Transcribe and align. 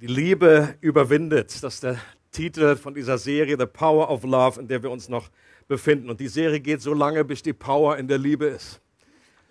Die 0.00 0.06
Liebe 0.06 0.76
überwindet. 0.80 1.60
Das 1.60 1.74
ist 1.74 1.82
der 1.82 1.98
Titel 2.30 2.76
von 2.76 2.94
dieser 2.94 3.18
Serie, 3.18 3.56
The 3.58 3.66
Power 3.66 4.08
of 4.08 4.22
Love, 4.22 4.60
in 4.60 4.68
der 4.68 4.80
wir 4.80 4.92
uns 4.92 5.08
noch 5.08 5.28
befinden. 5.66 6.08
Und 6.08 6.20
die 6.20 6.28
Serie 6.28 6.60
geht 6.60 6.80
so 6.80 6.94
lange, 6.94 7.24
bis 7.24 7.42
die 7.42 7.52
Power 7.52 7.96
in 7.96 8.06
der 8.06 8.18
Liebe 8.18 8.46
ist. 8.46 8.80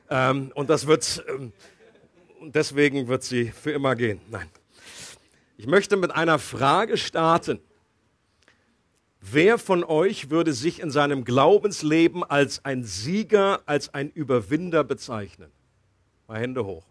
Ähm, 0.09 0.53
und 0.55 0.69
das 0.69 0.87
wird, 0.87 1.21
ähm, 1.27 1.51
deswegen 2.41 3.09
wird 3.09 3.23
sie 3.23 3.51
für 3.51 3.71
immer 3.71 3.97
gehen. 3.97 4.21
Nein. 4.31 4.47
Ich 5.57 5.67
möchte 5.67 5.97
mit 5.97 6.11
einer 6.11 6.39
Frage 6.39 6.95
starten. 6.95 7.59
Wer 9.19 9.57
von 9.57 9.83
euch 9.83 10.29
würde 10.29 10.53
sich 10.53 10.79
in 10.79 10.91
seinem 10.91 11.25
Glaubensleben 11.25 12.23
als 12.23 12.63
ein 12.63 12.85
Sieger, 12.85 13.63
als 13.65 13.93
ein 13.93 14.09
Überwinder 14.11 14.85
bezeichnen? 14.85 15.51
Mal 16.25 16.39
Hände 16.39 16.63
hoch. 16.63 16.85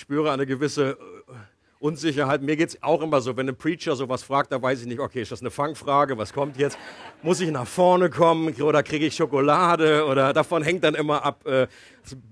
Spüre 0.00 0.32
eine 0.32 0.46
gewisse 0.46 0.90
äh, 0.90 1.32
Unsicherheit. 1.78 2.42
Mir 2.42 2.56
geht 2.56 2.70
es 2.70 2.82
auch 2.82 3.00
immer 3.00 3.20
so, 3.20 3.36
wenn 3.36 3.48
ein 3.48 3.56
Preacher 3.56 3.96
sowas 3.96 4.22
fragt, 4.22 4.52
da 4.52 4.60
weiß 4.60 4.82
ich 4.82 4.86
nicht, 4.86 5.00
okay, 5.00 5.22
ist 5.22 5.32
das 5.32 5.40
eine 5.40 5.50
Fangfrage, 5.50 6.18
was 6.18 6.32
kommt 6.32 6.58
jetzt? 6.58 6.78
Muss 7.22 7.40
ich 7.40 7.50
nach 7.50 7.66
vorne 7.66 8.10
kommen 8.10 8.52
oder 8.60 8.82
kriege 8.82 9.06
ich 9.06 9.14
Schokolade? 9.14 10.04
Oder 10.04 10.32
davon 10.32 10.62
hängt 10.62 10.84
dann 10.84 10.94
immer 10.94 11.24
ab, 11.24 11.46
äh, 11.46 11.66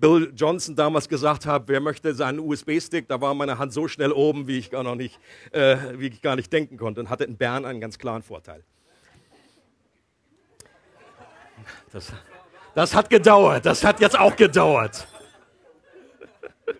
Bill 0.00 0.32
Johnson 0.36 0.76
damals 0.76 1.08
gesagt 1.08 1.46
hat, 1.46 1.64
wer 1.66 1.80
möchte 1.80 2.14
seinen 2.14 2.40
USB-Stick? 2.40 3.08
Da 3.08 3.20
war 3.20 3.32
meine 3.34 3.58
Hand 3.58 3.72
so 3.72 3.88
schnell 3.88 4.12
oben, 4.12 4.48
wie 4.48 4.58
ich 4.58 4.70
gar 4.70 4.82
noch 4.82 4.96
nicht, 4.96 5.18
äh, 5.52 5.76
wie 5.94 6.08
ich 6.08 6.20
gar 6.20 6.36
nicht 6.36 6.52
denken 6.52 6.76
konnte 6.76 7.00
und 7.00 7.08
hatte 7.08 7.24
in 7.24 7.36
Bern 7.36 7.64
einen 7.64 7.80
ganz 7.80 7.98
klaren 7.98 8.22
Vorteil. 8.22 8.62
Das, 11.90 12.12
das 12.74 12.94
hat 12.94 13.08
gedauert, 13.08 13.64
das 13.64 13.82
hat 13.82 14.00
jetzt 14.00 14.18
auch 14.18 14.36
gedauert. 14.36 15.06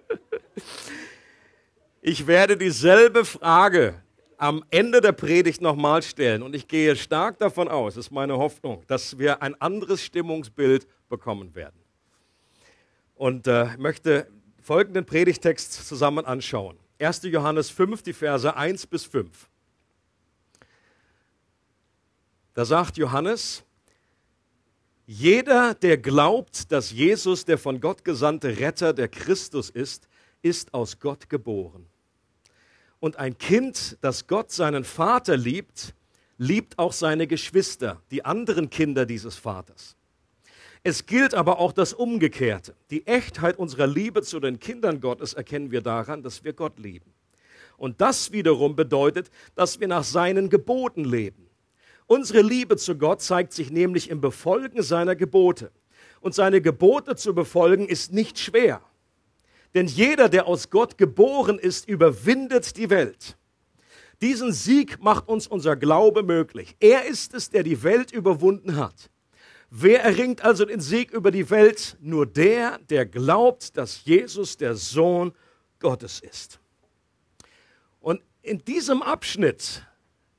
Ich 2.01 2.27
werde 2.27 2.57
dieselbe 2.57 3.25
Frage 3.25 4.01
am 4.39 4.65
Ende 4.71 5.01
der 5.01 5.13
Predigt 5.13 5.61
nochmal 5.61 6.03
stellen 6.03 6.43
und 6.43 6.55
ich 6.55 6.69
gehe 6.69 6.95
stark 6.95 7.39
davon 7.39 7.69
aus, 7.69 7.97
das 7.97 8.07
ist 8.07 8.13
meine 8.13 8.39
Hoffnung, 8.39 8.85
dass 8.87 9.19
wir 9.19 9.43
ein 9.43 9.61
anderes 9.61 10.03
Stimmungsbild 10.03 10.87
bekommen 11.09 11.55
werden. 11.57 11.79
Und 13.17 13.49
äh, 13.49 13.77
möchte 13.79 14.29
folgenden 14.63 15.05
Predigtext 15.05 15.87
zusammen 15.89 16.25
anschauen. 16.25 16.79
1. 17.01 17.23
Johannes 17.25 17.69
5, 17.71 18.03
die 18.03 18.13
Verse 18.13 18.57
1 18.57 18.87
bis 18.87 19.05
5. 19.05 19.49
Da 22.55 22.65
sagt 22.65 22.97
Johannes, 22.97 23.65
jeder, 25.11 25.73
der 25.73 25.97
glaubt, 25.97 26.71
dass 26.71 26.93
Jesus 26.93 27.47
der 27.47 27.57
von 27.57 27.81
Gott 27.81 28.05
gesandte 28.05 28.59
Retter, 28.59 28.93
der 28.93 29.09
Christus 29.09 29.71
ist, 29.71 30.07
ist 30.43 30.75
aus 30.75 31.01
Gott 31.01 31.31
geboren. 31.31 31.87
Und 33.01 33.17
ein 33.17 33.39
Kind, 33.39 33.97
das 34.03 34.27
Gott 34.27 34.53
seinen 34.53 34.85
Vater 34.85 35.39
liebt, 35.39 35.95
liebt 36.37 36.79
auch 36.79 36.93
seine 36.93 37.27
Geschwister, 37.27 38.03
die 38.11 38.27
anderen 38.27 38.69
Kinder 38.69 39.07
dieses 39.07 39.37
Vaters. 39.37 39.97
Es 40.83 41.07
gilt 41.07 41.33
aber 41.33 41.59
auch 41.59 41.73
das 41.73 41.95
Umgekehrte. 41.95 42.75
Die 42.91 43.07
Echtheit 43.07 43.59
unserer 43.59 43.87
Liebe 43.87 44.21
zu 44.21 44.41
den 44.41 44.61
Kindern 44.61 45.01
Gottes 45.01 45.33
erkennen 45.33 45.71
wir 45.71 45.81
daran, 45.81 46.23
dass 46.23 46.45
wir 46.45 46.53
Gott 46.53 46.79
lieben. 46.79 47.15
Und 47.79 48.03
das 48.03 48.31
wiederum 48.31 48.77
bedeutet, 48.77 49.31
dass 49.55 49.81
wir 49.81 49.89
nach 49.89 50.05
seinen 50.05 50.51
Geboten 50.51 51.07
leben. 51.07 51.48
Unsere 52.09 52.41
Liebe 52.41 52.79
zu 52.79 52.97
Gott 52.97 53.21
zeigt 53.21 53.53
sich 53.53 53.71
nämlich 53.71 54.09
im 54.09 54.23
Befolgen 54.23 54.83
seiner 54.83 55.15
Gebote. 55.15 55.71
Und 56.21 56.35
seine 56.35 56.63
Gebote 56.63 57.17
zu 57.17 57.35
befolgen 57.35 57.87
ist 57.87 58.15
nicht 58.15 58.39
schwer. 58.39 58.81
Denn 59.75 59.87
jeder, 59.87 60.31
der 60.31 60.47
aus 60.47 60.71
Gott 60.71 60.97
geboren 60.97 61.59
ist, 61.59 61.87
überwindet 61.87 62.79
die 62.79 62.89
Welt. 62.89 63.37
Diesen 64.23 64.53
Sieg 64.53 65.03
macht 65.03 65.29
uns 65.29 65.47
unser 65.47 65.77
Glaube 65.77 66.23
möglich. 66.23 66.77
Er 66.81 67.05
ist 67.05 67.35
es, 67.35 67.51
der 67.51 67.63
die 67.63 67.83
Welt 67.83 68.11
überwunden 68.11 68.77
hat. 68.77 69.11
Wer 69.71 70.03
erringt 70.03 70.43
also 70.43 70.65
den 70.65 70.81
Sieg 70.81 71.11
über 71.11 71.31
die 71.31 71.51
Welt? 71.51 71.99
Nur 72.01 72.25
der, 72.25 72.79
der 72.89 73.05
glaubt, 73.05 73.77
dass 73.77 74.07
Jesus 74.07 74.57
der 74.57 74.75
Sohn 74.77 75.33
Gottes 75.79 76.21
ist. 76.21 76.59
Und 78.01 78.23
in 78.41 78.65
diesem 78.65 79.03
Abschnitt, 79.03 79.87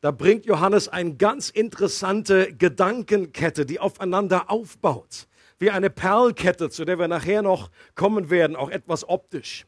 da 0.01 0.11
bringt 0.11 0.45
Johannes 0.45 0.87
eine 0.87 1.15
ganz 1.15 1.49
interessante 1.49 2.53
Gedankenkette, 2.53 3.65
die 3.65 3.79
aufeinander 3.79 4.49
aufbaut 4.49 5.27
wie 5.59 5.69
eine 5.69 5.89
Perlkette, 5.89 6.69
zu 6.69 6.85
der 6.85 6.97
wir 6.97 7.07
nachher 7.07 7.41
noch 7.41 7.69
kommen 7.95 8.29
werden, 8.29 8.55
auch 8.55 8.69
etwas 8.69 9.07
optisch. 9.07 9.65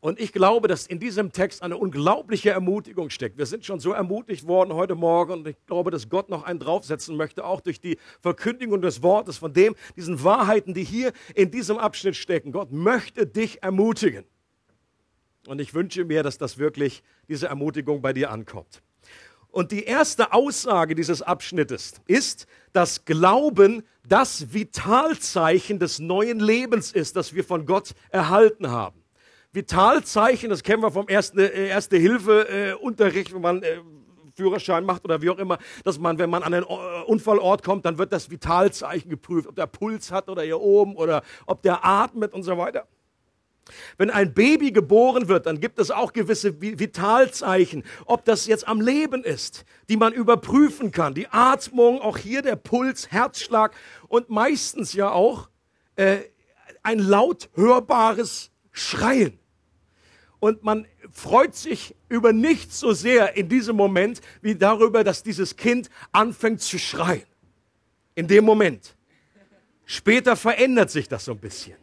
Und 0.00 0.20
ich 0.20 0.32
glaube, 0.32 0.68
dass 0.68 0.86
in 0.86 1.00
diesem 1.00 1.32
Text 1.32 1.60
eine 1.60 1.76
unglaubliche 1.76 2.50
Ermutigung 2.50 3.10
steckt. 3.10 3.36
Wir 3.36 3.46
sind 3.46 3.64
schon 3.64 3.80
so 3.80 3.90
ermutigt 3.90 4.46
worden 4.46 4.74
heute 4.74 4.94
Morgen 4.94 5.32
und 5.32 5.48
ich 5.48 5.56
glaube, 5.66 5.90
dass 5.90 6.08
Gott 6.08 6.28
noch 6.28 6.44
einen 6.44 6.60
draufsetzen 6.60 7.16
möchte, 7.16 7.44
auch 7.44 7.60
durch 7.60 7.80
die 7.80 7.98
Verkündigung 8.20 8.80
des 8.80 9.02
Wortes, 9.02 9.38
von 9.38 9.52
dem, 9.52 9.74
diesen 9.96 10.22
Wahrheiten, 10.22 10.72
die 10.72 10.84
hier 10.84 11.12
in 11.34 11.50
diesem 11.50 11.78
Abschnitt 11.78 12.14
stecken. 12.14 12.52
Gott 12.52 12.70
möchte 12.70 13.26
dich 13.26 13.60
ermutigen. 13.60 14.24
Und 15.48 15.60
ich 15.60 15.72
wünsche 15.72 16.04
mir, 16.04 16.22
dass 16.22 16.36
das 16.36 16.58
wirklich, 16.58 17.02
diese 17.26 17.46
Ermutigung 17.48 18.02
bei 18.02 18.12
dir 18.12 18.30
ankommt. 18.30 18.82
Und 19.50 19.72
die 19.72 19.84
erste 19.84 20.34
Aussage 20.34 20.94
dieses 20.94 21.22
Abschnittes 21.22 21.94
ist, 22.06 22.46
dass 22.74 23.06
Glauben 23.06 23.82
das 24.06 24.52
Vitalzeichen 24.52 25.78
des 25.78 26.00
neuen 26.00 26.38
Lebens 26.38 26.92
ist, 26.92 27.16
das 27.16 27.34
wir 27.34 27.44
von 27.44 27.64
Gott 27.64 27.94
erhalten 28.10 28.70
haben. 28.70 29.02
Vitalzeichen, 29.52 30.50
das 30.50 30.62
kennen 30.62 30.82
wir 30.82 30.90
vom 30.90 31.08
Erste, 31.08 31.50
äh, 31.50 31.68
Erste 31.68 31.96
Hilfe 31.96 32.46
äh, 32.48 33.32
wenn 33.32 33.40
man 33.40 33.62
äh, 33.62 33.78
Führerschein 34.34 34.84
macht 34.84 35.04
oder 35.06 35.22
wie 35.22 35.30
auch 35.30 35.38
immer, 35.38 35.56
dass 35.82 35.98
man, 35.98 36.18
wenn 36.18 36.28
man 36.28 36.42
an 36.42 36.52
einen 36.52 36.66
äh, 36.66 37.04
Unfallort 37.06 37.64
kommt, 37.64 37.86
dann 37.86 37.96
wird 37.96 38.12
das 38.12 38.30
Vitalzeichen 38.30 39.08
geprüft, 39.08 39.48
ob 39.48 39.56
der 39.56 39.66
Puls 39.66 40.12
hat 40.12 40.28
oder 40.28 40.42
hier 40.42 40.60
oben 40.60 40.94
oder 40.94 41.22
ob 41.46 41.62
der 41.62 41.84
atmet 41.86 42.34
und 42.34 42.42
so 42.42 42.58
weiter. 42.58 42.86
Wenn 43.96 44.10
ein 44.10 44.34
Baby 44.34 44.72
geboren 44.72 45.28
wird, 45.28 45.46
dann 45.46 45.60
gibt 45.60 45.78
es 45.78 45.90
auch 45.90 46.12
gewisse 46.12 46.60
Vitalzeichen, 46.60 47.84
ob 48.06 48.24
das 48.24 48.46
jetzt 48.46 48.66
am 48.66 48.80
Leben 48.80 49.24
ist, 49.24 49.64
die 49.88 49.96
man 49.96 50.12
überprüfen 50.12 50.90
kann. 50.90 51.14
Die 51.14 51.28
Atmung, 51.28 52.00
auch 52.00 52.18
hier 52.18 52.42
der 52.42 52.56
Puls, 52.56 53.10
Herzschlag 53.10 53.74
und 54.08 54.30
meistens 54.30 54.92
ja 54.92 55.10
auch 55.10 55.48
äh, 55.96 56.18
ein 56.82 56.98
laut 56.98 57.50
hörbares 57.54 58.50
Schreien. 58.72 59.38
Und 60.40 60.62
man 60.62 60.86
freut 61.10 61.56
sich 61.56 61.96
über 62.08 62.32
nichts 62.32 62.78
so 62.78 62.92
sehr 62.92 63.36
in 63.36 63.48
diesem 63.48 63.76
Moment 63.76 64.20
wie 64.40 64.54
darüber, 64.54 65.02
dass 65.02 65.22
dieses 65.22 65.56
Kind 65.56 65.90
anfängt 66.12 66.60
zu 66.60 66.78
schreien. 66.78 67.26
In 68.14 68.28
dem 68.28 68.44
Moment. 68.44 68.96
Später 69.84 70.36
verändert 70.36 70.90
sich 70.90 71.08
das 71.08 71.24
so 71.24 71.32
ein 71.32 71.38
bisschen. 71.38 71.76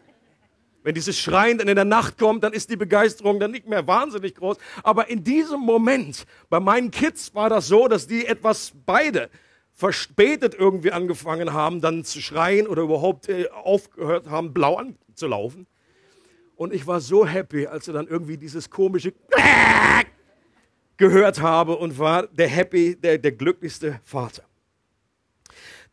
Wenn 0.85 0.93
dieses 0.93 1.17
Schreien 1.17 1.57
dann 1.57 1.67
in 1.67 1.75
der 1.75 1.83
Nacht 1.83 2.19
kommt, 2.19 2.43
dann 2.43 2.53
ist 2.53 2.69
die 2.69 2.75
Begeisterung 2.75 3.39
dann 3.39 3.49
nicht 3.49 3.67
mehr 3.67 3.87
wahnsinnig 3.87 4.35
groß. 4.35 4.57
Aber 4.83 5.09
in 5.09 5.23
diesem 5.23 5.59
Moment, 5.59 6.27
bei 6.47 6.59
meinen 6.59 6.91
Kids 6.91 7.33
war 7.33 7.49
das 7.49 7.65
so, 7.65 7.87
dass 7.87 8.05
die 8.05 8.27
etwas 8.27 8.71
beide 8.85 9.31
verspätet 9.73 10.53
irgendwie 10.53 10.91
angefangen 10.91 11.53
haben, 11.53 11.81
dann 11.81 12.03
zu 12.03 12.21
schreien 12.21 12.67
oder 12.67 12.83
überhaupt 12.83 13.29
äh, 13.29 13.49
aufgehört 13.49 14.29
haben, 14.29 14.53
blau 14.53 14.75
anzulaufen. 14.75 15.65
Und 16.55 16.71
ich 16.71 16.85
war 16.85 17.01
so 17.01 17.25
happy, 17.25 17.65
als 17.65 17.87
er 17.87 17.95
dann 17.95 18.07
irgendwie 18.07 18.37
dieses 18.37 18.69
komische 18.69 19.11
gehört 20.97 21.41
habe 21.41 21.77
und 21.77 21.97
war 21.97 22.27
der 22.27 22.47
happy, 22.47 22.95
der, 22.95 23.17
der 23.17 23.31
glücklichste 23.31 24.01
Vater. 24.03 24.43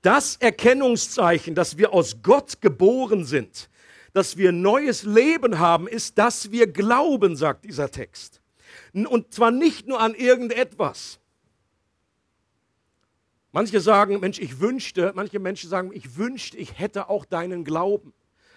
Das 0.02 0.36
Erkennungszeichen, 0.36 1.54
dass 1.54 1.78
wir 1.78 1.94
aus 1.94 2.18
Gott 2.22 2.60
geboren 2.60 3.24
sind, 3.24 3.70
dass 4.12 4.36
wir 4.36 4.52
neues 4.52 5.04
Leben 5.04 5.58
haben, 5.58 5.88
ist, 5.88 6.18
dass 6.18 6.50
wir 6.50 6.66
glauben, 6.66 7.36
sagt 7.36 7.64
dieser 7.64 7.90
Text. 7.90 8.40
Und 8.92 9.32
zwar 9.32 9.50
nicht 9.50 9.86
nur 9.86 10.00
an 10.00 10.14
irgendetwas. 10.14 11.18
Manche 13.52 13.80
sagen, 13.80 14.20
Mensch, 14.20 14.38
ich 14.38 14.60
wünschte, 14.60 15.12
manche 15.14 15.38
Menschen 15.38 15.68
sagen, 15.68 15.90
ich 15.92 16.16
wünschte, 16.16 16.56
ich 16.56 16.78
hätte 16.78 17.08
auch 17.10 17.24
deinen 17.24 17.64
Glauben. 17.64 18.14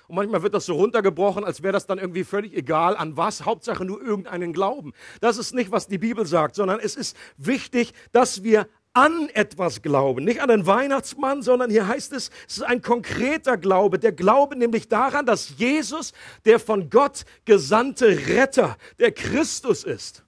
Und 0.07 0.15
manchmal 0.15 0.43
wird 0.43 0.53
das 0.53 0.65
so 0.65 0.75
runtergebrochen, 0.75 1.43
als 1.43 1.63
wäre 1.63 1.73
das 1.73 1.87
dann 1.87 1.97
irgendwie 1.97 2.23
völlig 2.23 2.53
egal, 2.53 2.95
an 2.95 3.17
was, 3.17 3.43
Hauptsache 3.43 3.83
nur 3.83 4.01
irgendeinen 4.01 4.53
Glauben. 4.53 4.93
Das 5.19 5.37
ist 5.37 5.53
nicht, 5.53 5.71
was 5.71 5.87
die 5.87 5.97
Bibel 5.97 6.25
sagt, 6.25 6.55
sondern 6.55 6.79
es 6.79 6.95
ist 6.95 7.17
wichtig, 7.37 7.93
dass 8.11 8.43
wir 8.43 8.67
an 8.95 9.29
etwas 9.33 9.81
glauben. 9.81 10.23
Nicht 10.23 10.41
an 10.41 10.47
den 10.47 10.65
Weihnachtsmann, 10.65 11.41
sondern 11.41 11.69
hier 11.69 11.87
heißt 11.87 12.13
es, 12.13 12.31
es 12.47 12.57
ist 12.57 12.63
ein 12.63 12.81
konkreter 12.81 13.57
Glaube. 13.57 13.99
Der 13.99 14.13
Glaube 14.13 14.55
nämlich 14.55 14.87
daran, 14.87 15.25
dass 15.25 15.57
Jesus 15.57 16.13
der 16.45 16.59
von 16.59 16.89
Gott 16.89 17.25
gesandte 17.43 18.07
Retter, 18.27 18.77
der 18.97 19.11
Christus 19.11 19.83
ist. 19.83 20.23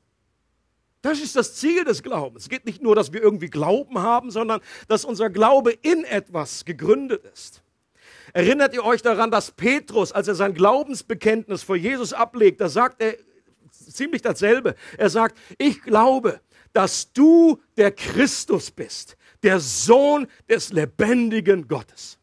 Das 1.01 1.21
ist 1.21 1.37
das 1.37 1.55
Ziel 1.55 1.85
des 1.85 2.03
Glaubens. 2.03 2.43
Es 2.43 2.49
geht 2.49 2.65
nicht 2.65 2.81
nur, 2.81 2.93
dass 2.93 3.13
wir 3.13 3.21
irgendwie 3.21 3.49
Glauben 3.49 3.99
haben, 3.99 4.31
sondern 4.31 4.59
dass 4.89 5.05
unser 5.05 5.29
Glaube 5.29 5.71
in 5.71 6.03
etwas 6.03 6.65
gegründet 6.65 7.23
ist. 7.33 7.61
Erinnert 8.33 8.73
ihr 8.73 8.83
euch 8.83 9.01
daran, 9.01 9.31
dass 9.31 9.51
Petrus, 9.51 10.11
als 10.11 10.27
er 10.27 10.35
sein 10.35 10.53
Glaubensbekenntnis 10.53 11.63
vor 11.63 11.77
Jesus 11.77 12.11
ablegt, 12.11 12.59
da 12.59 12.67
sagt 12.67 13.01
er 13.01 13.15
ziemlich 13.71 14.21
dasselbe. 14.21 14.75
Er 14.97 15.09
sagt, 15.09 15.37
ich 15.57 15.81
glaube, 15.81 16.41
dass 16.77 17.12
du 17.12 17.59
der 17.75 17.91
Christus 17.91 18.69
bist, 18.69 19.18
der 19.41 19.59
Sohn 19.59 20.27
des 20.47 20.71
lebendigen 20.71 21.68
Gottes. 21.68 22.19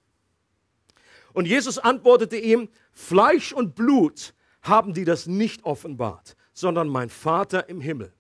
Und 1.33 1.47
Jesus 1.49 1.77
antwortete 1.77 2.37
ihm, 2.37 2.69
Fleisch 2.93 3.53
und 3.53 3.75
Blut 3.75 4.33
haben 4.63 4.95
die 4.95 5.05
das 5.05 5.27
nicht 5.27 5.65
offenbart, 5.65 6.37
sondern 6.53 6.87
mein 6.87 7.11
Vater 7.11 7.69
im 7.69 7.81
Himmel. 7.81 8.13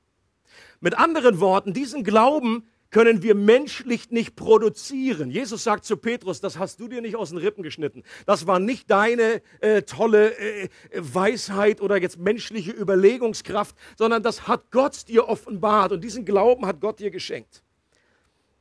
Mit 0.81 0.99
anderen 0.99 1.39
Worten, 1.39 1.73
diesen 1.73 2.03
Glauben 2.03 2.67
können 2.95 3.25
wir 3.25 3.35
menschlich 3.35 4.13
nicht 4.13 4.37
produzieren. 4.37 5.29
Jesus 5.29 5.65
sagt 5.65 5.85
zu 5.85 5.97
Petrus, 5.97 6.41
das 6.41 6.61
hast 6.61 6.79
du 6.79 6.87
dir 6.87 7.01
nicht 7.01 7.17
aus 7.17 7.31
den 7.31 7.39
Rippen 7.39 7.65
geschnitten. 7.65 8.05
Das 8.25 8.47
war 8.47 8.61
nicht 8.61 8.89
deine 8.89 9.43
äh, 9.59 9.83
tolle 9.83 10.39
äh, 10.39 10.69
Weisheit 10.95 11.81
oder 11.81 11.97
jetzt 11.97 12.21
menschliche 12.21 12.71
Überlegungskraft, 12.71 13.75
sondern 13.99 14.23
das 14.23 14.47
hat 14.47 14.71
Gott 14.71 15.09
dir 15.09 15.27
offenbart 15.29 15.91
und 15.91 16.05
diesen 16.05 16.25
Glauben 16.25 16.67
hat 16.67 16.81
Gott 16.81 17.01
dir 17.01 17.11
geschenkt. 17.11 17.65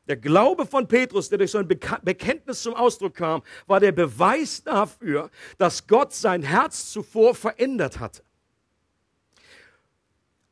Der 0.07 0.17
Glaube 0.17 0.65
von 0.65 0.87
Petrus, 0.87 1.29
der 1.29 1.37
durch 1.37 1.51
so 1.51 1.59
ein 1.59 1.67
Bekenntnis 1.67 2.63
zum 2.63 2.73
Ausdruck 2.73 3.13
kam, 3.13 3.43
war 3.67 3.79
der 3.79 3.91
Beweis 3.91 4.63
dafür, 4.63 5.29
dass 5.59 5.85
Gott 5.85 6.11
sein 6.11 6.41
Herz 6.41 6.89
zuvor 6.91 7.35
verändert 7.35 7.99
hatte. 7.99 8.23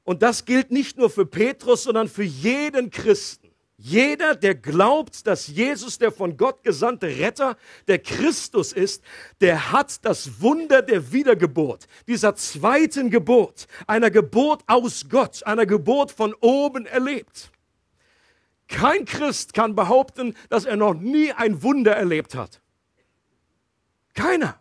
Und 0.03 0.21
das 0.21 0.45
gilt 0.45 0.69
nicht 0.69 0.99
nur 0.99 1.09
für 1.09 1.25
Petrus, 1.25 1.81
sondern 1.81 2.07
für 2.07 2.21
jeden 2.21 2.91
Christen. 2.91 3.40
Jeder, 3.83 4.35
der 4.35 4.53
glaubt, 4.53 5.25
dass 5.25 5.47
Jesus 5.47 5.97
der 5.97 6.11
von 6.11 6.37
Gott 6.37 6.61
gesandte 6.61 7.07
Retter, 7.07 7.57
der 7.87 7.97
Christus 7.97 8.73
ist, 8.73 9.03
der 9.39 9.71
hat 9.71 10.05
das 10.05 10.39
Wunder 10.39 10.83
der 10.83 11.11
Wiedergeburt, 11.11 11.87
dieser 12.07 12.35
zweiten 12.35 13.09
Geburt, 13.09 13.67
einer 13.87 14.11
Geburt 14.11 14.61
aus 14.67 15.09
Gott, 15.09 15.43
einer 15.47 15.65
Geburt 15.65 16.11
von 16.11 16.35
oben 16.41 16.85
erlebt. 16.85 17.49
Kein 18.67 19.05
Christ 19.05 19.55
kann 19.55 19.73
behaupten, 19.73 20.35
dass 20.49 20.65
er 20.65 20.75
noch 20.75 20.93
nie 20.93 21.31
ein 21.31 21.63
Wunder 21.63 21.95
erlebt 21.95 22.35
hat. 22.35 22.61
Keiner. 24.13 24.59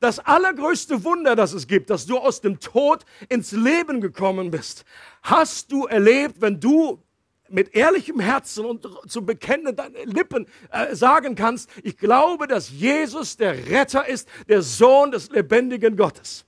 Das 0.00 0.18
allergrößte 0.18 1.02
Wunder, 1.02 1.34
das 1.34 1.54
es 1.54 1.66
gibt, 1.66 1.88
dass 1.88 2.04
du 2.04 2.18
aus 2.18 2.42
dem 2.42 2.60
Tod 2.60 3.06
ins 3.30 3.52
Leben 3.52 4.02
gekommen 4.02 4.50
bist, 4.50 4.84
hast 5.22 5.72
du 5.72 5.86
erlebt, 5.86 6.42
wenn 6.42 6.60
du 6.60 7.02
mit 7.50 7.74
ehrlichem 7.74 8.20
Herzen 8.20 8.64
und 8.64 8.86
zu 9.06 9.24
bekennen 9.24 9.76
deinen 9.76 10.08
Lippen 10.08 10.46
äh, 10.70 10.94
sagen 10.94 11.34
kannst, 11.34 11.68
ich 11.82 11.96
glaube, 11.96 12.46
dass 12.46 12.70
Jesus 12.70 13.36
der 13.36 13.68
Retter 13.68 14.06
ist, 14.06 14.28
der 14.48 14.62
Sohn 14.62 15.10
des 15.10 15.30
lebendigen 15.30 15.96
Gottes. 15.96 16.46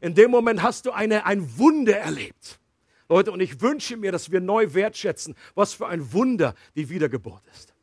In 0.00 0.14
dem 0.14 0.30
Moment 0.30 0.62
hast 0.62 0.86
du 0.86 0.92
eine, 0.92 1.24
ein 1.26 1.58
Wunder 1.58 1.96
erlebt. 1.96 2.58
Leute, 3.08 3.32
und 3.32 3.40
ich 3.40 3.60
wünsche 3.60 3.96
mir, 3.96 4.12
dass 4.12 4.30
wir 4.30 4.40
neu 4.40 4.74
wertschätzen, 4.74 5.34
was 5.54 5.74
für 5.74 5.86
ein 5.86 6.12
Wunder 6.12 6.54
die 6.74 6.88
Wiedergeburt 6.88 7.42
ist. 7.52 7.74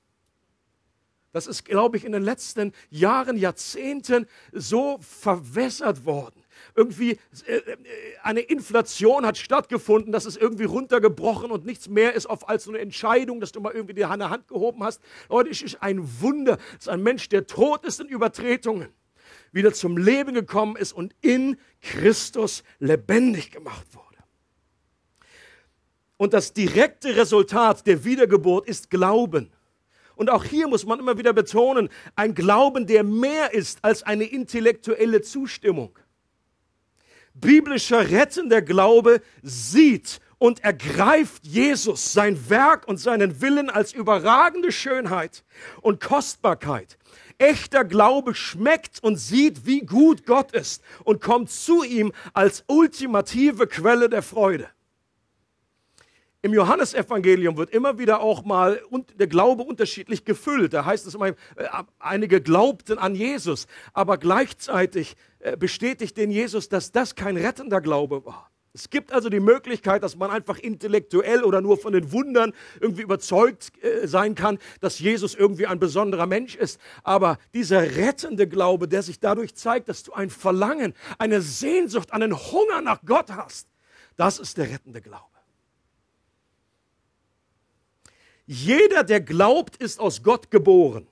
Das 1.31 1.47
ist, 1.47 1.63
glaube 1.63 1.97
ich, 1.97 2.03
in 2.03 2.11
den 2.11 2.23
letzten 2.23 2.73
Jahren, 2.89 3.37
Jahrzehnten 3.37 4.27
so 4.51 4.97
verwässert 4.99 6.05
worden. 6.05 6.40
Irgendwie 6.75 7.19
äh, 7.45 7.55
äh, 7.55 7.77
eine 8.23 8.41
Inflation 8.41 9.25
hat 9.25 9.37
stattgefunden, 9.37 10.11
das 10.11 10.25
ist 10.25 10.37
irgendwie 10.37 10.63
runtergebrochen 10.63 11.51
und 11.51 11.65
nichts 11.65 11.89
mehr 11.89 12.13
ist 12.13 12.27
auf 12.27 12.47
als 12.49 12.65
so 12.65 12.71
eine 12.71 12.79
Entscheidung, 12.79 13.39
dass 13.39 13.51
du 13.51 13.61
mal 13.61 13.73
irgendwie 13.73 13.93
die 13.93 14.05
Hand 14.05 14.47
gehoben 14.47 14.83
hast. 14.83 15.01
Leute, 15.29 15.49
es 15.49 15.61
ist 15.61 15.81
ein 15.81 16.21
Wunder, 16.21 16.57
dass 16.77 16.87
ein 16.87 17.03
Mensch, 17.03 17.29
der 17.29 17.47
tot 17.47 17.85
ist 17.85 17.99
in 17.99 18.07
Übertretungen, 18.07 18.89
wieder 19.51 19.73
zum 19.73 19.97
Leben 19.97 20.33
gekommen 20.33 20.75
ist 20.75 20.93
und 20.93 21.13
in 21.21 21.57
Christus 21.81 22.63
lebendig 22.79 23.51
gemacht 23.51 23.85
wurde. 23.93 24.05
Und 26.17 26.33
das 26.33 26.53
direkte 26.53 27.15
Resultat 27.15 27.87
der 27.87 28.05
Wiedergeburt 28.05 28.67
ist 28.67 28.91
Glauben. 28.91 29.51
Und 30.15 30.29
auch 30.29 30.43
hier 30.43 30.67
muss 30.67 30.85
man 30.85 30.99
immer 30.99 31.17
wieder 31.17 31.33
betonen, 31.33 31.89
ein 32.15 32.35
Glauben, 32.35 32.85
der 32.85 33.03
mehr 33.03 33.55
ist 33.55 33.83
als 33.83 34.03
eine 34.03 34.25
intellektuelle 34.25 35.23
Zustimmung. 35.23 35.97
Biblischer 37.33 38.09
rettender 38.09 38.61
Glaube 38.61 39.21
sieht 39.41 40.19
und 40.37 40.63
ergreift 40.63 41.45
Jesus, 41.45 42.13
sein 42.13 42.49
Werk 42.49 42.87
und 42.87 42.97
seinen 42.97 43.41
Willen 43.41 43.69
als 43.69 43.93
überragende 43.93 44.71
Schönheit 44.71 45.43
und 45.81 46.01
Kostbarkeit. 46.01 46.97
Echter 47.37 47.83
Glaube 47.83 48.33
schmeckt 48.33 49.03
und 49.03 49.17
sieht, 49.17 49.65
wie 49.65 49.81
gut 49.81 50.25
Gott 50.25 50.51
ist 50.51 50.83
und 51.03 51.21
kommt 51.21 51.51
zu 51.51 51.83
ihm 51.83 52.11
als 52.33 52.63
ultimative 52.67 53.67
Quelle 53.67 54.09
der 54.09 54.23
Freude. 54.23 54.69
Im 56.43 56.55
Johannesevangelium 56.55 57.55
wird 57.55 57.69
immer 57.69 57.99
wieder 57.99 58.21
auch 58.21 58.43
mal 58.43 58.81
der 59.13 59.27
Glaube 59.27 59.61
unterschiedlich 59.61 60.25
gefüllt. 60.25 60.73
Da 60.73 60.85
heißt 60.85 61.05
es 61.05 61.13
immer, 61.13 61.27
äh, 61.27 61.35
einige 61.99 62.41
glaubten 62.41 62.97
an 62.97 63.13
Jesus, 63.13 63.67
aber 63.93 64.17
gleichzeitig 64.17 65.15
äh, 65.39 65.55
bestätigt 65.55 66.17
den 66.17 66.31
Jesus, 66.31 66.67
dass 66.67 66.91
das 66.91 67.13
kein 67.13 67.37
rettender 67.37 67.79
Glaube 67.79 68.25
war. 68.25 68.49
Es 68.73 68.89
gibt 68.89 69.11
also 69.11 69.29
die 69.29 69.39
Möglichkeit, 69.39 70.01
dass 70.01 70.15
man 70.15 70.31
einfach 70.31 70.57
intellektuell 70.57 71.43
oder 71.43 71.61
nur 71.61 71.77
von 71.77 71.93
den 71.93 72.11
Wundern 72.11 72.53
irgendwie 72.79 73.03
überzeugt 73.03 73.71
äh, 73.83 74.07
sein 74.07 74.33
kann, 74.33 74.57
dass 74.79 74.97
Jesus 74.97 75.35
irgendwie 75.35 75.67
ein 75.67 75.77
besonderer 75.77 76.25
Mensch 76.25 76.55
ist. 76.55 76.81
Aber 77.03 77.37
dieser 77.53 77.97
rettende 77.97 78.47
Glaube, 78.47 78.87
der 78.87 79.03
sich 79.03 79.19
dadurch 79.19 79.53
zeigt, 79.53 79.89
dass 79.89 80.01
du 80.01 80.13
ein 80.13 80.31
Verlangen, 80.31 80.95
eine 81.19 81.41
Sehnsucht, 81.41 82.13
einen 82.13 82.35
Hunger 82.35 82.81
nach 82.81 83.01
Gott 83.05 83.29
hast, 83.29 83.67
das 84.15 84.39
ist 84.39 84.57
der 84.57 84.71
rettende 84.71 85.01
Glaube. 85.01 85.30
Jeder, 88.53 89.05
der 89.05 89.21
glaubt, 89.21 89.77
ist 89.77 89.97
aus 90.01 90.23
Gott 90.23 90.51
geboren. 90.51 91.07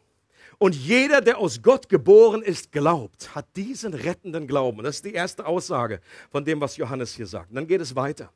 Und 0.57 0.75
jeder, 0.75 1.21
der 1.21 1.37
aus 1.37 1.61
Gott 1.61 1.87
geboren 1.87 2.41
ist, 2.41 2.73
glaubt, 2.73 3.33
hat 3.33 3.45
diesen 3.55 3.93
rettenden 3.93 4.45
Glauben. 4.45 4.83
Das 4.83 4.97
ist 4.97 5.05
die 5.05 5.13
erste 5.13 5.45
Aussage 5.45 6.01
von 6.31 6.43
dem, 6.43 6.59
was 6.59 6.75
Johannes 6.75 7.13
hier 7.13 7.27
sagt. 7.27 7.51
Und 7.51 7.55
dann 7.55 7.65
geht 7.65 7.79
es 7.79 7.95
weiter. 7.95 8.29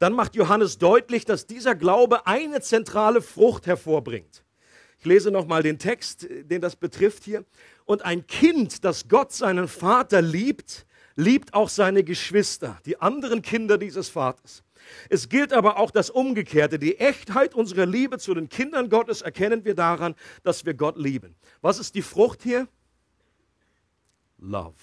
Dann 0.00 0.12
macht 0.12 0.34
Johannes 0.34 0.76
deutlich, 0.76 1.24
dass 1.24 1.46
dieser 1.46 1.74
Glaube 1.74 2.26
eine 2.26 2.60
zentrale 2.60 3.22
Frucht 3.22 3.66
hervorbringt. 3.66 4.44
Ich 4.98 5.06
lese 5.06 5.30
nochmal 5.30 5.62
den 5.62 5.78
Text, 5.78 6.26
den 6.28 6.60
das 6.60 6.76
betrifft 6.76 7.24
hier. 7.24 7.42
Und 7.86 8.04
ein 8.04 8.26
Kind, 8.26 8.84
das 8.84 9.08
Gott 9.08 9.32
seinen 9.32 9.66
Vater 9.66 10.20
liebt, 10.20 10.84
liebt 11.14 11.54
auch 11.54 11.70
seine 11.70 12.04
Geschwister, 12.04 12.78
die 12.84 13.00
anderen 13.00 13.40
Kinder 13.40 13.78
dieses 13.78 14.10
Vaters. 14.10 14.62
Es 15.08 15.28
gilt 15.28 15.52
aber 15.52 15.78
auch 15.78 15.90
das 15.90 16.10
Umgekehrte. 16.10 16.78
Die 16.78 16.98
Echtheit 16.98 17.54
unserer 17.54 17.86
Liebe 17.86 18.18
zu 18.18 18.34
den 18.34 18.48
Kindern 18.48 18.88
Gottes 18.88 19.22
erkennen 19.22 19.64
wir 19.64 19.74
daran, 19.74 20.14
dass 20.42 20.64
wir 20.64 20.74
Gott 20.74 20.96
lieben. 20.96 21.34
Was 21.60 21.78
ist 21.78 21.94
die 21.94 22.02
Frucht 22.02 22.42
hier? 22.42 22.68
Love. 24.38 24.74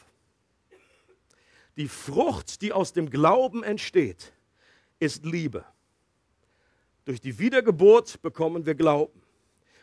Die 1.78 1.88
Frucht, 1.88 2.62
die 2.62 2.72
aus 2.72 2.94
dem 2.94 3.10
Glauben 3.10 3.64
entsteht, 3.64 4.34
ist 5.00 5.26
Liebe. 5.26 5.66
Durch 7.06 7.20
die 7.20 7.40
Wiedergeburt 7.40 8.22
bekommen 8.22 8.66
wir 8.66 8.76
Glauben. 8.76 9.22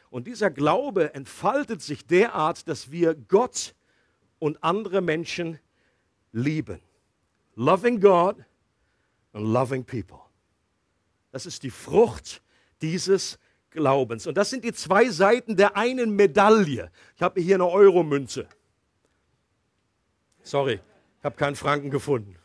Und 0.08 0.26
dieser 0.26 0.50
Glaube 0.50 1.14
entfaltet 1.14 1.82
sich 1.82 2.06
derart, 2.06 2.66
dass 2.68 2.90
wir 2.90 3.14
Gott 3.14 3.74
und 4.38 4.62
andere 4.64 5.00
Menschen 5.00 5.58
lieben. 6.32 6.80
Loving 7.54 8.00
God 8.00 8.36
and 9.32 9.46
loving 9.46 9.84
people. 9.84 10.20
Das 11.32 11.46
ist 11.46 11.62
die 11.62 11.70
Frucht 11.70 12.42
dieses 12.82 13.38
Glaubens. 13.70 14.26
Und 14.26 14.36
das 14.36 14.50
sind 14.50 14.64
die 14.64 14.72
zwei 14.72 15.08
Seiten 15.10 15.56
der 15.56 15.76
einen 15.76 16.16
Medaille. 16.16 16.90
Ich 17.16 17.22
habe 17.22 17.40
hier 17.40 17.56
eine 17.56 17.68
Euromünze. 17.68 18.48
Sorry, 20.42 20.80
ich 21.18 21.24
habe 21.24 21.36
keinen 21.36 21.56
Franken 21.56 21.90
gefunden. 21.90 22.36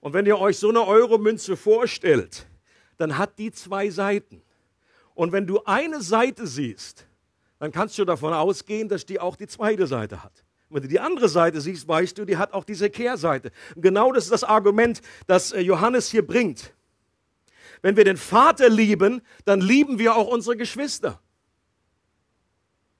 Und 0.00 0.12
wenn 0.12 0.26
ihr 0.26 0.38
euch 0.38 0.58
so 0.58 0.68
eine 0.68 0.86
Euromünze 0.86 1.56
vorstellt, 1.56 2.46
dann 2.98 3.16
hat 3.16 3.38
die 3.38 3.52
zwei 3.52 3.88
Seiten. 3.90 4.42
Und 5.14 5.32
wenn 5.32 5.46
du 5.46 5.62
eine 5.64 6.02
Seite 6.02 6.46
siehst, 6.46 7.06
dann 7.58 7.72
kannst 7.72 7.96
du 7.98 8.04
davon 8.04 8.34
ausgehen, 8.34 8.88
dass 8.88 9.06
die 9.06 9.18
auch 9.20 9.36
die 9.36 9.46
zweite 9.46 9.86
Seite 9.86 10.22
hat. 10.22 10.43
Wenn 10.74 10.82
du 10.82 10.88
die 10.88 10.98
andere 10.98 11.28
Seite 11.28 11.60
siehst, 11.60 11.86
weißt 11.86 12.18
du, 12.18 12.24
die 12.24 12.36
hat 12.36 12.52
auch 12.52 12.64
diese 12.64 12.90
Kehrseite. 12.90 13.52
Und 13.76 13.82
genau 13.82 14.10
das 14.10 14.24
ist 14.24 14.32
das 14.32 14.42
Argument, 14.42 15.00
das 15.28 15.52
äh, 15.52 15.60
Johannes 15.60 16.10
hier 16.10 16.26
bringt. 16.26 16.74
Wenn 17.80 17.96
wir 17.96 18.04
den 18.04 18.16
Vater 18.16 18.68
lieben, 18.68 19.22
dann 19.44 19.60
lieben 19.60 20.00
wir 20.00 20.16
auch 20.16 20.26
unsere 20.26 20.56
Geschwister. 20.56 21.20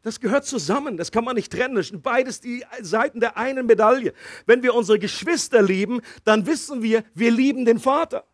Das 0.03 0.21
gehört 0.21 0.45
zusammen, 0.45 0.97
das 0.97 1.11
kann 1.11 1.25
man 1.25 1.35
nicht 1.35 1.51
trennen. 1.51 1.75
Das 1.75 1.89
sind 1.89 2.05
beides 2.05 2.41
die 2.41 2.65
Seiten 2.81 3.19
der 3.19 3.37
einen 3.37 3.67
Medaille. 3.67 4.13
Wenn 4.47 4.63
wir 4.63 4.73
unsere 4.73 5.01
Geschwister 5.01 5.61
lieben, 5.61 6.01
dann 6.23 6.47
wissen 6.47 6.81
wir, 6.81 7.03
wir 7.13 7.33
lieben 7.33 7.65
den 7.65 7.81
Vater. 7.81 8.25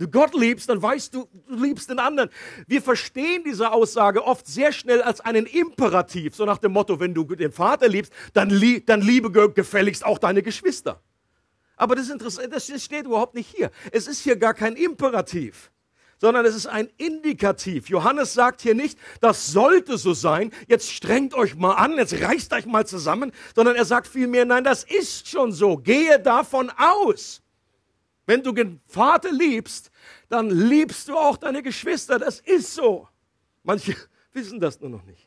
Du 0.00 0.08
Gott 0.08 0.34
liebst, 0.34 0.68
dann 0.68 0.82
weißt 0.82 1.14
du, 1.14 1.28
du 1.48 1.54
liebst 1.54 1.90
den 1.90 1.98
anderen. 1.98 2.30
Wir 2.66 2.82
verstehen 2.82 3.44
diese 3.44 3.70
Aussage 3.70 4.24
oft 4.24 4.46
sehr 4.46 4.72
schnell 4.72 5.02
als 5.02 5.20
einen 5.20 5.46
Imperativ, 5.46 6.34
so 6.34 6.44
nach 6.44 6.58
dem 6.58 6.72
Motto, 6.72 6.98
wenn 6.98 7.14
du 7.14 7.24
den 7.24 7.52
Vater 7.52 7.86
liebst, 7.86 8.12
dann, 8.32 8.50
lieb, 8.50 8.86
dann 8.86 9.02
liebe 9.02 9.30
gefälligst 9.52 10.04
auch 10.04 10.18
deine 10.18 10.42
Geschwister. 10.42 11.00
Aber 11.76 11.94
das, 11.94 12.06
ist 12.06 12.12
interessant, 12.12 12.52
das 12.52 12.66
steht 12.82 13.06
überhaupt 13.06 13.34
nicht 13.34 13.54
hier. 13.54 13.70
Es 13.92 14.06
ist 14.06 14.20
hier 14.20 14.36
gar 14.36 14.54
kein 14.54 14.74
Imperativ, 14.76 15.70
sondern 16.18 16.44
es 16.44 16.54
ist 16.54 16.66
ein 16.66 16.88
Indikativ. 16.96 17.88
Johannes 17.88 18.34
sagt 18.34 18.62
hier 18.62 18.74
nicht, 18.74 18.98
das 19.20 19.48
sollte 19.48 19.98
so 19.98 20.14
sein, 20.14 20.50
jetzt 20.66 20.90
strengt 20.90 21.34
euch 21.34 21.56
mal 21.56 21.74
an, 21.74 21.96
jetzt 21.96 22.20
reißt 22.20 22.52
euch 22.54 22.66
mal 22.66 22.86
zusammen, 22.86 23.32
sondern 23.54 23.76
er 23.76 23.84
sagt 23.84 24.08
vielmehr, 24.08 24.44
nein, 24.44 24.64
das 24.64 24.84
ist 24.84 25.28
schon 25.28 25.52
so. 25.52 25.76
Gehe 25.76 26.18
davon 26.20 26.70
aus. 26.76 27.42
Wenn 28.30 28.44
du 28.44 28.52
den 28.52 28.80
Vater 28.86 29.32
liebst, 29.32 29.90
dann 30.28 30.50
liebst 30.50 31.08
du 31.08 31.16
auch 31.16 31.36
deine 31.36 31.64
Geschwister. 31.64 32.16
Das 32.16 32.38
ist 32.38 32.72
so. 32.72 33.08
Manche 33.64 33.96
wissen 34.32 34.60
das 34.60 34.80
nur 34.80 34.90
noch 34.90 35.02
nicht. 35.02 35.26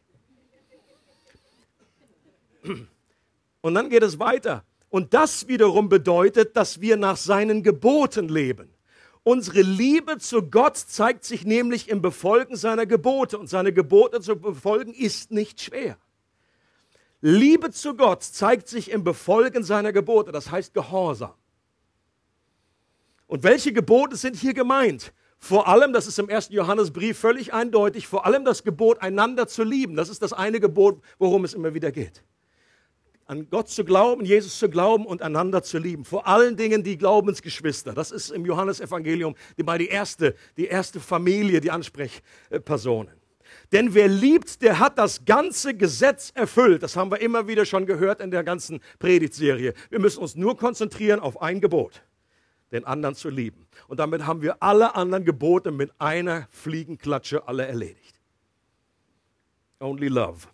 Und 3.59 3.75
dann 3.75 3.89
geht 3.89 4.03
es 4.03 4.19
weiter. 4.19 4.63
Und 4.87 5.13
das 5.13 5.49
wiederum 5.49 5.89
bedeutet, 5.89 6.55
dass 6.55 6.79
wir 6.79 6.95
nach 6.95 7.17
seinen 7.17 7.61
Geboten 7.61 8.29
leben. 8.29 8.73
Unsere 9.23 9.63
Liebe 9.63 10.17
zu 10.19 10.41
Gott 10.41 10.77
zeigt 10.77 11.25
sich 11.25 11.45
nämlich 11.45 11.89
im 11.89 12.01
Befolgen 12.01 12.55
seiner 12.55 12.85
Gebote. 12.85 13.37
Und 13.37 13.47
seine 13.47 13.73
Gebote 13.73 14.21
zu 14.21 14.37
befolgen 14.37 14.93
ist 14.93 15.29
nicht 15.29 15.59
schwer. 15.59 15.97
Liebe 17.19 17.69
zu 17.71 17.97
Gott 17.97 18.23
zeigt 18.23 18.69
sich 18.69 18.89
im 18.91 19.03
Befolgen 19.03 19.65
seiner 19.65 19.91
Gebote, 19.91 20.31
das 20.31 20.51
heißt 20.51 20.73
Gehorsam. 20.73 21.33
Und 23.33 23.41
welche 23.41 23.73
Gebote 23.73 24.15
sind 24.15 24.35
hier 24.35 24.53
gemeint? 24.53 25.11
Vor 25.39 25.67
allem, 25.67 25.91
das 25.91 26.05
ist 26.05 26.19
im 26.19 26.29
ersten 26.29 26.53
Johannesbrief 26.53 27.17
völlig 27.17 27.51
eindeutig, 27.51 28.05
vor 28.05 28.27
allem 28.27 28.45
das 28.45 28.63
Gebot, 28.63 29.01
einander 29.01 29.47
zu 29.47 29.63
lieben. 29.63 29.95
Das 29.95 30.09
ist 30.09 30.21
das 30.21 30.33
eine 30.33 30.59
Gebot, 30.59 31.01
worum 31.17 31.43
es 31.43 31.55
immer 31.55 31.73
wieder 31.73 31.91
geht. 31.91 32.23
An 33.25 33.49
Gott 33.49 33.69
zu 33.69 33.85
glauben, 33.85 34.23
Jesus 34.23 34.59
zu 34.59 34.69
glauben 34.69 35.07
und 35.07 35.23
einander 35.23 35.63
zu 35.63 35.79
lieben. 35.79 36.05
Vor 36.05 36.27
allen 36.27 36.57
Dingen 36.57 36.83
die 36.83 36.95
Glaubensgeschwister. 36.95 37.93
Das 37.93 38.11
ist 38.11 38.29
im 38.29 38.45
Johannesevangelium 38.45 39.33
die, 39.57 39.65
die, 39.79 39.87
erste, 39.87 40.35
die 40.55 40.67
erste 40.67 40.99
Familie, 40.99 41.59
die 41.59 41.71
Ansprechpersonen. 41.71 43.15
Denn 43.71 43.95
wer 43.95 44.09
liebt, 44.09 44.61
der 44.61 44.77
hat 44.77 44.99
das 44.99 45.25
ganze 45.25 45.73
Gesetz 45.73 46.31
erfüllt. 46.35 46.83
Das 46.83 46.95
haben 46.95 47.09
wir 47.09 47.19
immer 47.19 47.47
wieder 47.47 47.65
schon 47.65 47.87
gehört 47.87 48.21
in 48.21 48.29
der 48.29 48.43
ganzen 48.43 48.79
Predigtserie. 48.99 49.73
Wir 49.89 49.99
müssen 49.99 50.19
uns 50.19 50.35
nur 50.35 50.55
konzentrieren 50.55 51.19
auf 51.19 51.41
ein 51.41 51.61
Gebot 51.61 52.03
den 52.73 52.85
anderen 52.85 53.15
zu 53.15 53.29
lieben. 53.29 53.67
Und 53.87 53.99
damit 53.99 54.25
haben 54.25 54.41
wir 54.41 54.61
alle 54.61 54.95
anderen 54.95 55.23
Gebote 55.23 55.71
mit 55.71 55.91
einer 55.99 56.47
Fliegenklatsche 56.49 57.47
alle 57.47 57.67
erledigt. 57.67 58.19
Only 59.79 60.07
love. 60.07 60.47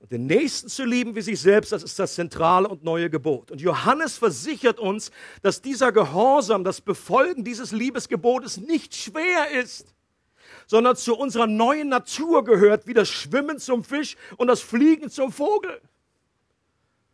Und 0.00 0.10
den 0.10 0.26
Nächsten 0.26 0.68
zu 0.68 0.84
lieben 0.84 1.14
wie 1.14 1.22
sich 1.22 1.40
selbst, 1.40 1.72
das 1.72 1.82
ist 1.82 1.98
das 1.98 2.14
zentrale 2.14 2.68
und 2.68 2.82
neue 2.82 3.08
Gebot. 3.08 3.52
Und 3.52 3.60
Johannes 3.60 4.18
versichert 4.18 4.78
uns, 4.78 5.12
dass 5.40 5.62
dieser 5.62 5.92
Gehorsam, 5.92 6.64
das 6.64 6.80
Befolgen 6.80 7.44
dieses 7.44 7.70
Liebesgebotes 7.70 8.56
nicht 8.56 8.94
schwer 8.94 9.50
ist, 9.52 9.94
sondern 10.66 10.96
zu 10.96 11.16
unserer 11.16 11.46
neuen 11.46 11.88
Natur 11.88 12.44
gehört, 12.44 12.86
wie 12.86 12.94
das 12.94 13.08
Schwimmen 13.08 13.58
zum 13.58 13.84
Fisch 13.84 14.16
und 14.36 14.48
das 14.48 14.60
Fliegen 14.60 15.10
zum 15.10 15.30
Vogel. 15.30 15.80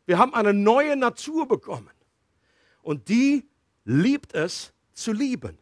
Wir 0.07 0.19
haben 0.19 0.35
eine 0.35 0.55
neue 0.55 0.97
Natur 0.97 1.47
bekommen 1.47 1.91
und 2.83 3.09
die 3.09 3.49
liebt 3.85 4.35
es 4.35 4.73
zu 4.93 5.13
lieben. 5.13 5.59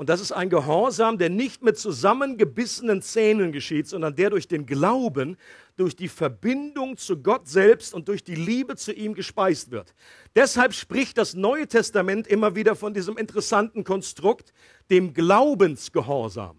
Und 0.00 0.08
das 0.08 0.22
ist 0.22 0.32
ein 0.32 0.48
Gehorsam, 0.48 1.18
der 1.18 1.28
nicht 1.28 1.62
mit 1.62 1.76
zusammengebissenen 1.76 3.02
Zähnen 3.02 3.52
geschieht, 3.52 3.86
sondern 3.86 4.16
der 4.16 4.30
durch 4.30 4.48
den 4.48 4.64
Glauben, 4.64 5.36
durch 5.76 5.94
die 5.94 6.08
Verbindung 6.08 6.96
zu 6.96 7.22
Gott 7.22 7.46
selbst 7.46 7.92
und 7.92 8.08
durch 8.08 8.24
die 8.24 8.34
Liebe 8.34 8.76
zu 8.76 8.94
ihm 8.94 9.12
gespeist 9.12 9.70
wird. 9.70 9.94
Deshalb 10.34 10.72
spricht 10.72 11.18
das 11.18 11.34
Neue 11.34 11.68
Testament 11.68 12.26
immer 12.28 12.56
wieder 12.56 12.76
von 12.76 12.94
diesem 12.94 13.18
interessanten 13.18 13.84
Konstrukt, 13.84 14.54
dem 14.88 15.12
Glaubensgehorsam. 15.12 16.56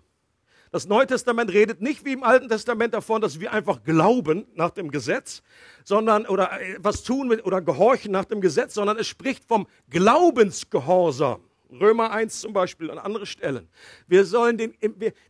Das 0.74 0.88
Neue 0.88 1.06
Testament 1.06 1.52
redet 1.52 1.82
nicht 1.82 2.06
wie 2.06 2.14
im 2.14 2.24
Alten 2.24 2.48
Testament 2.48 2.94
davon, 2.94 3.22
dass 3.22 3.42
wir 3.42 3.52
einfach 3.52 3.84
glauben 3.84 4.48
nach 4.56 4.70
dem 4.70 4.90
Gesetz, 4.90 5.44
sondern 5.84 6.26
oder 6.26 6.62
äh, 6.62 6.78
was 6.80 7.04
tun 7.04 7.30
oder 7.42 7.62
gehorchen 7.62 8.14
nach 8.14 8.24
dem 8.24 8.40
Gesetz, 8.40 8.76
sondern 8.76 8.98
es 8.98 9.06
spricht 9.08 9.44
vom 9.44 9.68
Glaubensgehorsam. 9.90 11.42
Römer 11.70 12.12
1 12.12 12.40
zum 12.40 12.54
Beispiel 12.54 12.90
an 12.90 13.00
andere 13.00 13.26
Stellen. 13.26 13.68
Wir 14.08 14.24
sollen 14.24 14.58
den, 14.58 14.74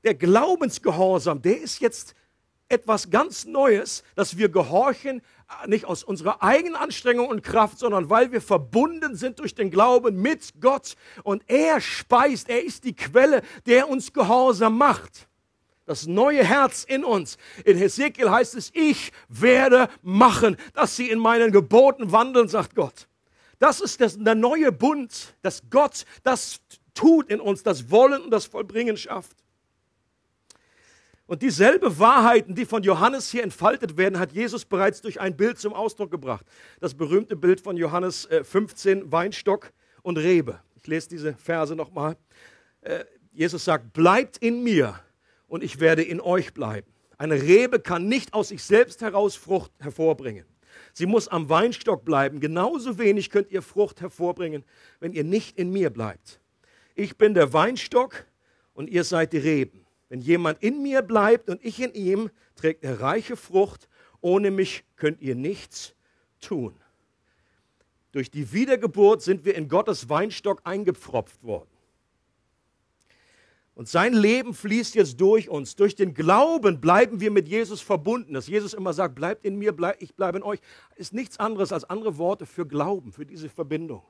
der 0.03 0.13
Glaubensgehorsam, 0.13 1.41
der 1.41 1.59
ist 1.59 1.79
jetzt 1.79 2.13
etwas 2.69 3.09
ganz 3.09 3.45
Neues, 3.45 4.03
dass 4.15 4.37
wir 4.37 4.49
gehorchen, 4.49 5.23
äh, 5.63 5.67
nicht 5.67 5.85
aus 5.85 6.03
unserer 6.03 6.43
eigenen 6.43 6.75
Anstrengung 6.75 7.27
und 7.29 7.41
Kraft, 7.41 7.79
sondern 7.79 8.11
weil 8.11 8.31
wir 8.31 8.41
verbunden 8.41 9.15
sind 9.15 9.39
durch 9.39 9.55
den 9.55 9.71
Glauben 9.71 10.21
mit 10.21 10.61
Gott 10.61 10.95
und 11.23 11.41
er 11.47 11.81
speist, 11.81 12.47
er 12.47 12.63
ist 12.63 12.83
die 12.83 12.95
Quelle, 12.95 13.41
der 13.65 13.89
uns 13.89 14.13
gehorsam 14.13 14.77
macht 14.77 15.30
das 15.85 16.07
neue 16.07 16.43
Herz 16.43 16.83
in 16.83 17.03
uns. 17.03 17.37
In 17.65 17.77
Hesekiel 17.77 18.29
heißt 18.29 18.55
es, 18.55 18.71
ich 18.73 19.11
werde 19.27 19.89
machen, 20.01 20.57
dass 20.73 20.95
sie 20.95 21.09
in 21.09 21.19
meinen 21.19 21.51
Geboten 21.51 22.11
wandeln, 22.11 22.47
sagt 22.47 22.75
Gott. 22.75 23.07
Das 23.59 23.79
ist 23.79 24.01
das, 24.01 24.17
der 24.17 24.35
neue 24.35 24.71
Bund, 24.71 25.35
dass 25.41 25.61
Gott 25.69 26.05
das 26.23 26.61
tut 26.93 27.29
in 27.29 27.39
uns, 27.39 27.63
das 27.63 27.91
Wollen 27.91 28.21
und 28.23 28.31
das 28.31 28.45
Vollbringen 28.45 28.97
schafft. 28.97 29.37
Und 31.31 31.41
dieselbe 31.43 31.97
Wahrheiten, 31.97 32.55
die 32.55 32.65
von 32.65 32.83
Johannes 32.83 33.31
hier 33.31 33.43
entfaltet 33.43 33.95
werden, 33.95 34.19
hat 34.19 34.33
Jesus 34.33 34.65
bereits 34.65 35.01
durch 35.01 35.21
ein 35.21 35.37
Bild 35.37 35.59
zum 35.59 35.73
Ausdruck 35.73 36.11
gebracht. 36.11 36.45
Das 36.81 36.93
berühmte 36.93 37.37
Bild 37.37 37.61
von 37.61 37.77
Johannes 37.77 38.27
15, 38.43 38.97
äh, 38.97 39.11
Weinstock 39.11 39.71
und 40.01 40.17
Rebe. 40.17 40.59
Ich 40.75 40.87
lese 40.87 41.07
diese 41.07 41.33
Verse 41.35 41.73
nochmal. 41.73 42.17
Äh, 42.81 43.05
Jesus 43.31 43.63
sagt, 43.63 43.93
bleibt 43.93 44.39
in 44.39 44.61
mir 44.61 44.99
und 45.51 45.65
ich 45.65 45.81
werde 45.81 46.01
in 46.01 46.21
euch 46.21 46.53
bleiben. 46.53 46.89
Eine 47.17 47.41
Rebe 47.41 47.81
kann 47.81 48.07
nicht 48.07 48.33
aus 48.33 48.47
sich 48.47 48.63
selbst 48.63 49.01
heraus 49.01 49.35
Frucht 49.35 49.73
hervorbringen. 49.79 50.45
Sie 50.93 51.05
muss 51.05 51.27
am 51.27 51.49
Weinstock 51.49 52.05
bleiben. 52.05 52.39
Genauso 52.39 52.97
wenig 52.97 53.29
könnt 53.29 53.51
ihr 53.51 53.61
Frucht 53.61 53.99
hervorbringen, 53.99 54.63
wenn 55.01 55.11
ihr 55.11 55.25
nicht 55.25 55.57
in 55.57 55.69
mir 55.69 55.89
bleibt. 55.89 56.39
Ich 56.95 57.17
bin 57.17 57.33
der 57.33 57.51
Weinstock 57.51 58.25
und 58.73 58.89
ihr 58.89 59.03
seid 59.03 59.33
die 59.33 59.39
Reben. 59.39 59.85
Wenn 60.07 60.21
jemand 60.21 60.63
in 60.63 60.81
mir 60.81 61.01
bleibt 61.01 61.49
und 61.49 61.63
ich 61.65 61.81
in 61.81 61.93
ihm, 61.93 62.29
trägt 62.55 62.85
er 62.85 63.01
reiche 63.01 63.35
Frucht. 63.35 63.89
Ohne 64.21 64.51
mich 64.51 64.85
könnt 64.95 65.21
ihr 65.21 65.35
nichts 65.35 65.95
tun. 66.39 66.79
Durch 68.13 68.31
die 68.31 68.53
Wiedergeburt 68.53 69.21
sind 69.21 69.43
wir 69.43 69.55
in 69.55 69.67
Gottes 69.67 70.07
Weinstock 70.07 70.61
eingepfropft 70.63 71.43
worden. 71.43 71.70
Und 73.81 73.87
sein 73.87 74.13
Leben 74.13 74.53
fließt 74.53 74.93
jetzt 74.93 75.19
durch 75.19 75.49
uns. 75.49 75.75
Durch 75.75 75.95
den 75.95 76.13
Glauben 76.13 76.79
bleiben 76.79 77.19
wir 77.19 77.31
mit 77.31 77.47
Jesus 77.47 77.81
verbunden. 77.81 78.35
Dass 78.35 78.45
Jesus 78.45 78.75
immer 78.75 78.93
sagt, 78.93 79.15
bleibt 79.15 79.43
in 79.43 79.55
mir, 79.55 79.71
bleib, 79.71 79.99
ich 79.99 80.13
bleibe 80.13 80.37
in 80.37 80.43
euch, 80.43 80.59
ist 80.97 81.13
nichts 81.13 81.39
anderes 81.39 81.73
als 81.73 81.83
andere 81.85 82.19
Worte 82.19 82.45
für 82.45 82.67
Glauben, 82.67 83.11
für 83.11 83.25
diese 83.25 83.49
Verbindung. 83.49 84.03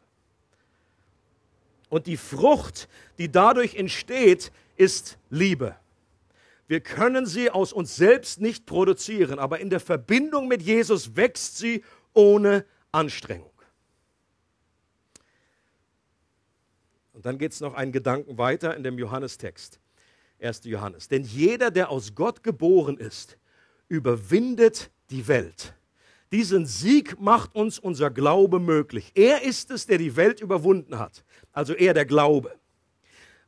Und 1.88 2.06
die 2.06 2.18
Frucht, 2.18 2.90
die 3.18 3.32
dadurch 3.32 3.76
entsteht, 3.76 4.52
ist 4.76 5.18
Liebe. 5.30 5.78
Wir 6.68 6.82
können 6.82 7.26
sie 7.26 7.50
aus 7.50 7.72
uns 7.72 7.96
selbst 7.96 8.42
nicht 8.42 8.66
produzieren, 8.66 9.40
aber 9.40 9.62
in 9.62 9.70
der 9.70 9.80
Verbindung 9.80 10.50
mit 10.50 10.62
Jesus 10.62 11.16
wächst 11.16 11.58
sie 11.60 11.82
ohne 12.14 12.66
Anstrengung. 12.92 13.51
Und 17.22 17.28
dann 17.28 17.38
geht 17.38 17.52
es 17.52 17.60
noch 17.60 17.76
einen 17.76 17.92
Gedanken 17.92 18.40
weiter 18.40 18.76
in 18.76 18.82
dem 18.82 18.98
Johannestext. 18.98 19.80
1. 20.42 20.62
Johannes. 20.64 21.08
Denn 21.08 21.22
jeder, 21.22 21.70
der 21.70 21.92
aus 21.92 22.16
Gott 22.16 22.42
geboren 22.42 22.98
ist, 22.98 23.38
überwindet 23.90 24.90
die 25.12 25.28
Welt. 25.28 25.76
Diesen 26.32 26.66
Sieg 26.66 27.22
macht 27.22 27.54
uns 27.54 27.78
unser 27.78 28.10
Glaube 28.10 28.60
möglich. 28.60 29.12
Er 29.14 29.44
ist 29.44 29.70
es, 29.70 29.86
der 29.86 30.00
die 30.00 30.16
Welt 30.16 30.42
überwunden 30.42 30.98
hat. 30.98 31.24
Also 31.52 31.76
er 31.76 31.94
der 31.94 32.06
Glaube. 32.06 32.56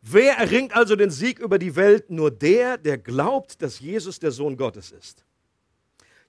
Wer 0.03 0.37
erringt 0.37 0.75
also 0.75 0.95
den 0.95 1.09
Sieg 1.09 1.39
über 1.39 1.57
die 1.57 1.75
Welt? 1.75 2.11
Nur 2.11 2.29
der, 2.29 2.77
der 2.77 2.99
glaubt, 2.99 3.59
dass 3.63 3.79
Jesus 3.79 4.19
der 4.19 4.29
Sohn 4.29 4.55
Gottes 4.55 4.91
ist. 4.91 5.25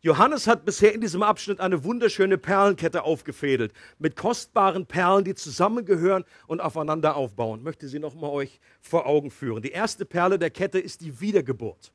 Johannes 0.05 0.47
hat 0.47 0.67
bisher 0.67 0.93
in 0.93 1.01
diesem 1.01 1.23
Abschnitt 1.23 1.61
eine 1.61 1.83
wunderschöne 1.83 2.37
Perlenkette 2.37 3.05
aufgefädelt 3.05 3.73
mit 3.99 4.17
kostbaren 4.17 4.85
Perlen, 4.85 5.25
die 5.25 5.35
zusammengehören 5.35 6.27
und 6.47 6.61
aufeinander 6.61 7.17
aufbauen. 7.17 7.61
Ich 7.61 7.65
möchte 7.65 7.89
sie 7.89 7.99
noch 7.99 8.15
mal 8.15 8.29
euch 8.29 8.61
vor 8.83 9.07
Augen 9.07 9.31
führen. 9.31 9.63
Die 9.63 9.71
erste 9.71 10.05
Perle 10.05 10.39
der 10.39 10.51
Kette 10.51 10.79
ist 10.79 11.01
die 11.01 11.23
Wiedergeburt. 11.23 11.91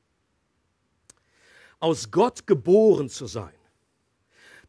Aus 1.80 2.10
Gott 2.10 2.48
geboren 2.48 3.10
zu 3.10 3.28
sein. 3.28 3.54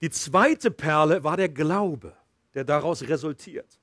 Die 0.02 0.10
zweite 0.10 0.70
Perle 0.70 1.24
war 1.24 1.38
der 1.38 1.48
Glaube, 1.48 2.14
der 2.52 2.64
daraus 2.64 3.08
resultiert. 3.08 3.80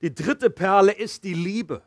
Die 0.00 0.14
dritte 0.14 0.48
Perle 0.48 0.92
ist 0.92 1.24
die 1.24 1.34
Liebe. 1.34 1.82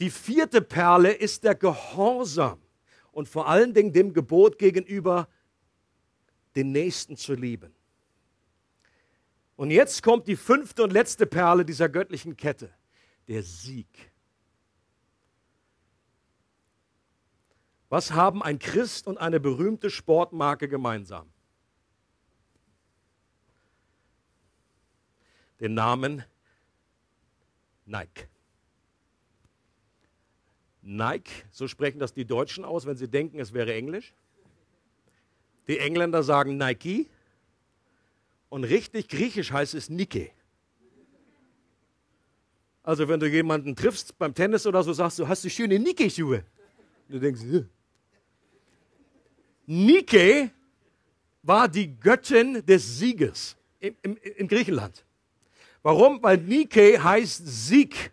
Die 0.00 0.08
vierte 0.08 0.62
Perle 0.62 1.12
ist 1.12 1.44
der 1.44 1.54
Gehorsam 1.54 2.58
und 3.10 3.28
vor 3.28 3.48
allen 3.48 3.74
Dingen 3.74 3.92
dem 3.92 4.14
Gebot 4.14 4.58
gegenüber, 4.58 5.28
den 6.54 6.72
Nächsten 6.72 7.16
zu 7.16 7.34
lieben. 7.34 7.74
Und 9.56 9.70
jetzt 9.70 10.02
kommt 10.02 10.26
die 10.26 10.36
fünfte 10.36 10.82
und 10.82 10.92
letzte 10.92 11.26
Perle 11.26 11.64
dieser 11.64 11.88
göttlichen 11.88 12.36
Kette, 12.36 12.70
der 13.28 13.42
Sieg. 13.42 14.10
Was 17.88 18.12
haben 18.12 18.42
ein 18.42 18.58
Christ 18.58 19.06
und 19.06 19.18
eine 19.18 19.38
berühmte 19.38 19.90
Sportmarke 19.90 20.68
gemeinsam? 20.68 21.30
Den 25.60 25.74
Namen 25.74 26.24
Nike. 27.84 28.28
Nike, 30.80 31.30
so 31.50 31.68
sprechen 31.68 31.98
das 32.00 32.12
die 32.12 32.24
Deutschen 32.24 32.64
aus, 32.64 32.86
wenn 32.86 32.96
sie 32.96 33.08
denken, 33.08 33.38
es 33.38 33.52
wäre 33.52 33.74
Englisch. 33.74 34.14
Die 35.68 35.78
Engländer 35.78 36.22
sagen 36.22 36.56
Nike 36.56 37.08
und 38.48 38.64
richtig 38.64 39.08
griechisch 39.08 39.52
heißt 39.52 39.74
es 39.74 39.88
Nike. 39.88 40.30
Also 42.82 43.08
wenn 43.08 43.20
du 43.20 43.28
jemanden 43.28 43.76
triffst 43.76 44.18
beim 44.18 44.34
Tennis 44.34 44.66
oder 44.66 44.82
so, 44.82 44.92
sagst 44.92 45.18
du, 45.18 45.28
hast 45.28 45.44
du 45.44 45.50
schöne 45.50 45.78
Nike-Schuhe? 45.78 46.44
Du 47.08 47.18
denkst, 47.20 47.42
Ugh. 47.42 47.66
Nike 49.66 50.50
war 51.42 51.68
die 51.68 51.94
Göttin 51.98 52.64
des 52.66 52.98
Sieges 52.98 53.56
in, 53.78 53.96
in, 54.02 54.16
in 54.16 54.48
Griechenland. 54.48 55.04
Warum? 55.82 56.22
Weil 56.22 56.38
Nike 56.38 56.98
heißt 56.98 57.42
Sieg 57.44 58.12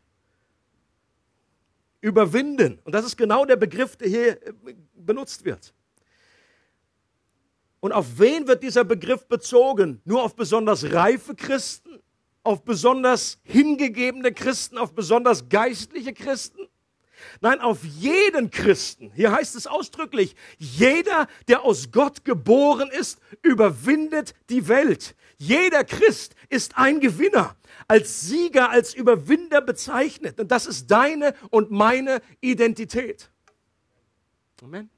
überwinden. 2.02 2.80
Und 2.84 2.94
das 2.94 3.06
ist 3.06 3.18
genau 3.18 3.46
der 3.46 3.56
Begriff, 3.56 3.96
der 3.96 4.08
hier 4.08 4.48
äh, 4.48 4.54
benutzt 4.96 5.44
wird. 5.46 5.74
Und 7.80 7.94
auf 7.94 8.20
wen 8.20 8.48
wird 8.48 8.64
dieser 8.64 8.84
Begriff 8.84 9.28
bezogen? 9.28 10.02
Nur 10.06 10.24
auf 10.24 10.36
besonders 10.36 10.92
reife 10.92 11.36
Christen? 11.36 12.00
Auf 12.44 12.64
besonders 12.64 13.40
hingegebene 13.44 14.34
Christen? 14.34 14.78
Auf 14.78 14.94
besonders 14.94 15.48
geistliche 15.50 16.14
Christen? 16.14 16.68
Nein, 17.42 17.60
auf 17.60 17.84
jeden 17.84 18.50
Christen. 18.50 19.12
Hier 19.14 19.32
heißt 19.32 19.56
es 19.56 19.68
ausdrücklich, 19.68 20.36
jeder, 20.58 21.28
der 21.48 21.64
aus 21.64 21.92
Gott 21.92 22.24
geboren 22.26 22.90
ist, 22.90 23.20
überwindet 23.42 24.34
die 24.50 24.68
Welt. 24.68 25.16
Jeder 25.38 25.84
Christ 25.84 26.36
ist 26.50 26.78
ein 26.78 27.00
Gewinner 27.00 27.56
als 27.88 28.22
Sieger, 28.22 28.70
als 28.70 28.94
Überwinder 28.94 29.62
bezeichnet. 29.62 30.40
Und 30.40 30.52
das 30.52 30.66
ist 30.66 30.92
deine 30.92 31.34
und 31.50 31.72
meine 31.72 32.22
Identität. 32.42 33.30
Amen. 34.62 34.90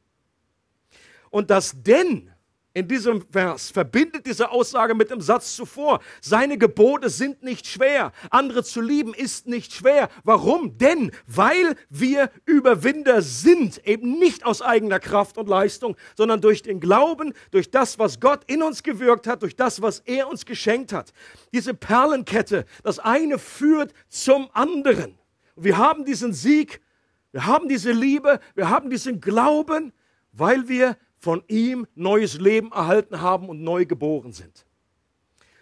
Und 1.30 1.50
das 1.50 1.74
denn 1.82 2.31
in 2.74 2.88
diesem 2.88 3.22
Vers 3.30 3.70
verbindet 3.70 4.26
diese 4.26 4.50
Aussage 4.50 4.96
mit 4.96 5.10
dem 5.10 5.20
Satz 5.20 5.56
zuvor. 5.56 6.00
Seine 6.22 6.58
Gebote 6.58 7.10
sind 7.10 7.44
nicht 7.44 7.68
schwer. 7.68 8.14
Andere 8.30 8.64
zu 8.64 8.80
lieben 8.80 9.14
ist 9.14 9.46
nicht 9.46 9.74
schwer. 9.74 10.10
Warum? 10.24 10.78
Denn 10.78 11.12
weil 11.28 11.76
wir 11.90 12.32
Überwinder 12.46 13.22
sind, 13.22 13.86
eben 13.86 14.18
nicht 14.20 14.46
aus 14.46 14.62
eigener 14.62 15.00
Kraft 15.00 15.38
und 15.38 15.50
Leistung, 15.50 15.98
sondern 16.16 16.40
durch 16.40 16.62
den 16.62 16.80
Glauben, 16.80 17.34
durch 17.52 17.72
das, 17.72 18.00
was 18.00 18.22
Gott 18.22 18.44
in 18.48 18.64
uns 18.64 18.84
gewirkt 18.84 19.28
hat, 19.28 19.42
durch 19.42 19.58
das, 19.58 19.82
was 19.82 20.00
er 20.00 20.30
uns 20.30 20.46
geschenkt 20.46 20.94
hat. 20.94 21.12
Diese 21.54 21.74
Perlenkette, 21.74 22.66
das 22.84 23.00
eine 23.00 23.38
führt 23.38 23.94
zum 24.08 24.50
anderen. 24.54 25.18
Wir 25.58 25.78
haben 25.78 26.06
diesen 26.06 26.32
Sieg, 26.32 26.80
wir 27.34 27.46
haben 27.46 27.68
diese 27.68 27.92
Liebe, 27.92 28.40
wir 28.56 28.70
haben 28.70 28.90
diesen 28.90 29.20
Glauben, 29.20 29.92
weil 30.32 30.70
wir 30.70 30.96
von 31.22 31.44
ihm 31.48 31.86
neues 31.94 32.40
Leben 32.40 32.72
erhalten 32.72 33.22
haben 33.22 33.48
und 33.48 33.62
neu 33.62 33.86
geboren 33.86 34.34
sind. 34.34 34.66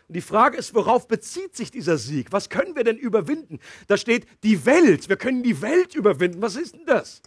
Und 0.08 0.16
die 0.16 0.22
Frage 0.22 0.58
ist, 0.58 0.74
worauf 0.74 1.08
bezieht 1.08 1.56
sich 1.56 1.70
dieser 1.70 1.98
Sieg? 1.98 2.32
Was 2.32 2.50
können 2.50 2.76
wir 2.76 2.86
denn 2.86 2.98
überwinden? 2.98 3.60
Da 3.88 3.98
steht 3.98 4.26
die 4.44 4.66
Welt. 4.66 5.10
Wir 5.10 5.18
können 5.18 5.44
die 5.44 5.62
Welt 5.62 5.94
überwinden. 5.96 6.42
Was 6.42 6.56
ist 6.56 6.76
denn 6.76 6.86
das? 6.86 7.22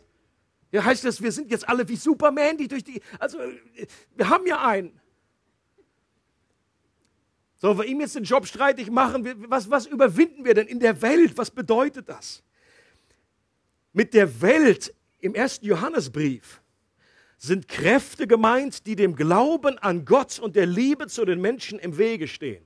Ja, 0.73 0.83
heißt 0.83 1.05
das, 1.05 1.23
wir 1.23 1.31
sind 1.31 1.51
jetzt 1.51 1.69
alle 1.69 1.87
wie 1.87 1.97
Superman, 1.97 2.57
die 2.57 2.69
durch 2.69 2.83
die. 2.83 3.03
Also, 3.19 3.39
wir 4.17 4.29
haben 4.29 4.47
ja 4.47 4.67
einen. 4.67 4.99
Sollen 7.59 7.79
wir 7.79 7.85
ihm 7.85 8.01
jetzt 8.01 8.17
den 8.17 8.25
Job 8.25 8.47
streitig 8.47 8.91
machen? 8.91 9.45
Was, 9.49 9.71
was 9.71 9.87
überwinden 9.87 10.47
wir 10.47 10.55
denn 10.55 10.67
in 10.67 10.81
der 10.81 11.03
Welt? 11.03 11.37
Was 11.37 11.51
bedeutet 11.51 12.09
das? 12.09 12.43
Mit 13.93 14.15
der 14.15 14.41
Welt 14.41 14.93
im 15.21 15.35
ersten 15.35 15.67
Johannesbrief 15.67 16.62
sind 17.43 17.67
Kräfte 17.67 18.29
gemeint, 18.29 18.87
die 18.87 18.95
dem 18.95 19.17
Glauben 19.17 19.77
an 19.79 20.05
Gott 20.05 20.39
und 20.39 20.55
der 20.55 20.65
Liebe 20.65 21.09
zu 21.09 21.25
den 21.25 21.41
Menschen 21.41 21.81
im 21.81 21.99
Wege 21.99 22.29
stehen. 22.29 22.65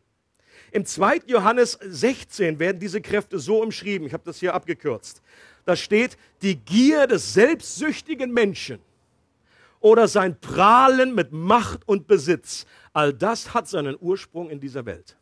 Im 0.71 0.85
2. 0.85 1.23
Johannes 1.29 1.79
16 1.81 2.59
werden 2.59 2.79
diese 2.79 3.01
Kräfte 3.01 3.39
so 3.39 3.63
umschrieben, 3.63 4.07
ich 4.07 4.13
habe 4.13 4.25
das 4.27 4.39
hier 4.39 4.53
abgekürzt. 4.53 5.23
Da 5.65 5.77
steht, 5.77 6.19
die 6.43 6.57
Gier 6.57 7.07
des 7.07 7.33
selbstsüchtigen 7.33 8.31
Menschen 8.31 8.79
oder 9.81 10.09
sein 10.09 10.39
Prahlen 10.39 11.15
mit 11.15 11.33
Macht 11.33 11.89
und 11.89 12.07
Besitz, 12.07 12.67
all 12.93 13.15
das 13.15 13.55
hat 13.55 13.69
seinen 13.69 13.97
Ursprung 13.99 14.51
in 14.51 14.61
dieser 14.61 14.85
Welt. 14.85 15.17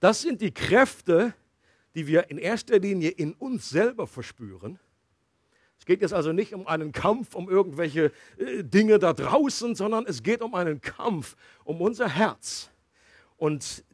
Das 0.00 0.20
sind 0.20 0.42
die 0.42 0.52
Kräfte, 0.52 1.32
die 1.94 2.06
wir 2.06 2.28
in 2.28 2.36
erster 2.36 2.78
Linie 2.78 3.08
in 3.08 3.32
uns 3.32 3.70
selber 3.70 4.06
verspüren 4.06 4.78
geht 5.90 6.02
jetzt 6.02 6.14
also 6.14 6.32
nicht 6.32 6.54
um 6.54 6.68
einen 6.68 6.92
Kampf 6.92 7.34
um 7.34 7.50
irgendwelche 7.50 8.12
äh, 8.38 8.62
Dinge 8.62 9.00
da 9.00 9.12
draußen, 9.12 9.74
sondern 9.74 10.06
es 10.06 10.22
geht 10.22 10.40
um 10.40 10.54
einen 10.54 10.80
Kampf 10.80 11.34
um 11.64 11.80
unser 11.80 12.08
Herz. 12.08 12.70
Und 13.38 13.84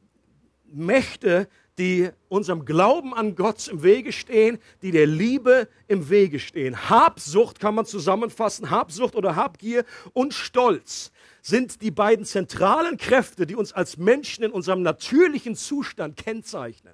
Mächte, 0.67 1.49
die 1.79 2.11
unserem 2.29 2.67
Glauben 2.67 3.15
an 3.15 3.35
Gott 3.35 3.67
im 3.69 3.83
Wege 3.83 4.13
stehen, 4.13 4.59
die 4.83 4.91
der 4.91 5.07
Liebe 5.07 5.69
im 5.89 6.11
Wege 6.11 6.39
stehen. 6.39 6.91
Habsucht 6.91 7.61
kann 7.61 7.75
man 7.75 7.87
zusammenfassen, 7.87 8.69
Habsucht 8.69 9.15
oder 9.15 9.35
Habgier 9.35 9.87
und 10.13 10.35
Stolz 10.35 11.13
sind 11.41 11.81
die 11.81 11.91
beiden 11.91 12.27
zentralen 12.27 12.99
Kräfte, 12.99 13.47
die 13.47 13.55
uns 13.55 13.73
als 13.73 13.97
Menschen 13.97 14.45
in 14.45 14.51
unserem 14.51 14.83
natürlichen 14.83 15.57
Zustand 15.57 16.19
kennzeichnen 16.19 16.93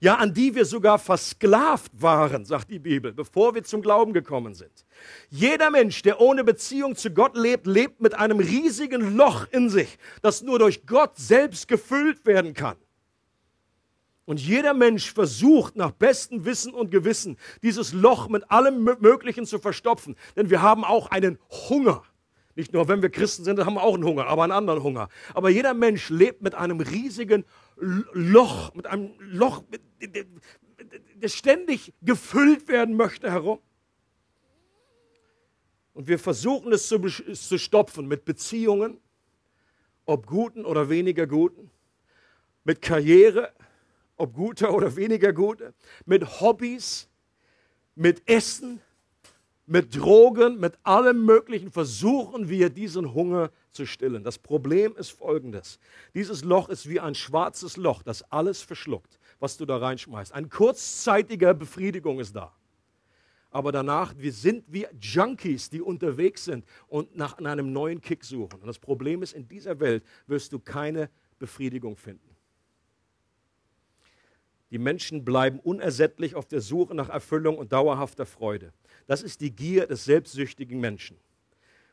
ja 0.00 0.16
an 0.16 0.34
die 0.34 0.54
wir 0.54 0.64
sogar 0.64 0.98
versklavt 0.98 1.92
waren, 1.94 2.44
sagt 2.44 2.70
die 2.70 2.78
Bibel, 2.78 3.12
bevor 3.12 3.54
wir 3.54 3.64
zum 3.64 3.82
Glauben 3.82 4.12
gekommen 4.12 4.54
sind. 4.54 4.84
Jeder 5.30 5.70
Mensch, 5.70 6.02
der 6.02 6.20
ohne 6.20 6.44
Beziehung 6.44 6.96
zu 6.96 7.10
Gott 7.10 7.36
lebt, 7.36 7.66
lebt 7.66 8.00
mit 8.00 8.14
einem 8.14 8.38
riesigen 8.38 9.16
Loch 9.16 9.46
in 9.50 9.68
sich, 9.68 9.98
das 10.22 10.42
nur 10.42 10.58
durch 10.58 10.86
Gott 10.86 11.16
selbst 11.16 11.68
gefüllt 11.68 12.24
werden 12.26 12.54
kann. 12.54 12.76
Und 14.26 14.40
jeder 14.40 14.74
Mensch 14.74 15.12
versucht 15.12 15.76
nach 15.76 15.92
bestem 15.92 16.44
Wissen 16.44 16.74
und 16.74 16.90
Gewissen, 16.90 17.38
dieses 17.62 17.92
Loch 17.92 18.28
mit 18.28 18.50
allem 18.50 18.82
Möglichen 18.82 19.46
zu 19.46 19.60
verstopfen. 19.60 20.16
Denn 20.34 20.50
wir 20.50 20.62
haben 20.62 20.84
auch 20.84 21.10
einen 21.12 21.38
Hunger. 21.68 22.02
Nicht 22.56 22.72
nur, 22.72 22.88
wenn 22.88 23.02
wir 23.02 23.10
Christen 23.10 23.44
sind, 23.44 23.64
haben 23.64 23.74
wir 23.74 23.82
auch 23.82 23.94
einen 23.94 24.04
Hunger, 24.04 24.26
aber 24.26 24.42
einen 24.42 24.52
anderen 24.52 24.82
Hunger. 24.82 25.10
Aber 25.34 25.50
jeder 25.50 25.74
Mensch 25.74 26.08
lebt 26.08 26.40
mit 26.40 26.54
einem 26.54 26.80
riesigen 26.80 27.44
Loch, 27.76 28.74
mit 28.74 28.86
einem 28.86 29.12
Loch, 29.20 29.62
das 31.20 31.34
ständig 31.34 31.92
gefüllt 32.00 32.66
werden 32.68 32.96
möchte 32.96 33.30
herum. 33.30 33.60
Und 35.92 36.08
wir 36.08 36.18
versuchen 36.18 36.72
es 36.72 36.88
zu, 36.88 36.98
zu 36.98 37.58
stopfen 37.58 38.08
mit 38.08 38.24
Beziehungen, 38.24 39.00
ob 40.06 40.26
guten 40.26 40.64
oder 40.64 40.88
weniger 40.88 41.26
guten, 41.26 41.70
mit 42.64 42.80
Karriere, 42.80 43.52
ob 44.16 44.34
guter 44.34 44.72
oder 44.72 44.96
weniger 44.96 45.34
gute, 45.34 45.74
mit 46.06 46.40
Hobbys, 46.40 47.08
mit 47.94 48.26
Essen, 48.28 48.80
mit 49.66 49.96
Drogen, 49.96 50.60
mit 50.60 50.78
allem 50.84 51.24
Möglichen 51.24 51.70
versuchen 51.70 52.48
wir 52.48 52.70
diesen 52.70 53.12
Hunger 53.14 53.50
zu 53.72 53.84
stillen. 53.84 54.22
Das 54.22 54.38
Problem 54.38 54.96
ist 54.96 55.10
folgendes. 55.10 55.80
Dieses 56.14 56.44
Loch 56.44 56.68
ist 56.68 56.88
wie 56.88 57.00
ein 57.00 57.16
schwarzes 57.16 57.76
Loch, 57.76 58.02
das 58.02 58.22
alles 58.30 58.62
verschluckt, 58.62 59.18
was 59.40 59.56
du 59.56 59.66
da 59.66 59.76
reinschmeißt. 59.78 60.32
Eine 60.32 60.48
kurzzeitige 60.48 61.52
Befriedigung 61.52 62.20
ist 62.20 62.34
da. 62.34 62.52
Aber 63.50 63.72
danach, 63.72 64.14
wir 64.16 64.32
sind 64.32 64.64
wie 64.68 64.86
Junkies, 65.00 65.68
die 65.68 65.80
unterwegs 65.80 66.44
sind 66.44 66.64
und 66.86 67.16
nach 67.16 67.38
einem 67.38 67.72
neuen 67.72 68.00
Kick 68.00 68.24
suchen. 68.24 68.60
Und 68.60 68.66
das 68.66 68.78
Problem 68.78 69.22
ist, 69.22 69.32
in 69.32 69.48
dieser 69.48 69.80
Welt 69.80 70.04
wirst 70.26 70.52
du 70.52 70.60
keine 70.60 71.10
Befriedigung 71.38 71.96
finden. 71.96 72.36
Die 74.70 74.78
Menschen 74.78 75.24
bleiben 75.24 75.60
unersättlich 75.60 76.34
auf 76.34 76.46
der 76.46 76.60
Suche 76.60 76.94
nach 76.94 77.08
Erfüllung 77.08 77.56
und 77.56 77.72
dauerhafter 77.72 78.26
Freude. 78.26 78.72
Das 79.06 79.22
ist 79.22 79.40
die 79.40 79.54
Gier 79.54 79.86
des 79.86 80.04
selbstsüchtigen 80.04 80.80
Menschen. 80.80 81.16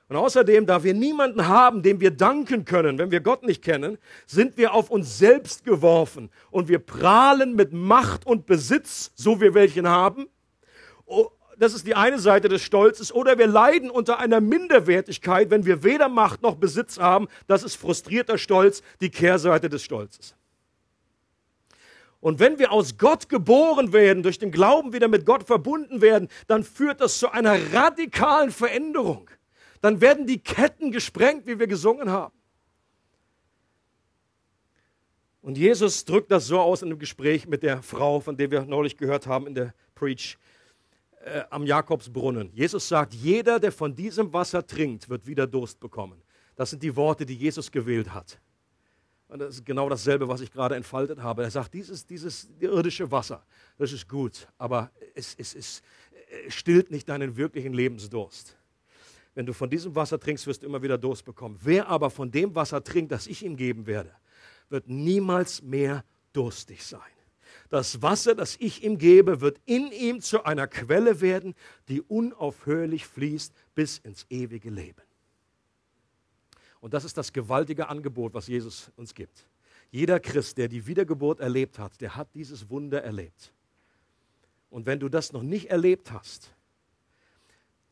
Und 0.10 0.17
außerdem, 0.17 0.65
da 0.65 0.84
wir 0.84 0.93
niemanden 0.93 1.47
haben, 1.47 1.82
dem 1.82 1.99
wir 1.99 2.12
danken 2.12 2.65
können, 2.65 2.97
wenn 2.97 3.12
wir 3.12 3.21
Gott 3.21 3.43
nicht 3.43 3.63
kennen, 3.63 3.97
sind 4.26 4.58
wir 4.58 4.73
auf 4.73 4.89
uns 4.89 5.17
selbst 5.17 5.63
geworfen 5.63 6.30
und 6.52 6.67
wir 6.67 6.80
prahlen 6.80 7.56
mit 7.56 7.73
Macht 7.73 8.26
und 8.26 8.45
Besitz, 8.45 9.12
so 9.15 9.39
wir 9.39 9.54
welchen 9.54 9.88
haben. 9.88 10.28
Oh, 11.06 11.30
das 11.58 11.73
ist 11.73 11.88
die 11.88 11.95
eine 11.95 12.19
Seite 12.19 12.49
des 12.49 12.62
Stolzes. 12.62 13.13
Oder 13.13 13.38
wir 13.38 13.47
leiden 13.47 13.89
unter 13.89 14.19
einer 14.19 14.41
Minderwertigkeit, 14.41 15.49
wenn 15.49 15.65
wir 15.65 15.84
weder 15.84 16.10
Macht 16.10 16.41
noch 16.41 16.56
Besitz 16.56 16.99
haben. 16.99 17.28
Das 17.47 17.63
ist 17.63 17.76
frustrierter 17.76 18.38
Stolz, 18.38 18.82
die 19.02 19.10
Kehrseite 19.10 19.69
des 19.69 19.84
Stolzes. 19.84 20.36
Und 22.23 22.39
wenn 22.39 22.57
wir 22.57 22.71
aus 22.71 22.97
Gott 22.97 23.27
geboren 23.27 23.91
werden, 23.91 24.23
durch 24.23 24.39
den 24.39 24.49
Glauben 24.49 24.93
wieder 24.93 25.09
mit 25.09 25.25
Gott 25.25 25.43
verbunden 25.43 25.99
werden, 25.99 26.29
dann 26.47 26.63
führt 26.63 27.01
das 27.01 27.19
zu 27.19 27.29
einer 27.29 27.73
radikalen 27.73 28.49
Veränderung. 28.49 29.29
Dann 29.81 29.99
werden 29.99 30.25
die 30.25 30.39
Ketten 30.39 30.93
gesprengt, 30.93 31.47
wie 31.47 31.59
wir 31.59 31.67
gesungen 31.67 32.09
haben. 32.09 32.33
Und 35.41 35.57
Jesus 35.57 36.05
drückt 36.05 36.31
das 36.31 36.47
so 36.47 36.62
aus 36.62 36.81
in 36.81 36.91
einem 36.91 36.99
Gespräch 36.99 37.45
mit 37.45 37.62
der 37.62 37.83
Frau, 37.83 38.21
von 38.21 38.38
der 38.38 38.49
wir 38.49 38.62
neulich 38.63 38.95
gehört 38.95 39.27
haben 39.27 39.45
in 39.45 39.55
der 39.55 39.73
Preach 39.93 40.38
äh, 41.25 41.41
am 41.49 41.65
Jakobsbrunnen. 41.65 42.53
Jesus 42.53 42.88
sagt, 42.88 43.13
jeder, 43.13 43.59
der 43.59 43.73
von 43.73 43.93
diesem 43.93 44.31
Wasser 44.31 44.65
trinkt, 44.65 45.09
wird 45.09 45.27
wieder 45.27 45.45
Durst 45.45 45.77
bekommen. 45.81 46.21
Das 46.55 46.69
sind 46.69 46.83
die 46.83 46.95
Worte, 46.95 47.25
die 47.25 47.36
Jesus 47.36 47.69
gewählt 47.69 48.13
hat. 48.13 48.39
Und 49.33 49.39
das 49.39 49.55
ist 49.55 49.65
genau 49.65 49.89
dasselbe, 49.89 50.27
was 50.27 50.41
ich 50.41 50.51
gerade 50.51 50.75
entfaltet 50.75 51.19
habe. 51.19 51.41
Er 51.41 51.49
sagt, 51.49 51.73
dieses, 51.73 52.05
dieses 52.05 52.47
irdische 52.59 53.09
Wasser, 53.09 53.43
das 53.79 53.91
ist 53.91 54.07
gut, 54.07 54.47
aber 54.59 54.91
es, 55.15 55.33
es, 55.39 55.55
es 55.55 55.81
stillt 56.49 56.91
nicht 56.91 57.09
deinen 57.09 57.35
wirklichen 57.35 57.73
Lebensdurst. 57.73 58.55
Wenn 59.33 59.47
du 59.47 59.53
von 59.53 59.71
diesem 59.71 59.95
Wasser 59.95 60.19
trinkst, 60.19 60.45
wirst 60.45 60.61
du 60.61 60.67
immer 60.67 60.83
wieder 60.83 60.99
Durst 60.99 61.25
bekommen. 61.25 61.57
Wer 61.63 61.87
aber 61.87 62.11
von 62.11 62.29
dem 62.29 62.53
Wasser 62.53 62.83
trinkt, 62.83 63.11
das 63.11 63.25
ich 63.25 63.43
ihm 63.43 63.57
geben 63.57 63.87
werde, 63.87 64.11
wird 64.69 64.87
niemals 64.87 65.63
mehr 65.63 66.05
durstig 66.31 66.85
sein. 66.85 67.01
Das 67.71 68.03
Wasser, 68.03 68.35
das 68.35 68.55
ich 68.59 68.83
ihm 68.83 68.99
gebe, 68.99 69.41
wird 69.41 69.59
in 69.65 69.91
ihm 69.91 70.21
zu 70.21 70.43
einer 70.43 70.67
Quelle 70.67 71.21
werden, 71.21 71.55
die 71.87 72.03
unaufhörlich 72.03 73.07
fließt 73.07 73.51
bis 73.73 73.97
ins 73.97 74.27
ewige 74.29 74.69
Leben. 74.69 75.01
Und 76.83 76.93
das 76.93 77.05
ist 77.05 77.17
das 77.17 77.31
gewaltige 77.31 77.87
Angebot, 77.87 78.33
was 78.33 78.47
Jesus 78.47 78.91
uns 78.97 79.15
gibt. 79.15 79.47
Jeder 79.89 80.19
Christ, 80.19 80.57
der 80.57 80.67
die 80.67 80.85
Wiedergeburt 80.85 81.39
erlebt 81.39 81.79
hat, 81.79 82.01
der 82.01 82.17
hat 82.17 82.27
dieses 82.35 82.69
Wunder 82.69 83.01
erlebt. 83.01 83.53
Und 84.69 84.85
wenn 84.85 84.99
du 84.99 85.07
das 85.07 85.31
noch 85.31 85.43
nicht 85.43 85.69
erlebt 85.69 86.11
hast, 86.11 86.53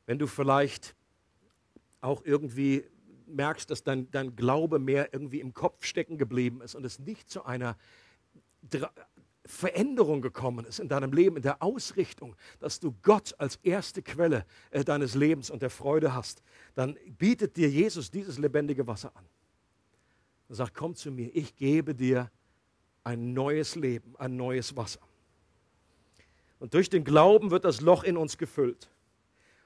wenn 0.08 0.20
du 0.20 0.28
vielleicht 0.28 0.94
auch 2.02 2.26
irgendwie 2.26 2.84
merkst, 3.28 3.72
dass 3.72 3.82
dein, 3.82 4.12
dein 4.12 4.36
Glaube 4.36 4.78
mehr 4.78 5.14
irgendwie 5.14 5.40
im 5.40 5.54
Kopf 5.54 5.86
stecken 5.86 6.18
geblieben 6.18 6.60
ist 6.60 6.76
und 6.76 6.84
es 6.86 7.00
nicht 7.00 7.30
zu 7.30 7.46
einer 7.46 7.78
Veränderung 9.46 10.22
gekommen 10.22 10.66
ist 10.66 10.80
in 10.80 10.88
deinem 10.88 11.12
Leben, 11.12 11.38
in 11.38 11.42
der 11.42 11.64
Ausrichtung, 11.64 12.36
dass 12.60 12.80
du 12.80 12.94
Gott 13.02 13.34
als 13.40 13.58
erste 13.64 14.02
Quelle 14.02 14.46
äh, 14.70 14.84
deines 14.84 15.16
Lebens 15.16 15.50
und 15.50 15.62
der 15.62 15.70
Freude 15.70 16.14
hast, 16.14 16.44
dann 16.76 16.98
bietet 17.18 17.58
dir 17.58 17.70
Jesus 17.70 18.12
dieses 18.12 18.38
lebendige 18.38 18.86
Wasser 18.86 19.16
an. 19.16 19.26
Er 20.50 20.56
sagt, 20.56 20.76
komm 20.76 20.96
zu 20.96 21.12
mir, 21.12 21.36
ich 21.36 21.56
gebe 21.56 21.96
dir 21.96 22.30
ein 23.04 23.34
neues 23.34 23.76
Leben, 23.76 24.16
ein 24.18 24.36
neues 24.36 24.76
Wasser. 24.76 25.00
Und 26.60 26.74
durch 26.76 26.90
den 26.90 27.04
Glauben 27.04 27.50
wird 27.50 27.66
das 27.66 27.82
Loch 27.82 28.04
in 28.04 28.18
uns 28.18 28.38
gefüllt. 28.38 28.90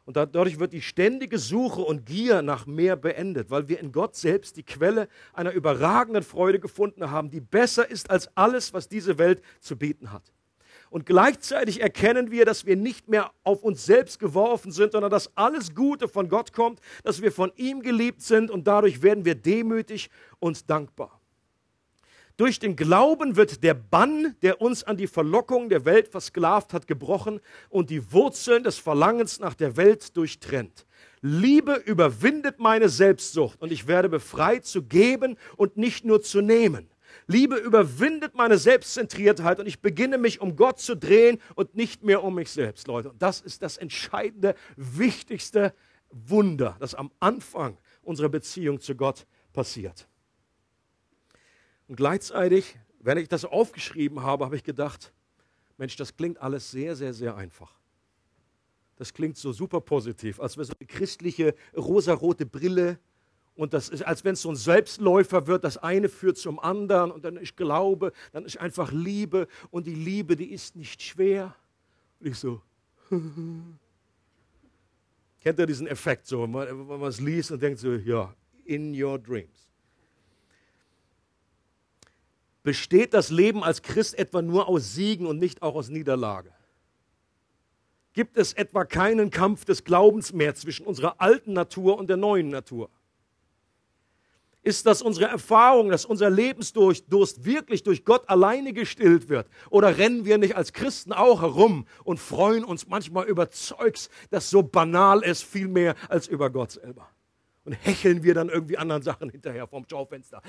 Und 0.06 0.18
dadurch 0.18 0.60
wird 0.60 0.72
die 0.72 0.84
ständige 0.84 1.40
Suche 1.40 1.82
und 1.82 2.06
Gier 2.06 2.44
nach 2.44 2.68
mehr 2.68 2.96
beendet, 2.96 3.50
weil 3.50 3.68
wir 3.68 3.80
in 3.80 3.92
Gott 3.92 4.16
selbst 4.16 4.56
die 4.56 4.64
Quelle 4.64 5.08
einer 5.34 5.52
überragenden 5.52 6.24
Freude 6.24 6.60
gefunden 6.60 7.10
haben, 7.10 7.32
die 7.32 7.42
besser 7.42 7.90
ist 7.90 8.12
als 8.12 8.30
alles, 8.38 8.72
was 8.72 8.88
diese 8.88 9.18
Welt 9.18 9.42
zu 9.60 9.76
bieten 9.76 10.12
hat. 10.12 10.32
Und 10.92 11.08
gleichzeitig 11.08 11.82
erkennen 11.82 12.30
wir, 12.30 12.46
dass 12.46 12.68
wir 12.68 12.76
nicht 12.76 13.10
mehr 13.10 13.32
auf 13.44 13.64
uns 13.64 13.84
selbst 13.84 14.20
geworfen 14.20 14.72
sind, 14.72 14.92
sondern 14.92 15.10
dass 15.10 15.36
alles 15.36 15.74
Gute 15.74 16.08
von 16.08 16.30
Gott 16.30 16.54
kommt, 16.54 16.80
dass 17.04 17.24
wir 17.24 17.32
von 17.32 17.52
ihm 17.56 17.82
geliebt 17.82 18.22
sind 18.22 18.52
und 18.52 18.68
dadurch 18.68 19.02
werden 19.02 19.26
wir 19.26 19.36
demütig 19.36 20.12
und 20.40 20.70
dankbar. 20.70 21.15
Durch 22.38 22.60
den 22.60 22.76
Glauben 22.76 23.38
wird 23.38 23.64
der 23.64 23.74
Bann, 23.74 24.36
der 24.42 24.60
uns 24.60 24.84
an 24.84 24.98
die 24.98 25.08
Verlockung 25.08 25.70
der 25.70 25.86
Welt 25.86 26.10
versklavt 26.10 26.74
hat, 26.74 26.86
gebrochen 26.86 27.40
und 27.70 27.90
die 27.90 28.12
Wurzeln 28.12 28.64
des 28.64 28.78
Verlangens 28.78 29.40
nach 29.40 29.54
der 29.54 29.78
Welt 29.78 30.18
durchtrennt. 30.18 30.86
Liebe 31.22 31.76
überwindet 31.76 32.60
meine 32.60 32.90
Selbstsucht 32.90 33.62
und 33.62 33.72
ich 33.72 33.88
werde 33.88 34.10
befreit 34.10 34.66
zu 34.66 34.84
geben 34.84 35.38
und 35.56 35.78
nicht 35.78 36.04
nur 36.04 36.22
zu 36.22 36.42
nehmen. 36.42 36.90
Liebe 37.28 37.56
überwindet 37.56 38.36
meine 38.36 38.58
Selbstzentriertheit 38.58 39.60
und 39.60 39.66
ich 39.66 39.80
beginne 39.80 40.18
mich 40.18 40.42
um 40.42 40.58
Gott 40.58 40.80
zu 40.80 40.96
drehen 40.96 41.40
und 41.56 41.74
nicht 41.74 42.04
mehr 42.04 42.22
um 42.22 42.36
mich 42.36 42.52
selbst, 42.52 42.88
Leute. 42.88 43.12
Und 43.12 43.22
das 43.22 43.40
ist 43.40 43.62
das 43.62 43.78
entscheidende, 43.78 44.56
wichtigste 44.76 45.74
Wunder, 46.12 46.76
das 46.80 46.94
am 46.96 47.12
Anfang 47.20 47.78
unserer 48.04 48.30
Beziehung 48.30 48.80
zu 48.82 48.94
Gott 48.96 49.26
passiert. 49.54 50.08
Und 51.88 51.96
gleichzeitig, 51.96 52.78
wenn 53.00 53.18
ich 53.18 53.28
das 53.28 53.46
aufgeschrieben 53.46 54.24
habe, 54.24 54.46
habe 54.46 54.56
ich 54.56 54.64
gedacht, 54.64 55.14
Mensch, 55.78 55.96
das 55.96 56.16
klingt 56.16 56.42
alles 56.42 56.72
sehr, 56.72 56.96
sehr, 56.96 57.14
sehr 57.14 57.36
einfach. 57.36 57.74
Das 58.96 59.14
klingt 59.14 59.38
so 59.38 59.52
super 59.52 59.82
positiv, 59.82 60.40
als 60.40 60.56
wäre 60.58 60.66
so 60.66 60.74
eine 60.80 60.88
christliche 60.88 61.54
rosarote 61.76 62.46
Brille 62.46 62.98
und 63.56 63.74
das 63.74 63.90
ist, 63.90 64.04
als 64.04 64.24
wenn 64.24 64.34
es 64.34 64.42
so 64.42 64.50
ein 64.50 64.56
Selbstläufer 64.56 65.48
wird, 65.48 65.64
das 65.64 65.78
eine 65.78 66.10
führt 66.10 66.38
zum 66.38 66.60
anderen 66.60 67.12
und 67.12 67.24
dann 67.24 67.38
ist 67.38 67.56
Glaube, 67.56 68.12
dann 68.34 68.44
ist 68.46 68.58
einfach 68.60 68.92
Liebe 68.92 69.48
und 69.72 69.88
die 69.88 69.96
Liebe, 69.96 70.36
die 70.36 70.52
ist 70.52 70.76
nicht 70.76 71.02
schwer. 71.02 71.56
Und 72.20 72.28
ich 72.28 72.38
so, 72.38 72.62
kennt 75.40 75.58
ihr 75.58 75.66
diesen 75.66 75.88
Effekt 75.88 76.28
so, 76.28 76.42
wenn 76.42 76.86
man 76.86 77.04
es 77.04 77.22
liest 77.22 77.52
und 77.52 77.64
denkt 77.64 77.80
so, 77.80 77.94
ja, 77.94 78.34
in 78.66 79.02
your 79.02 79.18
dreams. 79.18 79.65
Besteht 82.66 83.14
das 83.14 83.30
Leben 83.30 83.64
als 83.64 83.84
Christ 83.84 84.18
etwa 84.18 84.42
nur 84.42 84.68
aus 84.68 84.96
Siegen 84.96 85.28
und 85.28 85.38
nicht 85.38 85.62
auch 85.62 85.76
aus 85.76 85.90
Niederlage? 85.90 86.52
Gibt 88.14 88.40
es 88.40 88.54
etwa 88.54 88.86
keinen 88.86 89.30
Kampf 89.30 89.66
des 89.66 89.84
Glaubens 89.84 90.34
mehr 90.34 90.56
zwischen 90.56 90.88
unserer 90.88 91.22
alten 91.22 91.54
Natur 91.54 91.96
und 91.96 92.10
der 92.10 92.18
neuen 92.18 92.50
Natur? 92.50 92.90
Ist 94.64 94.88
das 94.88 95.04
unsere 95.04 95.28
Erfahrung, 95.28 95.90
dass 95.90 96.06
unser 96.06 96.32
Lebensdurst 96.32 97.06
wirklich 97.46 97.84
durch 97.84 98.04
Gott 98.04 98.28
alleine 98.28 98.74
gestillt 98.74 99.30
wird? 99.30 99.48
Oder 99.70 100.00
rennen 100.00 100.26
wir 100.26 100.40
nicht 100.40 100.56
als 100.56 100.74
Christen 100.74 101.14
auch 101.14 101.44
herum 101.44 101.86
und 102.04 102.20
freuen 102.20 102.64
uns 102.64 102.88
manchmal 102.88 103.28
über 103.28 103.52
Zeugs, 103.52 104.10
das 104.32 104.50
so 104.50 104.64
banal 104.64 105.22
ist, 105.22 105.44
viel 105.44 105.68
mehr 105.68 105.94
als 106.10 106.28
über 106.28 106.50
Gott 106.50 106.72
selber? 106.72 107.08
Und 107.64 107.74
hecheln 107.74 108.24
wir 108.24 108.34
dann 108.34 108.50
irgendwie 108.50 108.80
anderen 108.80 109.04
Sachen 109.04 109.30
hinterher 109.30 109.68
vom 109.68 109.86
Schaufenster? 109.88 110.42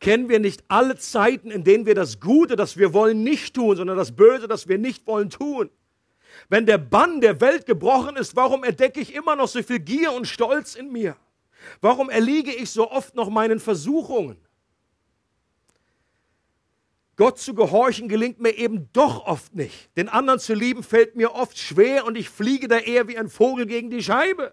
Kennen 0.00 0.28
wir 0.28 0.40
nicht 0.40 0.64
alle 0.68 0.96
Zeiten, 0.96 1.50
in 1.50 1.64
denen 1.64 1.86
wir 1.86 1.94
das 1.94 2.20
Gute, 2.20 2.56
das 2.56 2.76
wir 2.76 2.92
wollen, 2.92 3.22
nicht 3.22 3.54
tun, 3.54 3.76
sondern 3.76 3.96
das 3.96 4.14
Böse, 4.14 4.48
das 4.48 4.68
wir 4.68 4.78
nicht 4.78 5.06
wollen, 5.06 5.30
tun. 5.30 5.70
Wenn 6.48 6.66
der 6.66 6.78
Bann 6.78 7.20
der 7.20 7.40
Welt 7.40 7.66
gebrochen 7.66 8.16
ist, 8.16 8.36
warum 8.36 8.62
entdecke 8.62 9.00
ich 9.00 9.14
immer 9.14 9.36
noch 9.36 9.48
so 9.48 9.62
viel 9.62 9.78
Gier 9.78 10.12
und 10.12 10.26
Stolz 10.26 10.74
in 10.74 10.92
mir? 10.92 11.16
Warum 11.80 12.10
erliege 12.10 12.52
ich 12.54 12.70
so 12.70 12.90
oft 12.90 13.14
noch 13.14 13.30
meinen 13.30 13.58
Versuchungen? 13.58 14.36
Gott 17.16 17.38
zu 17.38 17.54
gehorchen 17.54 18.08
gelingt 18.08 18.40
mir 18.40 18.52
eben 18.52 18.90
doch 18.92 19.26
oft 19.26 19.54
nicht. 19.54 19.88
Den 19.96 20.10
anderen 20.10 20.38
zu 20.38 20.52
lieben 20.52 20.82
fällt 20.82 21.16
mir 21.16 21.34
oft 21.34 21.58
schwer 21.58 22.04
und 22.04 22.16
ich 22.16 22.28
fliege 22.28 22.68
da 22.68 22.76
eher 22.76 23.08
wie 23.08 23.16
ein 23.16 23.30
Vogel 23.30 23.64
gegen 23.64 23.88
die 23.88 24.02
Scheibe. 24.02 24.52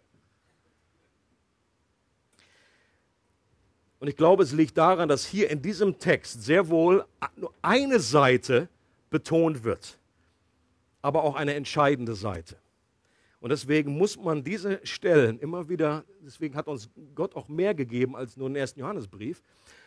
Und 4.04 4.10
ich 4.10 4.18
glaube, 4.18 4.44
es 4.44 4.52
liegt 4.52 4.78
daran, 4.78 5.08
dass 5.08 5.26
hier 5.26 5.50
in 5.50 5.62
diesem 5.62 5.98
Text 5.98 6.44
sehr 6.44 6.68
wohl 6.68 7.06
nur 7.38 7.54
eine 7.62 8.02
Seite 8.02 8.68
betont 9.10 9.64
wird, 9.64 9.98
aber 11.02 11.24
auch 11.24 11.38
eine 11.38 11.54
entscheidende 11.54 12.14
Seite. 12.14 12.58
Und 13.40 13.52
deswegen 13.52 13.98
muss 13.98 14.18
man 14.18 14.44
diese 14.44 14.86
Stellen 14.86 15.40
immer 15.40 15.70
wieder, 15.70 16.04
deswegen 16.20 16.58
hat 16.58 16.68
uns 16.68 16.90
Gott 17.16 17.34
auch 17.38 17.48
mehr 17.48 17.74
gegeben 17.74 18.18
als 18.18 18.36
nur 18.36 18.50
den 18.50 18.58
ersten 18.58 18.82
Johannesbrief. 18.82 19.42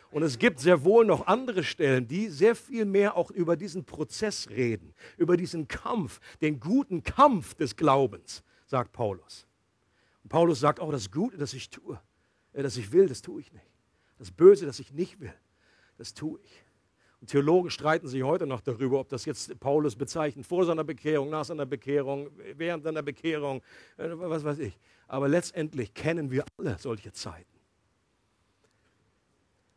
Und 0.09 0.23
es 0.23 0.39
gibt 0.39 0.59
sehr 0.61 0.83
wohl 0.83 1.05
noch 1.05 1.27
andere 1.27 1.63
Stellen, 1.63 2.07
die 2.07 2.29
sehr 2.29 2.55
viel 2.55 2.85
mehr 2.85 3.17
auch 3.17 3.29
über 3.29 3.55
diesen 3.55 3.85
Prozess 3.85 4.49
reden, 4.49 4.95
über 5.17 5.37
diesen 5.37 5.67
Kampf, 5.67 6.19
den 6.41 6.59
guten 6.59 7.03
Kampf 7.03 7.53
des 7.53 7.75
Glaubens, 7.75 8.41
sagt 8.65 8.93
Paulus. 8.93 9.45
Und 10.23 10.29
Paulus 10.29 10.59
sagt 10.59 10.79
auch, 10.79 10.91
das 10.91 11.11
Gute, 11.11 11.37
das 11.37 11.53
ich 11.53 11.69
tue, 11.69 12.01
äh, 12.53 12.63
das 12.63 12.77
ich 12.77 12.91
will, 12.91 13.07
das 13.07 13.21
tue 13.21 13.41
ich 13.41 13.53
nicht. 13.53 13.76
Das 14.17 14.31
Böse, 14.31 14.65
das 14.65 14.79
ich 14.79 14.91
nicht 14.93 15.19
will, 15.19 15.33
das 15.97 16.13
tue 16.13 16.39
ich. 16.43 16.63
Und 17.19 17.29
Theologen 17.29 17.71
streiten 17.71 18.07
sich 18.07 18.23
heute 18.23 18.45
noch 18.45 18.61
darüber, 18.61 18.99
ob 18.99 19.09
das 19.09 19.25
jetzt 19.25 19.59
Paulus 19.59 19.95
bezeichnet, 19.95 20.45
vor 20.45 20.65
seiner 20.65 20.83
Bekehrung, 20.83 21.29
nach 21.29 21.45
seiner 21.45 21.65
Bekehrung, 21.65 22.29
während 22.55 22.83
seiner 22.83 23.01
Bekehrung, 23.01 23.61
äh, 23.97 24.09
was 24.13 24.43
weiß 24.43 24.59
ich. 24.59 24.77
Aber 25.07 25.27
letztendlich 25.27 25.93
kennen 25.93 26.29
wir 26.29 26.45
alle 26.57 26.77
solche 26.77 27.11
Zeiten. 27.11 27.57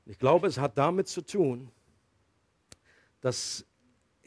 Ich 0.07 0.19
glaube, 0.19 0.49
es 0.49 0.59
hat 0.59 0.77
damit 0.77 1.09
zu 1.09 1.23
tun, 1.23 1.71
dass 3.21 3.65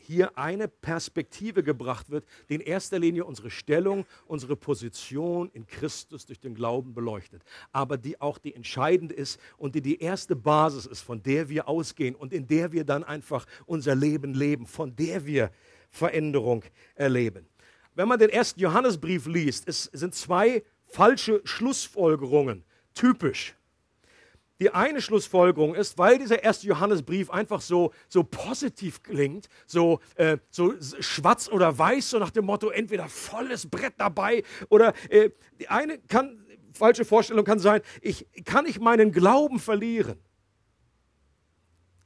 hier 0.05 0.37
eine 0.37 0.67
Perspektive 0.67 1.63
gebracht 1.63 2.09
wird, 2.09 2.25
die 2.49 2.55
in 2.55 2.61
erster 2.61 2.99
Linie 2.99 3.25
unsere 3.25 3.49
Stellung, 3.49 4.05
unsere 4.25 4.55
Position 4.55 5.49
in 5.53 5.65
Christus 5.65 6.25
durch 6.25 6.39
den 6.39 6.55
Glauben 6.55 6.93
beleuchtet, 6.93 7.43
aber 7.71 7.97
die 7.97 8.19
auch 8.19 8.37
die 8.37 8.53
entscheidende 8.53 9.15
ist 9.15 9.39
und 9.57 9.75
die 9.75 9.81
die 9.81 9.99
erste 10.01 10.35
Basis 10.35 10.85
ist, 10.85 11.01
von 11.01 11.23
der 11.23 11.49
wir 11.49 11.67
ausgehen 11.67 12.15
und 12.15 12.33
in 12.33 12.47
der 12.47 12.71
wir 12.71 12.83
dann 12.83 13.03
einfach 13.03 13.45
unser 13.65 13.95
Leben 13.95 14.33
leben, 14.33 14.65
von 14.65 14.95
der 14.95 15.25
wir 15.25 15.51
Veränderung 15.89 16.63
erleben. 16.95 17.47
Wenn 17.95 18.07
man 18.07 18.19
den 18.19 18.29
ersten 18.29 18.59
Johannesbrief 18.59 19.27
liest, 19.27 19.67
es 19.67 19.83
sind 19.93 20.15
zwei 20.15 20.63
falsche 20.85 21.41
Schlussfolgerungen 21.43 22.63
typisch. 22.93 23.55
Die 24.63 24.73
eine 24.73 25.01
Schlussfolgerung 25.01 25.75
ist, 25.75 25.97
weil 25.97 26.17
dieser 26.19 26.41
erste 26.41 26.67
Johannesbrief 26.67 27.29
einfach 27.29 27.59
so, 27.59 27.91
so 28.07 28.23
positiv 28.23 29.03
klingt, 29.03 29.49
so, 29.65 29.99
äh, 30.15 30.37
so 30.51 30.73
schwarz 31.01 31.49
oder 31.49 31.77
weiß, 31.77 32.11
so 32.11 32.17
nach 32.17 32.29
dem 32.29 32.45
Motto, 32.45 32.69
entweder 32.69 33.09
volles 33.09 33.69
Brett 33.69 33.95
dabei 33.97 34.43
oder 34.69 34.93
äh, 35.09 35.31
die 35.59 35.67
eine 35.67 35.97
kann, 35.97 36.45
falsche 36.71 37.03
Vorstellung 37.03 37.43
kann 37.43 37.59
sein, 37.59 37.81
ich 38.01 38.25
kann 38.45 38.65
ich 38.65 38.79
meinen 38.79 39.11
Glauben 39.11 39.59
verlieren. 39.59 40.17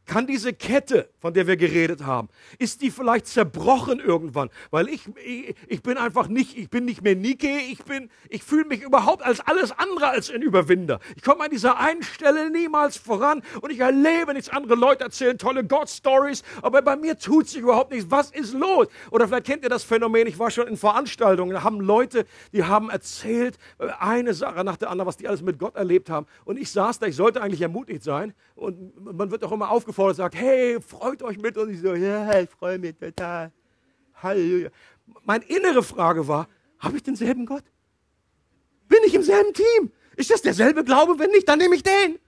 Kann 0.07 0.25
diese 0.25 0.53
Kette, 0.53 1.09
von 1.19 1.33
der 1.33 1.47
wir 1.47 1.57
geredet 1.57 2.05
haben, 2.05 2.29
ist 2.59 2.81
die 2.81 2.91
vielleicht 2.91 3.27
zerbrochen 3.27 3.99
irgendwann? 3.99 4.49
Weil 4.71 4.87
ich, 4.87 5.01
ich, 5.17 5.53
ich 5.67 5.83
bin 5.83 5.97
einfach 5.97 6.29
nicht, 6.29 6.57
ich 6.57 6.69
bin 6.69 6.85
nicht 6.85 7.01
mehr 7.01 7.15
Nike, 7.15 7.57
ich 7.69 7.83
bin, 7.83 8.09
ich 8.29 8.41
fühle 8.41 8.63
mich 8.63 8.81
überhaupt 8.81 9.21
als 9.21 9.41
alles 9.41 9.73
andere 9.73 10.07
als 10.07 10.31
ein 10.31 10.41
Überwinder. 10.41 11.01
Ich 11.17 11.23
komme 11.23 11.43
an 11.43 11.49
dieser 11.51 11.77
einen 11.77 12.03
Stelle 12.03 12.49
niemals 12.49 12.95
voran 12.95 13.43
und 13.59 13.69
ich 13.69 13.81
erlebe 13.81 14.33
nichts. 14.33 14.47
Andere 14.47 14.75
Leute 14.75 15.03
erzählen 15.03 15.37
tolle 15.37 15.65
God-Stories, 15.65 16.41
aber 16.61 16.81
bei 16.81 16.95
mir 16.95 17.19
tut 17.19 17.49
sich 17.49 17.59
überhaupt 17.59 17.91
nichts. 17.91 18.09
Was 18.09 18.31
ist 18.31 18.53
los? 18.53 18.87
Oder 19.11 19.27
vielleicht 19.27 19.47
kennt 19.47 19.63
ihr 19.63 19.69
das 19.69 19.83
Phänomen, 19.83 20.25
ich 20.25 20.39
war 20.39 20.51
schon 20.51 20.67
in 20.67 20.77
Veranstaltungen, 20.77 21.51
da 21.51 21.63
haben 21.63 21.81
Leute, 21.81 22.25
die 22.53 22.63
haben 22.63 22.89
erzählt, 22.89 23.57
äh, 23.79 23.89
eine 23.99 24.33
Sache 24.33 24.63
nach 24.63 24.77
der 24.77 24.89
anderen, 24.89 25.07
was 25.07 25.17
die 25.17 25.27
alles 25.27 25.41
mit 25.41 25.59
Gott 25.59 25.75
erlebt 25.75 26.09
haben. 26.09 26.27
Und 26.45 26.57
ich 26.57 26.71
saß 26.71 26.99
da, 26.99 27.07
ich 27.07 27.17
sollte 27.17 27.41
eigentlich 27.41 27.61
ermutigt 27.61 28.03
sein 28.03 28.33
und 28.55 29.17
man 29.17 29.31
wird 29.31 29.43
auch 29.43 29.51
immer 29.51 29.69
aufgefordert, 29.69 29.96
vorne 29.97 30.13
sagt, 30.13 30.35
hey, 30.35 30.79
freut 30.79 31.23
euch 31.23 31.37
mit. 31.39 31.57
Und 31.57 31.71
ich 31.71 31.81
so, 31.81 31.95
ja, 31.95 32.39
ich 32.39 32.49
freue 32.51 32.77
mich 32.77 32.95
total. 32.97 33.51
Halleluja. 34.21 34.69
Meine 35.23 35.43
innere 35.45 35.81
Frage 35.81 36.27
war, 36.27 36.47
habe 36.79 36.97
ich 36.97 37.03
denselben 37.03 37.45
Gott? 37.47 37.63
Bin 38.87 38.99
ich 39.07 39.15
im 39.15 39.23
selben 39.23 39.53
Team? 39.53 39.91
Ist 40.15 40.29
das 40.29 40.43
derselbe 40.43 40.83
Glaube? 40.83 41.17
Wenn 41.17 41.31
nicht, 41.31 41.49
dann 41.49 41.57
nehme 41.57 41.75
ich 41.75 41.83
den. 41.83 42.19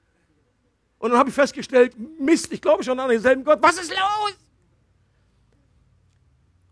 Und 0.97 1.12
dann 1.12 1.19
habe 1.19 1.29
ich 1.29 1.36
festgestellt, 1.36 1.93
Mist, 2.19 2.51
ich 2.51 2.62
glaube 2.62 2.84
schon 2.84 2.99
an 2.99 3.10
denselben 3.10 3.43
Gott. 3.43 3.60
Was 3.62 3.79
ist 3.79 3.91
los? 3.91 4.36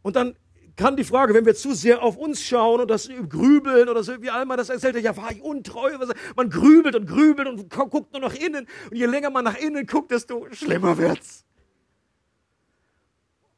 Und 0.01 0.15
dann 0.15 0.35
kann 0.77 0.95
die 0.95 1.03
Frage, 1.03 1.33
wenn 1.33 1.45
wir 1.45 1.55
zu 1.55 1.73
sehr 1.73 2.01
auf 2.03 2.15
uns 2.15 2.41
schauen 2.41 2.81
und 2.81 2.89
das 2.89 3.09
grübeln 3.27 3.89
oder 3.89 4.03
so, 4.03 4.21
wie 4.21 4.29
Alma 4.29 4.55
das 4.55 4.69
erzählt 4.69 4.95
hat, 4.95 5.03
ja, 5.03 5.17
war 5.17 5.31
ich 5.31 5.41
untreu? 5.41 5.97
Man 6.35 6.49
grübelt 6.49 6.95
und 6.95 7.07
grübelt 7.07 7.47
und 7.47 7.69
guckt 7.69 8.13
nur 8.13 8.21
nach 8.21 8.35
innen. 8.35 8.67
Und 8.89 8.95
je 8.95 9.07
länger 9.07 9.31
man 9.31 9.43
nach 9.43 9.57
innen 9.57 9.85
guckt, 9.87 10.11
desto 10.11 10.47
schlimmer 10.51 10.97
wird's. 10.97 11.43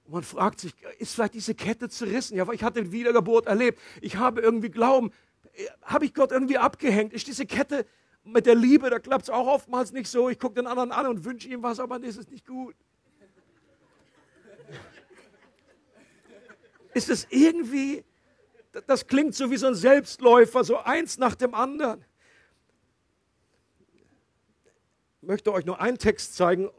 Und 0.06 0.14
man 0.14 0.24
fragt 0.24 0.62
sich, 0.62 0.74
ist 0.98 1.14
vielleicht 1.14 1.34
diese 1.34 1.54
Kette 1.54 1.90
zerrissen? 1.90 2.38
Ja, 2.38 2.48
weil 2.48 2.56
ich 2.56 2.64
hatte 2.64 2.92
Wiedergeburt 2.92 3.48
erlebt. 3.48 3.80
Ich 4.02 4.16
habe 4.16 4.42
irgendwie 4.42 4.70
Glauben. 4.70 5.12
Habe 5.82 6.06
ich 6.06 6.14
Gott 6.14 6.32
irgendwie 6.32 6.58
abgehängt? 6.58 7.12
Ist 7.12 7.28
diese 7.28 7.46
Kette 7.46 7.86
mit 8.24 8.46
der 8.46 8.56
Liebe, 8.56 8.90
da 8.90 9.00
klappt 9.00 9.24
es 9.24 9.30
auch 9.30 9.48
oftmals 9.48 9.92
nicht 9.92 10.08
so. 10.08 10.30
Ich 10.30 10.40
gucke 10.40 10.56
den 10.56 10.68
anderen 10.68 10.92
an 10.92 11.06
und 11.08 11.26
wünsche 11.26 11.50
ihm 11.50 11.64
was, 11.64 11.80
aber 11.80 12.00
das 12.00 12.18
ist 12.18 12.32
nicht 12.32 12.48
gut. 12.48 12.76
Ist 16.94 17.10
es 17.10 17.28
irgendwie, 17.30 18.04
das 18.88 19.08
klingt 19.08 19.36
so 19.36 19.50
wie 19.52 19.58
so 19.58 19.68
ein 19.68 19.76
Selbstläufer, 19.76 20.64
so 20.64 20.78
eins 20.78 21.18
nach 21.18 21.36
dem 21.36 21.54
anderen. 21.54 22.04
Ich 25.22 25.28
möchte 25.28 25.52
euch 25.54 25.66
nur 25.66 25.82
einen 25.82 25.98
Text 25.98 26.36
zeigen, 26.36 26.66
äh, 26.66 26.70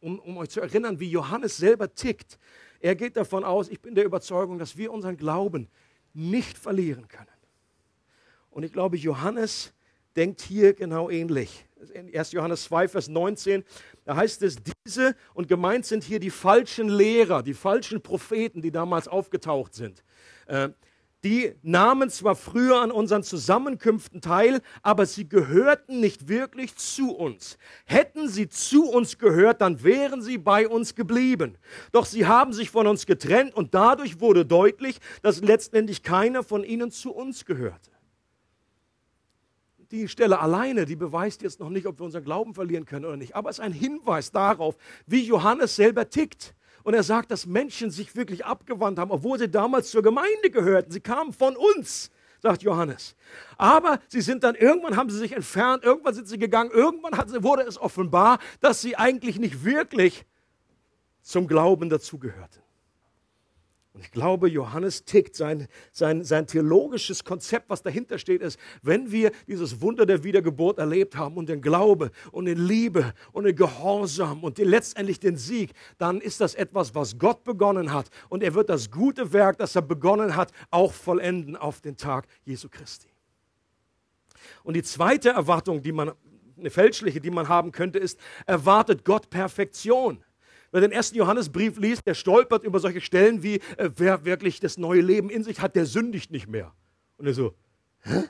um, 0.00 0.18
um 0.20 0.36
euch 0.36 0.50
zu 0.50 0.60
erinnern, 0.60 1.00
wie 1.00 1.10
Johannes 1.10 1.56
selber 1.56 1.94
tickt. 1.94 2.38
Er 2.80 2.94
geht 2.94 3.16
davon 3.16 3.44
aus, 3.44 3.68
ich 3.68 3.80
bin 3.80 3.94
der 3.94 4.04
Überzeugung, 4.04 4.58
dass 4.58 4.76
wir 4.76 4.92
unseren 4.92 5.16
Glauben 5.16 5.68
nicht 6.12 6.58
verlieren 6.58 7.08
können. 7.08 7.28
Und 8.50 8.64
ich 8.64 8.72
glaube, 8.72 8.96
Johannes 8.96 9.72
denkt 10.16 10.42
hier 10.42 10.74
genau 10.74 11.08
ähnlich. 11.08 11.64
1. 11.90 12.32
Johannes 12.32 12.64
2, 12.64 12.88
Vers 12.88 13.08
19, 13.08 13.64
da 14.04 14.16
heißt 14.16 14.42
es, 14.42 14.56
diese 14.86 15.16
und 15.34 15.48
gemeint 15.48 15.86
sind 15.86 16.04
hier 16.04 16.20
die 16.20 16.30
falschen 16.30 16.88
Lehrer, 16.88 17.42
die 17.42 17.54
falschen 17.54 18.02
Propheten, 18.02 18.62
die 18.62 18.70
damals 18.70 19.08
aufgetaucht 19.08 19.74
sind. 19.74 20.04
Äh, 20.46 20.70
die 21.24 21.54
nahmen 21.62 22.10
zwar 22.10 22.34
früher 22.34 22.80
an 22.80 22.90
unseren 22.90 23.22
Zusammenkünften 23.22 24.20
teil, 24.20 24.60
aber 24.82 25.06
sie 25.06 25.28
gehörten 25.28 26.00
nicht 26.00 26.26
wirklich 26.26 26.74
zu 26.74 27.14
uns. 27.14 27.58
Hätten 27.84 28.28
sie 28.28 28.48
zu 28.48 28.90
uns 28.90 29.18
gehört, 29.18 29.60
dann 29.60 29.84
wären 29.84 30.20
sie 30.20 30.38
bei 30.38 30.66
uns 30.66 30.96
geblieben. 30.96 31.58
Doch 31.92 32.06
sie 32.06 32.26
haben 32.26 32.52
sich 32.52 32.70
von 32.70 32.88
uns 32.88 33.06
getrennt 33.06 33.54
und 33.54 33.72
dadurch 33.72 34.20
wurde 34.20 34.44
deutlich, 34.44 34.98
dass 35.22 35.40
letztendlich 35.40 36.02
keiner 36.02 36.42
von 36.42 36.64
ihnen 36.64 36.90
zu 36.90 37.12
uns 37.12 37.44
gehörte 37.44 37.91
die 39.92 40.08
Stelle 40.08 40.40
alleine, 40.40 40.86
die 40.86 40.96
beweist 40.96 41.42
jetzt 41.42 41.60
noch 41.60 41.68
nicht, 41.68 41.86
ob 41.86 42.00
wir 42.00 42.04
unseren 42.04 42.24
Glauben 42.24 42.54
verlieren 42.54 42.86
können 42.86 43.04
oder 43.04 43.16
nicht. 43.16 43.36
Aber 43.36 43.50
es 43.50 43.58
ist 43.58 43.64
ein 43.64 43.72
Hinweis 43.72 44.32
darauf, 44.32 44.76
wie 45.06 45.22
Johannes 45.22 45.76
selber 45.76 46.08
tickt. 46.08 46.54
Und 46.82 46.94
er 46.94 47.02
sagt, 47.02 47.30
dass 47.30 47.46
Menschen 47.46 47.90
sich 47.90 48.16
wirklich 48.16 48.44
abgewandt 48.44 48.98
haben, 48.98 49.12
obwohl 49.12 49.38
sie 49.38 49.48
damals 49.48 49.90
zur 49.90 50.02
Gemeinde 50.02 50.50
gehörten. 50.50 50.90
Sie 50.90 51.00
kamen 51.00 51.32
von 51.32 51.56
uns, 51.56 52.10
sagt 52.40 52.62
Johannes. 52.62 53.14
Aber 53.56 54.00
sie 54.08 54.20
sind 54.20 54.42
dann, 54.42 54.56
irgendwann 54.56 54.96
haben 54.96 55.10
sie 55.10 55.18
sich 55.18 55.32
entfernt, 55.32 55.84
irgendwann 55.84 56.14
sind 56.14 56.26
sie 56.26 56.38
gegangen, 56.38 56.70
irgendwann 56.72 57.12
wurde 57.44 57.62
es 57.62 57.78
offenbar, 57.78 58.38
dass 58.60 58.80
sie 58.80 58.96
eigentlich 58.96 59.38
nicht 59.38 59.64
wirklich 59.64 60.24
zum 61.20 61.46
Glauben 61.46 61.88
dazugehörten. 61.88 62.62
Und 63.94 64.00
ich 64.00 64.10
glaube, 64.10 64.48
Johannes 64.48 65.04
tickt 65.04 65.36
sein, 65.36 65.68
sein, 65.92 66.24
sein 66.24 66.46
theologisches 66.46 67.24
Konzept, 67.24 67.68
was 67.68 67.82
dahinter 67.82 68.18
steht, 68.18 68.40
ist, 68.40 68.58
wenn 68.80 69.12
wir 69.12 69.32
dieses 69.46 69.82
Wunder 69.82 70.06
der 70.06 70.24
Wiedergeburt 70.24 70.78
erlebt 70.78 71.14
haben 71.14 71.36
und 71.36 71.50
den 71.50 71.60
Glaube 71.60 72.10
und 72.30 72.46
den 72.46 72.58
Liebe 72.58 73.12
und 73.32 73.44
den 73.44 73.54
Gehorsam 73.54 74.44
und 74.44 74.56
den, 74.56 74.68
letztendlich 74.68 75.20
den 75.20 75.36
Sieg, 75.36 75.72
dann 75.98 76.22
ist 76.22 76.40
das 76.40 76.54
etwas, 76.54 76.94
was 76.94 77.18
Gott 77.18 77.44
begonnen 77.44 77.92
hat. 77.92 78.08
Und 78.30 78.42
er 78.42 78.54
wird 78.54 78.70
das 78.70 78.90
gute 78.90 79.34
Werk, 79.34 79.58
das 79.58 79.76
er 79.76 79.82
begonnen 79.82 80.36
hat, 80.36 80.52
auch 80.70 80.94
vollenden 80.94 81.54
auf 81.56 81.82
den 81.82 81.98
Tag 81.98 82.26
Jesu 82.44 82.70
Christi. 82.70 83.08
Und 84.64 84.74
die 84.74 84.82
zweite 84.82 85.30
Erwartung, 85.30 85.82
die 85.82 85.92
man, 85.92 86.12
eine 86.58 86.70
fälschliche, 86.70 87.20
die 87.20 87.30
man 87.30 87.48
haben 87.48 87.72
könnte, 87.72 87.98
ist, 87.98 88.18
erwartet 88.46 89.04
Gott 89.04 89.28
Perfektion. 89.28 90.24
Wer 90.72 90.80
den 90.80 90.90
ersten 90.90 91.16
Johannesbrief 91.16 91.78
liest, 91.78 92.06
der 92.06 92.14
stolpert 92.14 92.64
über 92.64 92.80
solche 92.80 93.02
Stellen 93.02 93.42
wie, 93.42 93.56
äh, 93.76 93.90
wer 93.96 94.24
wirklich 94.24 94.58
das 94.58 94.78
neue 94.78 95.02
Leben 95.02 95.28
in 95.28 95.44
sich 95.44 95.60
hat, 95.60 95.76
der 95.76 95.84
sündigt 95.84 96.30
nicht 96.30 96.48
mehr. 96.48 96.74
Und 97.18 97.26
er 97.26 97.34
so, 97.34 97.54
hä? 98.00 98.24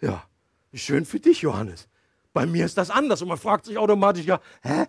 Ja, 0.00 0.26
schön 0.72 1.04
für 1.04 1.20
dich, 1.20 1.42
Johannes. 1.42 1.86
Bei 2.32 2.46
mir 2.46 2.64
ist 2.64 2.78
das 2.78 2.88
anders. 2.88 3.20
Und 3.20 3.28
man 3.28 3.36
fragt 3.36 3.66
sich 3.66 3.76
automatisch, 3.76 4.24
ja, 4.24 4.40
hä? 4.62 4.86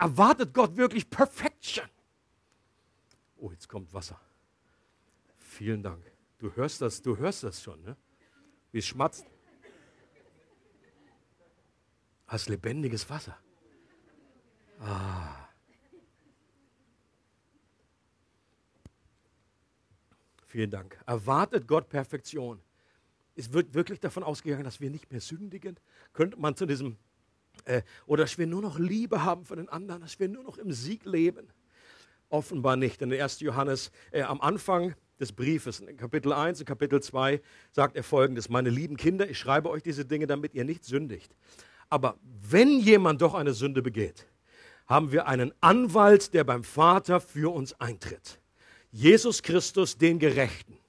Erwartet 0.00 0.52
Gott 0.52 0.76
wirklich 0.76 1.08
Perfection? 1.08 1.84
Oh, 3.36 3.52
jetzt 3.52 3.68
kommt 3.68 3.94
Wasser. 3.94 4.20
Vielen 5.36 5.84
Dank. 5.84 6.02
Du 6.38 6.52
hörst 6.56 6.80
das, 6.82 7.00
du 7.00 7.16
hörst 7.16 7.44
das 7.44 7.62
schon, 7.62 7.80
ne? 7.82 7.96
Wie 8.72 8.78
es 8.78 8.86
schmatzt. 8.86 9.24
Hast 12.26 12.48
lebendiges 12.48 13.08
Wasser. 13.08 13.36
Ah. 14.80 15.39
Vielen 20.50 20.72
Dank. 20.72 20.98
Erwartet 21.06 21.68
Gott 21.68 21.88
Perfektion. 21.88 22.60
Es 23.36 23.52
wird 23.52 23.72
wirklich 23.72 24.00
davon 24.00 24.24
ausgegangen, 24.24 24.64
dass 24.64 24.80
wir 24.80 24.90
nicht 24.90 25.12
mehr 25.12 25.20
sündigen. 25.20 25.78
Könnte 26.12 26.40
man 26.40 26.56
zu 26.56 26.66
diesem, 26.66 26.96
äh, 27.66 27.82
oder 28.04 28.24
dass 28.24 28.36
wir 28.36 28.48
nur 28.48 28.60
noch 28.60 28.76
Liebe 28.76 29.22
haben 29.22 29.44
für 29.44 29.54
den 29.54 29.68
anderen, 29.68 30.00
dass 30.00 30.18
wir 30.18 30.28
nur 30.28 30.42
noch 30.42 30.58
im 30.58 30.72
Sieg 30.72 31.04
leben. 31.04 31.46
Offenbar 32.30 32.74
nicht. 32.74 33.00
In 33.00 33.12
1. 33.12 33.38
Johannes 33.38 33.92
äh, 34.10 34.22
am 34.22 34.40
Anfang 34.40 34.96
des 35.20 35.30
Briefes, 35.30 35.78
in 35.78 35.96
Kapitel 35.96 36.32
1 36.32 36.58
und 36.58 36.66
Kapitel 36.66 37.00
2, 37.00 37.40
sagt 37.70 37.94
er 37.94 38.02
folgendes: 38.02 38.48
Meine 38.48 38.70
lieben 38.70 38.96
Kinder, 38.96 39.30
ich 39.30 39.38
schreibe 39.38 39.70
euch 39.70 39.84
diese 39.84 40.04
Dinge, 40.04 40.26
damit 40.26 40.54
ihr 40.54 40.64
nicht 40.64 40.84
sündigt. 40.84 41.32
Aber 41.90 42.18
wenn 42.24 42.80
jemand 42.80 43.22
doch 43.22 43.34
eine 43.34 43.52
Sünde 43.52 43.82
begeht, 43.82 44.26
haben 44.88 45.12
wir 45.12 45.28
einen 45.28 45.54
Anwalt, 45.60 46.34
der 46.34 46.42
beim 46.42 46.64
Vater 46.64 47.20
für 47.20 47.54
uns 47.54 47.72
eintritt. 47.74 48.39
Jesus 48.92 49.42
Christus, 49.42 49.96
den 49.96 50.18
Gerechten. 50.18 50.80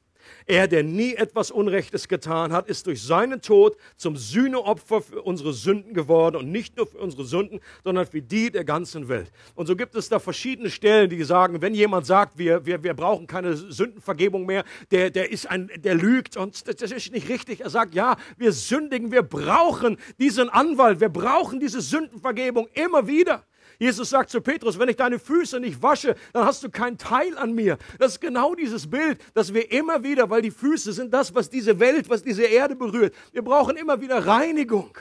Er, 0.46 0.68
der 0.68 0.84
nie 0.84 1.14
etwas 1.14 1.52
Unrechtes 1.52 2.08
getan 2.08 2.52
hat, 2.52 2.68
ist 2.68 2.88
durch 2.88 3.02
seinen 3.02 3.42
Tod 3.42 3.78
zum 3.96 4.18
Sühneopfer 4.18 5.02
für 5.02 5.22
unsere 5.22 5.54
Sünden 5.54 5.94
geworden 5.94 6.36
und 6.36 6.52
nicht 6.52 6.78
nur 6.78 6.88
für 6.88 6.98
unsere 6.98 7.26
Sünden, 7.26 7.60
sondern 7.84 8.08
für 8.08 8.22
die 8.22 8.52
der 8.52 8.64
ganzen 8.64 9.08
Welt. 9.08 9.32
Und 9.56 9.68
so 9.68 9.76
gibt 9.76 9.96
es 9.96 10.10
da 10.10 10.20
verschiedene 10.20 10.70
Stellen, 10.70 11.10
die 11.10 11.24
sagen, 11.24 11.62
wenn 11.62 11.76
jemand 11.76 12.06
sagt, 12.06 12.38
wir, 12.38 12.66
wir, 12.66 12.84
wir 12.84 12.94
brauchen 12.94 13.28
keine 13.28 13.56
Sündenvergebung 13.56 14.46
mehr, 14.46 14.64
der, 14.90 15.12
der 15.12 15.32
ist 15.32 15.50
ein, 15.50 15.70
der 15.78 15.96
lügt 15.96 16.38
und 16.38 16.68
das 16.68 16.92
ist 16.92 17.12
nicht 17.12 17.30
richtig. 17.30 17.62
Er 17.62 17.70
sagt, 17.70 17.94
ja, 17.94 18.18
wir 18.38 18.52
sündigen, 18.52 19.12
wir 19.12 19.24
brauchen 19.24 19.98
diesen 20.20 20.50
Anwalt, 20.50 21.00
wir 21.00 21.10
brauchen 21.10 21.60
diese 21.60 21.82
Sündenvergebung 21.82 22.68
immer 22.74 23.08
wieder. 23.08 23.46
Jesus 23.82 24.12
sagt 24.12 24.30
zu 24.30 24.42
Petrus, 24.42 24.78
wenn 24.78 24.90
ich 24.90 24.96
deine 24.96 25.18
Füße 25.18 25.60
nicht 25.60 25.82
wasche, 25.82 26.14
dann 26.34 26.46
hast 26.46 26.62
du 26.64 26.70
keinen 26.70 27.00
Teil 27.00 27.36
an 27.36 27.54
mir. 27.54 27.80
Das 27.98 28.12
ist 28.12 28.22
genau 28.22 28.54
dieses 28.54 28.88
Bild, 28.88 29.20
dass 29.34 29.56
wir 29.56 29.72
immer 29.72 30.04
wieder, 30.04 30.30
weil 30.30 30.44
die 30.44 30.52
Füße 30.52 30.94
sind 30.94 31.12
das, 31.12 31.34
was 31.34 31.50
diese 31.50 31.80
Welt, 31.80 32.08
was 32.08 32.22
diese 32.22 32.44
Erde 32.44 32.76
berührt. 32.76 33.16
Wir 33.32 33.42
brauchen 33.42 33.78
immer 33.78 34.00
wieder 34.00 34.28
Reinigung. 34.28 34.96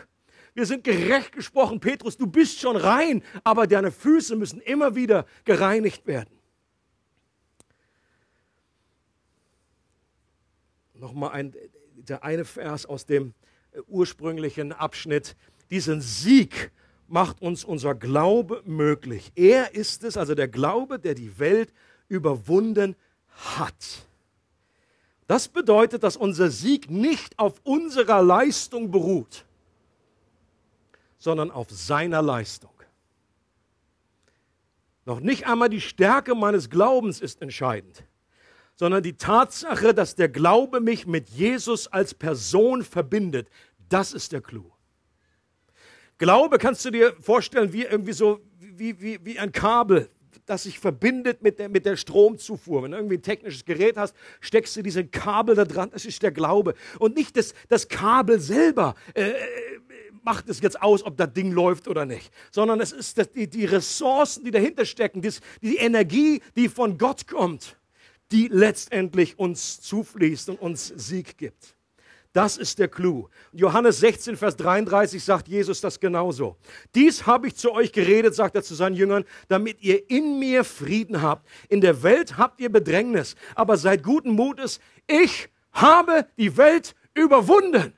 Wir 0.54 0.64
sind 0.64 0.82
gerecht 0.82 1.32
gesprochen. 1.32 1.78
Petrus, 1.78 2.16
du 2.16 2.26
bist 2.26 2.58
schon 2.58 2.74
rein, 2.74 3.22
aber 3.44 3.66
deine 3.66 3.92
Füße 3.92 4.34
müssen 4.34 4.62
immer 4.62 4.94
wieder 4.94 5.26
gereinigt 5.44 6.06
werden. 6.06 6.40
Nochmal 10.94 11.32
ein, 11.32 11.54
der 11.96 12.24
eine 12.24 12.46
Vers 12.46 12.86
aus 12.86 13.04
dem 13.04 13.34
ursprünglichen 13.88 14.72
Abschnitt. 14.72 15.36
Diesen 15.70 16.00
Sieg 16.00 16.72
macht 17.10 17.42
uns 17.42 17.64
unser 17.64 17.94
Glaube 17.94 18.62
möglich. 18.64 19.32
Er 19.34 19.74
ist 19.74 20.04
es, 20.04 20.16
also 20.16 20.34
der 20.34 20.48
Glaube, 20.48 20.98
der 20.98 21.14
die 21.14 21.38
Welt 21.38 21.72
überwunden 22.08 22.96
hat. 23.28 24.06
Das 25.26 25.48
bedeutet, 25.48 26.02
dass 26.02 26.16
unser 26.16 26.50
Sieg 26.50 26.90
nicht 26.90 27.38
auf 27.38 27.60
unserer 27.64 28.22
Leistung 28.22 28.90
beruht, 28.90 29.44
sondern 31.18 31.50
auf 31.50 31.70
seiner 31.70 32.22
Leistung. 32.22 32.72
Noch 35.04 35.20
nicht 35.20 35.46
einmal 35.46 35.68
die 35.68 35.80
Stärke 35.80 36.34
meines 36.34 36.70
Glaubens 36.70 37.20
ist 37.20 37.42
entscheidend, 37.42 38.04
sondern 38.76 39.02
die 39.02 39.14
Tatsache, 39.16 39.94
dass 39.94 40.14
der 40.14 40.28
Glaube 40.28 40.80
mich 40.80 41.06
mit 41.06 41.28
Jesus 41.30 41.86
als 41.88 42.14
Person 42.14 42.84
verbindet. 42.84 43.48
Das 43.88 44.12
ist 44.12 44.32
der 44.32 44.40
Clou. 44.40 44.70
Glaube 46.20 46.58
kannst 46.58 46.84
du 46.84 46.90
dir 46.90 47.14
vorstellen 47.18 47.72
wie 47.72 47.84
irgendwie 47.84 48.12
so, 48.12 48.40
wie, 48.58 49.00
wie, 49.00 49.18
wie 49.24 49.38
ein 49.38 49.52
Kabel, 49.52 50.10
das 50.44 50.64
sich 50.64 50.78
verbindet 50.78 51.42
mit 51.42 51.58
der, 51.58 51.70
mit 51.70 51.86
der 51.86 51.96
Stromzufuhr. 51.96 52.82
Wenn 52.82 52.90
du 52.90 52.98
irgendwie 52.98 53.16
ein 53.16 53.22
technisches 53.22 53.64
Gerät 53.64 53.96
hast, 53.96 54.14
steckst 54.38 54.76
du 54.76 54.82
diesen 54.82 55.10
Kabel 55.10 55.54
da 55.54 55.64
dran, 55.64 55.88
das 55.90 56.04
ist 56.04 56.22
der 56.22 56.30
Glaube. 56.30 56.74
Und 56.98 57.16
nicht 57.16 57.38
das, 57.38 57.54
das 57.70 57.88
Kabel 57.88 58.38
selber 58.38 58.96
äh, 59.14 59.32
macht 60.22 60.50
es 60.50 60.60
jetzt 60.60 60.82
aus, 60.82 61.02
ob 61.02 61.16
das 61.16 61.32
Ding 61.32 61.52
läuft 61.52 61.88
oder 61.88 62.04
nicht, 62.04 62.30
sondern 62.50 62.80
es 62.80 62.92
ist 62.92 63.16
das, 63.16 63.32
die, 63.32 63.48
die 63.48 63.64
Ressourcen, 63.64 64.44
die 64.44 64.50
dahinter 64.50 64.84
stecken, 64.84 65.22
die, 65.22 65.32
die 65.62 65.76
Energie, 65.76 66.42
die 66.54 66.68
von 66.68 66.98
Gott 66.98 67.26
kommt, 67.28 67.78
die 68.30 68.48
letztendlich 68.48 69.38
uns 69.38 69.80
zufließt 69.80 70.50
und 70.50 70.60
uns 70.60 70.88
Sieg 70.88 71.38
gibt. 71.38 71.74
Das 72.32 72.56
ist 72.56 72.78
der 72.78 72.86
Clou. 72.86 73.28
Johannes 73.52 73.98
16, 73.98 74.36
Vers 74.36 74.56
33 74.56 75.22
sagt 75.22 75.48
Jesus 75.48 75.80
das 75.80 75.98
genauso. 75.98 76.56
Dies 76.94 77.26
habe 77.26 77.48
ich 77.48 77.56
zu 77.56 77.72
euch 77.72 77.92
geredet, 77.92 78.36
sagt 78.36 78.54
er 78.54 78.62
zu 78.62 78.74
seinen 78.74 78.94
Jüngern, 78.94 79.24
damit 79.48 79.82
ihr 79.82 80.08
in 80.08 80.38
mir 80.38 80.62
Frieden 80.62 81.22
habt. 81.22 81.48
In 81.68 81.80
der 81.80 82.04
Welt 82.04 82.38
habt 82.38 82.60
ihr 82.60 82.70
Bedrängnis, 82.70 83.34
aber 83.56 83.76
seid 83.76 84.04
guten 84.04 84.30
Mutes. 84.30 84.78
Ich 85.08 85.48
habe 85.72 86.26
die 86.36 86.56
Welt 86.56 86.94
überwunden. 87.14 87.92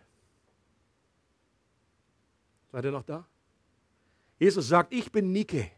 Seid 2.71 2.87
ihr 2.87 2.91
noch 2.91 3.05
da? 3.05 3.27
Jesus 4.39 4.67
sagt, 4.67 4.95
ich 4.95 5.13
bin 5.13 5.31
Nike. 5.31 5.71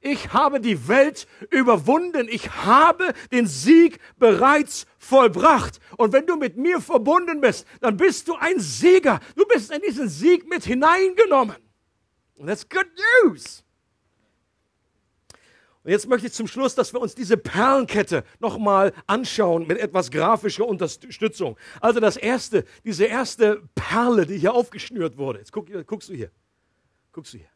Ich 0.00 0.32
habe 0.32 0.60
die 0.60 0.88
Welt 0.88 1.26
überwunden. 1.50 2.28
Ich 2.30 2.50
habe 2.50 3.12
den 3.32 3.46
Sieg 3.46 3.98
bereits 4.18 4.86
vollbracht. 4.98 5.80
Und 5.96 6.12
wenn 6.12 6.26
du 6.26 6.36
mit 6.36 6.56
mir 6.56 6.80
verbunden 6.80 7.40
bist, 7.40 7.66
dann 7.80 7.96
bist 7.96 8.28
du 8.28 8.34
ein 8.36 8.60
Sieger. 8.60 9.20
Du 9.34 9.44
bist 9.46 9.72
in 9.72 9.82
diesen 9.82 10.08
Sieg 10.08 10.48
mit 10.48 10.64
hineingenommen. 10.64 11.56
Und 12.36 12.46
that's 12.46 12.68
good 12.68 12.86
news. 13.24 13.64
Und 15.86 15.92
jetzt 15.92 16.08
möchte 16.08 16.26
ich 16.26 16.32
zum 16.32 16.48
Schluss, 16.48 16.74
dass 16.74 16.92
wir 16.92 17.00
uns 17.00 17.14
diese 17.14 17.36
Perlenkette 17.36 18.24
nochmal 18.40 18.92
anschauen 19.06 19.68
mit 19.68 19.78
etwas 19.78 20.10
grafischer 20.10 20.66
Unterstützung. 20.66 21.56
Also 21.80 22.00
das 22.00 22.16
erste, 22.16 22.64
diese 22.84 23.04
erste 23.04 23.62
Perle, 23.76 24.26
die 24.26 24.36
hier 24.36 24.52
aufgeschnürt 24.52 25.16
wurde. 25.16 25.38
Jetzt 25.38 25.52
guck, 25.52 25.68
guckst 25.86 26.08
du 26.08 26.14
hier. 26.14 26.32
Guckst 27.12 27.34
du 27.34 27.38
hier. 27.38 27.55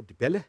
Kommt 0.00 0.08
die 0.08 0.14
Bälle? 0.14 0.46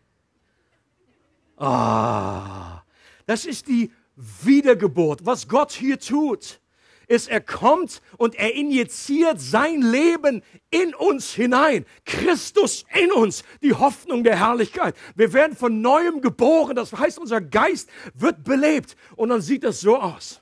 Ah, 1.57 2.83
das 3.25 3.43
ist 3.43 3.67
die 3.67 3.91
Wiedergeburt. 4.15 5.25
Was 5.25 5.49
Gott 5.49 5.73
hier 5.73 5.99
tut, 5.99 6.61
ist, 7.07 7.27
er 7.27 7.41
kommt 7.41 8.01
und 8.15 8.35
er 8.35 8.53
injiziert 8.53 9.41
sein 9.41 9.81
Leben 9.81 10.41
in 10.69 10.95
uns 10.95 11.33
hinein. 11.33 11.85
Christus 12.05 12.85
in 12.97 13.11
uns, 13.11 13.43
die 13.61 13.73
Hoffnung 13.73 14.23
der 14.23 14.39
Herrlichkeit. 14.39 14.95
Wir 15.15 15.33
werden 15.33 15.57
von 15.57 15.81
neuem 15.81 16.21
geboren. 16.21 16.77
Das 16.77 16.93
heißt, 16.93 17.19
unser 17.19 17.41
Geist 17.41 17.89
wird 18.13 18.45
belebt. 18.45 18.95
Und 19.17 19.27
dann 19.27 19.41
sieht 19.41 19.65
das 19.65 19.81
so 19.81 19.97
aus. 19.97 20.41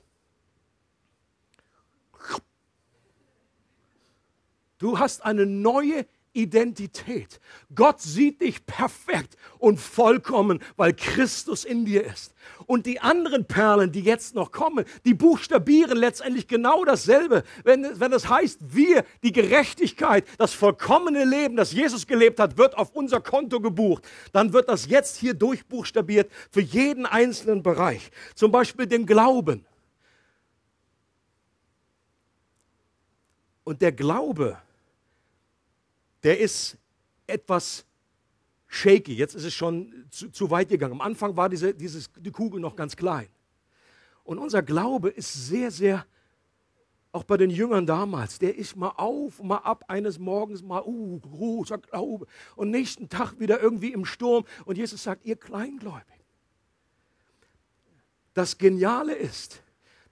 Du 4.77 4.99
hast 4.99 5.25
eine 5.25 5.47
neue 5.47 6.05
Identität. 6.33 7.39
Gott 7.73 8.01
sieht 8.01 8.41
dich 8.41 8.65
perfekt 8.65 9.35
und 9.57 9.79
vollkommen, 9.79 10.59
weil 10.75 10.93
Christus 10.93 11.65
in 11.65 11.85
dir 11.85 12.05
ist. 12.05 12.33
Und 12.65 12.85
die 12.85 12.99
anderen 12.99 13.45
Perlen, 13.45 13.91
die 13.91 14.01
jetzt 14.01 14.35
noch 14.35 14.51
kommen, 14.51 14.85
die 15.05 15.13
buchstabieren 15.13 15.97
letztendlich 15.97 16.47
genau 16.47 16.85
dasselbe. 16.85 17.43
Wenn, 17.63 17.99
wenn 17.99 18.11
das 18.11 18.29
heißt, 18.29 18.59
wir, 18.75 19.03
die 19.23 19.31
Gerechtigkeit, 19.31 20.25
das 20.37 20.53
vollkommene 20.53 21.25
Leben, 21.25 21.55
das 21.55 21.71
Jesus 21.71 22.05
gelebt 22.05 22.39
hat, 22.39 22.57
wird 22.57 22.77
auf 22.77 22.91
unser 22.91 23.21
Konto 23.21 23.59
gebucht, 23.59 24.07
dann 24.31 24.53
wird 24.53 24.69
das 24.69 24.87
jetzt 24.87 25.17
hier 25.17 25.33
durchbuchstabiert 25.33 26.31
für 26.51 26.61
jeden 26.61 27.05
einzelnen 27.05 27.63
Bereich. 27.63 28.11
Zum 28.35 28.51
Beispiel 28.51 28.87
den 28.87 29.05
Glauben. 29.05 29.65
Und 33.63 33.81
der 33.81 33.91
Glaube, 33.91 34.57
der 36.23 36.39
ist 36.39 36.77
etwas 37.27 37.85
shaky. 38.67 39.13
Jetzt 39.13 39.35
ist 39.35 39.45
es 39.45 39.53
schon 39.53 40.05
zu, 40.09 40.29
zu 40.29 40.49
weit 40.49 40.69
gegangen. 40.69 40.93
Am 40.93 41.01
Anfang 41.01 41.35
war 41.35 41.49
diese, 41.49 41.73
dieses, 41.73 42.09
die 42.17 42.31
Kugel 42.31 42.59
noch 42.59 42.75
ganz 42.75 42.95
klein. 42.95 43.27
Und 44.23 44.37
unser 44.37 44.61
Glaube 44.61 45.09
ist 45.09 45.47
sehr, 45.47 45.71
sehr, 45.71 46.05
auch 47.11 47.23
bei 47.23 47.37
den 47.37 47.49
Jüngern 47.49 47.87
damals, 47.87 48.37
der 48.37 48.55
ist 48.55 48.75
mal 48.75 48.93
auf, 48.95 49.41
mal 49.41 49.57
ab, 49.57 49.85
eines 49.87 50.19
Morgens 50.19 50.61
mal, 50.61 50.83
uh, 50.85 51.19
großer 51.19 51.79
Glaube. 51.79 52.27
Und 52.55 52.69
nächsten 52.69 53.09
Tag 53.09 53.39
wieder 53.39 53.59
irgendwie 53.59 53.91
im 53.91 54.05
Sturm. 54.05 54.45
Und 54.65 54.77
Jesus 54.77 55.03
sagt, 55.03 55.25
ihr 55.25 55.35
Kleingläubig. 55.35 56.03
Das 58.35 58.57
Geniale 58.57 59.15
ist, 59.15 59.63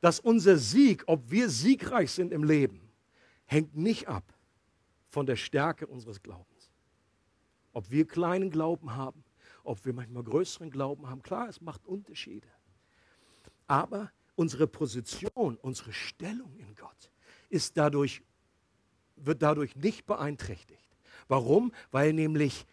dass 0.02 0.20
unser 0.20 0.58
Sieg, 0.58 1.04
ob 1.06 1.30
wir 1.30 1.50
siegreich 1.50 2.12
sind 2.12 2.32
im 2.34 2.44
Leben, 2.44 2.82
hängt 3.46 3.76
nicht 3.76 4.08
ab 4.08 4.24
von 5.18 5.26
der 5.26 5.36
Stärke 5.36 5.88
unseres 5.88 6.22
Glaubens. 6.22 6.70
Ob 7.74 7.90
wir 7.90 8.06
kleinen 8.06 8.52
Glauben 8.52 8.94
haben, 8.94 9.24
ob 9.64 9.84
wir 9.84 9.92
manchmal 9.92 10.22
größeren 10.22 10.70
Glauben 10.70 11.10
haben, 11.10 11.24
klar, 11.24 11.50
es 11.50 11.60
macht 11.60 11.88
Unterschiede. 11.88 12.48
Aber 13.66 14.12
unsere 14.36 14.68
Position, 14.68 15.58
unsere 15.60 15.92
Stellung 15.92 16.56
in 16.60 16.76
Gott 16.76 17.10
ist 17.50 17.78
dadurch, 17.78 18.22
wird 19.16 19.42
dadurch 19.42 19.76
nicht 19.76 20.06
beeinträchtigt. 20.06 20.88
Warum? 21.28 21.74
Weil 21.90 22.14
nämlich 22.14 22.68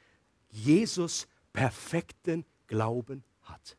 Jesus 0.51 1.27
perfekten 1.55 2.45
Glauben 2.67 3.25
hat. 3.41 3.79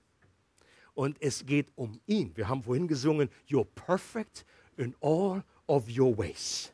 Und 0.95 1.21
es 1.21 1.45
geht 1.45 1.67
um 1.75 1.99
ihn. 2.07 2.35
Wir 2.35 2.49
haben 2.49 2.63
vorhin 2.63 2.87
gesungen, 2.87 3.29
You're 3.47 3.67
perfect 3.75 4.43
in 4.75 4.95
all 5.01 5.43
of 5.67 5.87
your 5.87 6.17
ways. 6.17 6.73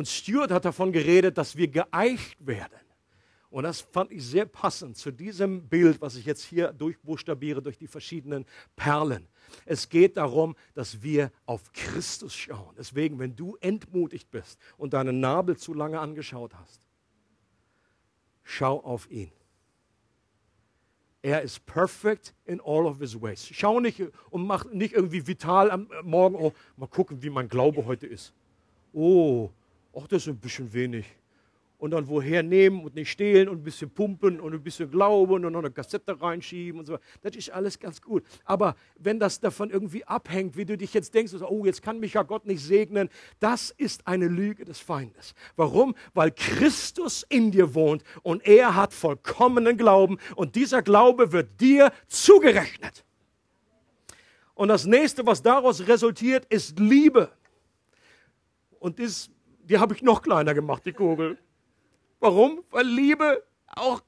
Und 0.00 0.08
Stuart 0.08 0.50
hat 0.50 0.64
davon 0.64 0.92
geredet, 0.92 1.36
dass 1.36 1.56
wir 1.56 1.68
geeicht 1.68 2.46
werden. 2.46 2.80
Und 3.50 3.64
das 3.64 3.82
fand 3.82 4.10
ich 4.10 4.24
sehr 4.24 4.46
passend 4.46 4.96
zu 4.96 5.10
diesem 5.10 5.68
Bild, 5.68 6.00
was 6.00 6.16
ich 6.16 6.24
jetzt 6.24 6.42
hier 6.42 6.72
durchbuchstabiere 6.72 7.60
durch 7.60 7.76
die 7.76 7.86
verschiedenen 7.86 8.46
Perlen. 8.76 9.28
Es 9.66 9.90
geht 9.90 10.16
darum, 10.16 10.56
dass 10.72 11.02
wir 11.02 11.30
auf 11.44 11.70
Christus 11.74 12.34
schauen. 12.34 12.74
Deswegen, 12.78 13.18
wenn 13.18 13.36
du 13.36 13.58
entmutigt 13.60 14.30
bist 14.30 14.58
und 14.78 14.94
deinen 14.94 15.20
Nabel 15.20 15.58
zu 15.58 15.74
lange 15.74 16.00
angeschaut 16.00 16.54
hast, 16.54 16.88
Schau 18.42 18.80
auf 18.80 19.10
ihn. 19.10 19.30
Er 21.20 21.42
ist 21.42 21.66
perfect 21.66 22.32
in 22.46 22.58
all 22.62 22.86
of 22.86 23.00
his 23.00 23.20
ways. 23.20 23.46
Schau 23.52 23.80
nicht 23.80 24.02
und 24.30 24.46
mach 24.46 24.64
nicht 24.64 24.94
irgendwie 24.94 25.26
vital 25.26 25.70
am 25.70 25.90
Morgen, 26.04 26.36
oh, 26.36 26.54
mal 26.78 26.86
gucken, 26.86 27.22
wie 27.22 27.28
mein 27.28 27.50
Glaube 27.50 27.84
heute 27.84 28.06
ist. 28.06 28.32
Oh, 28.94 29.50
ach, 29.94 30.06
das 30.08 30.22
ist 30.22 30.28
ein 30.28 30.38
bisschen 30.38 30.72
wenig 30.72 31.06
und 31.80 31.92
dann 31.92 32.06
woher 32.08 32.42
nehmen 32.42 32.84
und 32.84 32.94
nicht 32.94 33.10
stehlen 33.10 33.48
und 33.48 33.58
ein 33.58 33.62
bisschen 33.62 33.90
pumpen 33.90 34.38
und 34.38 34.52
ein 34.52 34.62
bisschen 34.62 34.90
glauben 34.90 35.44
und 35.44 35.52
noch 35.52 35.58
eine 35.58 35.70
Kassette 35.70 36.20
reinschieben 36.20 36.78
und 36.78 36.86
so. 36.86 36.98
Das 37.22 37.34
ist 37.34 37.50
alles 37.50 37.78
ganz 37.78 38.00
gut. 38.02 38.22
Aber 38.44 38.76
wenn 38.98 39.18
das 39.18 39.40
davon 39.40 39.70
irgendwie 39.70 40.04
abhängt, 40.04 40.56
wie 40.56 40.66
du 40.66 40.76
dich 40.76 40.92
jetzt 40.92 41.14
denkst, 41.14 41.32
oh, 41.40 41.64
jetzt 41.64 41.82
kann 41.82 41.98
mich 41.98 42.14
ja 42.14 42.22
Gott 42.22 42.46
nicht 42.46 42.62
segnen, 42.62 43.08
das 43.40 43.70
ist 43.70 44.06
eine 44.06 44.28
Lüge 44.28 44.64
des 44.64 44.78
Feindes. 44.78 45.34
Warum? 45.56 45.94
Weil 46.12 46.30
Christus 46.32 47.24
in 47.28 47.50
dir 47.50 47.74
wohnt 47.74 48.04
und 48.22 48.46
er 48.46 48.76
hat 48.76 48.92
vollkommenen 48.92 49.78
Glauben 49.78 50.18
und 50.36 50.56
dieser 50.56 50.82
Glaube 50.82 51.32
wird 51.32 51.60
dir 51.60 51.92
zugerechnet. 52.08 53.04
Und 54.54 54.68
das 54.68 54.84
nächste, 54.84 55.24
was 55.24 55.40
daraus 55.40 55.88
resultiert, 55.88 56.44
ist 56.50 56.78
Liebe. 56.78 57.32
Und 58.78 58.98
das, 58.98 59.30
die 59.70 59.78
habe 59.78 59.94
ich 59.94 60.02
noch 60.02 60.20
kleiner 60.20 60.52
gemacht, 60.52 60.84
die 60.84 60.92
Kugel. 60.92 61.38
Warum? 62.18 62.64
Weil 62.70 62.86
Liebe 62.86 63.44
auch, 63.68 64.02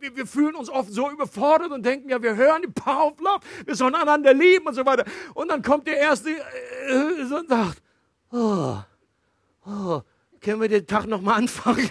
wir, 0.00 0.16
wir, 0.16 0.26
fühlen 0.26 0.56
uns 0.56 0.68
oft 0.68 0.92
so 0.92 1.08
überfordert 1.08 1.70
und 1.70 1.86
denken, 1.86 2.08
ja, 2.08 2.20
wir 2.20 2.34
hören 2.34 2.62
die 2.62 2.68
Power 2.68 3.12
of 3.12 3.20
Love, 3.20 3.40
wir 3.64 3.76
sollen 3.76 3.94
einander 3.94 4.34
lieben 4.34 4.66
und 4.66 4.74
so 4.74 4.84
weiter. 4.84 5.04
Und 5.34 5.48
dann 5.48 5.62
kommt 5.62 5.86
der 5.86 5.98
Erste 5.98 6.30
äh, 6.30 7.22
und 7.22 7.48
sagt, 7.48 7.80
oh, 8.32 8.76
oh, 9.64 10.02
können 10.40 10.60
wir 10.60 10.68
den 10.68 10.86
Tag 10.86 11.06
nochmal 11.06 11.38
anfangen? 11.38 11.90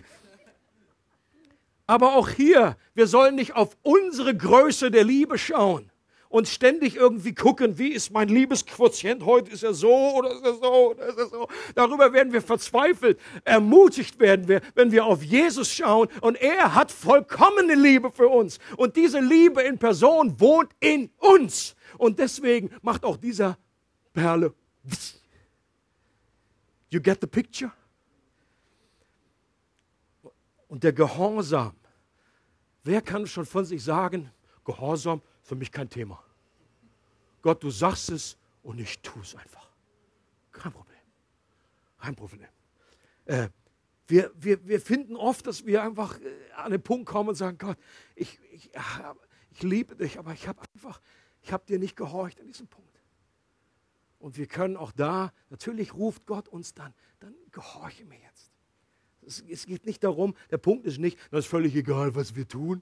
Aber 1.88 2.16
auch 2.16 2.28
hier, 2.28 2.76
wir 2.94 3.08
sollen 3.08 3.36
nicht 3.36 3.56
auf 3.56 3.78
unsere 3.84 4.36
Größe 4.36 4.92
der 4.92 5.06
Liebe 5.06 5.38
schauen 5.38 5.93
und 6.34 6.48
ständig 6.48 6.96
irgendwie 6.96 7.36
gucken, 7.36 7.78
wie 7.78 7.90
ist 7.90 8.10
mein 8.10 8.28
Liebesquotient, 8.28 9.24
heute 9.24 9.52
ist 9.52 9.62
er 9.62 9.76
so 9.76 10.16
oder 10.16 10.32
ist 10.32 10.44
er 10.44 10.56
so 10.56 10.90
oder 10.90 11.06
ist 11.06 11.18
er 11.20 11.28
so. 11.28 11.48
Darüber 11.76 12.12
werden 12.12 12.34
wir 12.34 12.42
verzweifelt. 12.42 13.20
Ermutigt 13.44 14.20
werden 14.20 14.48
wir, 14.48 14.62
wenn 14.74 14.92
wir 14.92 15.06
auf 15.06 15.22
Jesus 15.22 15.72
schauen 15.72 16.08
und 16.22 16.36
er 16.42 16.74
hat 16.74 16.92
vollkommene 16.92 17.76
Liebe 17.76 18.10
für 18.10 18.30
uns. 18.30 18.58
Und 18.78 18.96
diese 18.96 19.20
Liebe 19.20 19.62
in 19.62 19.78
Person 19.78 20.40
wohnt 20.40 20.72
in 20.80 21.12
uns. 21.18 21.76
Und 22.00 22.18
deswegen 22.18 22.72
macht 22.82 23.06
auch 23.06 23.18
dieser 23.18 23.56
Perle. 24.12 24.56
You 26.90 27.00
get 27.00 27.20
the 27.22 27.28
picture? 27.28 27.72
Und 30.68 30.84
der 30.84 30.94
Gehorsam. 30.94 31.76
Wer 32.84 33.04
kann 33.04 33.28
schon 33.28 33.46
von 33.46 33.66
sich 33.66 33.84
sagen, 33.84 34.32
Gehorsam, 34.66 35.22
für 35.44 35.56
mich 35.56 35.72
kein 35.72 35.90
Thema. 35.90 36.23
Gott, 37.44 37.62
du 37.62 37.70
sagst 37.70 38.10
es 38.10 38.38
und 38.64 38.80
ich 38.80 39.00
tue 39.02 39.22
es 39.22 39.36
einfach. 39.36 39.70
Kein 40.52 40.72
Problem. 40.72 40.98
Kein 42.00 42.16
Problem. 42.16 42.48
Äh, 43.26 43.50
wir, 44.08 44.32
wir, 44.36 44.66
wir 44.66 44.82
finden 44.82 45.16
oft, 45.16 45.46
dass 45.46 45.66
wir 45.66 45.84
einfach 45.84 46.20
äh, 46.20 46.52
an 46.56 46.72
den 46.72 46.82
Punkt 46.82 47.06
kommen 47.06 47.30
und 47.30 47.36
sagen, 47.36 47.58
Gott, 47.58 47.78
ich, 48.16 48.40
ich, 48.52 48.72
ich 49.52 49.62
liebe 49.62 49.96
dich, 49.96 50.18
aber 50.18 50.34
ich 50.34 50.48
habe 50.48 50.62
einfach, 50.74 51.02
ich 51.42 51.52
habe 51.52 51.66
dir 51.66 51.80
nicht 51.80 51.98
gehorcht 51.98 52.40
an 52.40 52.48
diesem 52.48 52.68
Punkt. 52.68 52.90
Und 54.20 54.38
wir 54.38 54.48
können 54.48 54.78
auch 54.78 54.94
da, 54.94 55.34
natürlich 55.50 55.94
ruft 55.94 56.26
Gott 56.26 56.48
uns 56.48 56.74
dann, 56.74 56.94
dann 57.20 57.36
gehorche 57.52 58.06
mir 58.06 58.20
jetzt. 58.20 58.52
Es, 59.22 59.44
es 59.50 59.66
geht 59.66 59.86
nicht 59.86 60.02
darum, 60.02 60.34
der 60.50 60.60
Punkt 60.60 60.86
ist 60.86 60.98
nicht, 60.98 61.20
das 61.30 61.42
ist 61.46 61.52
völlig 61.52 61.76
egal, 61.76 62.16
was 62.16 62.36
wir 62.36 62.48
tun. 62.48 62.82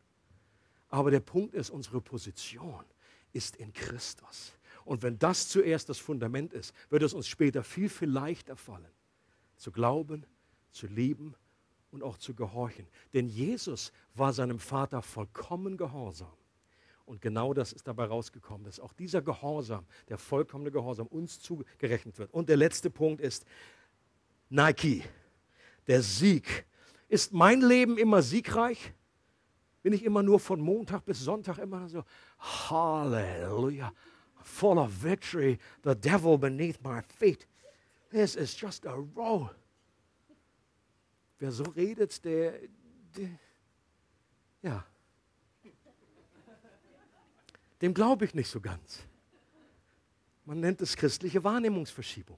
Aber 0.90 1.10
der 1.10 1.20
Punkt 1.20 1.56
ist, 1.56 1.72
unsere 1.72 2.00
Position 2.00 2.86
ist 3.34 3.56
in 3.56 3.74
Christus. 3.74 4.54
Und 4.86 5.04
wenn 5.04 5.20
das 5.20 5.48
zuerst 5.48 5.90
das 5.90 6.00
Fundament 6.00 6.54
ist, 6.54 6.74
wird 6.90 7.04
es 7.04 7.14
uns 7.14 7.28
später 7.28 7.64
viel, 7.64 7.90
viel 7.90 8.10
leichter 8.10 8.56
fallen, 8.56 8.92
zu 9.56 9.72
glauben, 9.72 10.26
zu 10.72 10.88
lieben 10.88 11.36
und 11.92 12.04
auch 12.04 12.18
zu 12.18 12.34
gehorchen. 12.34 12.88
Denn 13.14 13.28
Jesus 13.28 13.92
war 14.16 14.34
seinem 14.34 14.60
Vater 14.60 15.02
vollkommen 15.02 15.78
gehorsam. 15.78 16.32
Und 17.06 17.22
genau 17.22 17.54
das 17.54 17.74
ist 17.74 17.88
dabei 17.88 18.06
rausgekommen, 18.06 18.64
dass 18.66 18.80
auch 18.80 18.94
dieser 18.94 19.22
Gehorsam, 19.22 19.86
der 20.08 20.18
vollkommene 20.18 20.72
Gehorsam, 20.72 21.08
uns 21.08 21.40
zugerechnet 21.40 22.18
wird. 22.18 22.34
Und 22.34 22.48
der 22.48 22.58
letzte 22.58 22.90
Punkt 22.90 23.22
ist 23.22 23.46
Nike, 24.50 25.04
der 25.88 26.02
Sieg. 26.02 26.66
Ist 27.10 27.34
mein 27.34 27.62
Leben 27.62 27.98
immer 27.98 28.22
siegreich? 28.22 28.94
bin 29.82 29.94
ich 29.94 30.04
immer 30.04 30.24
nur 30.24 30.40
von 30.40 30.62
Montag 30.62 31.06
bis 31.06 31.20
Sonntag 31.20 31.58
immer 31.58 31.88
so, 31.90 32.04
Halleluja, 32.42 33.92
full 34.44 34.80
of 34.80 34.90
victory, 34.90 35.60
the 35.84 35.96
devil 35.96 36.38
beneath 36.38 36.80
my 36.84 37.02
feet. 37.02 37.46
This 38.12 38.36
is 38.36 38.56
just 38.60 38.86
a 38.86 38.96
roll. 39.16 39.50
Wer 41.40 41.52
so 41.52 41.64
redet, 41.64 42.24
der, 42.24 42.54
der 43.16 43.30
ja, 44.62 44.84
dem 47.82 47.94
glaube 47.94 48.26
ich 48.26 48.36
nicht 48.36 48.50
so 48.50 48.60
ganz. 48.60 49.04
Man 50.46 50.60
nennt 50.60 50.82
es 50.82 50.96
christliche 50.96 51.44
Wahrnehmungsverschiebung. 51.44 52.38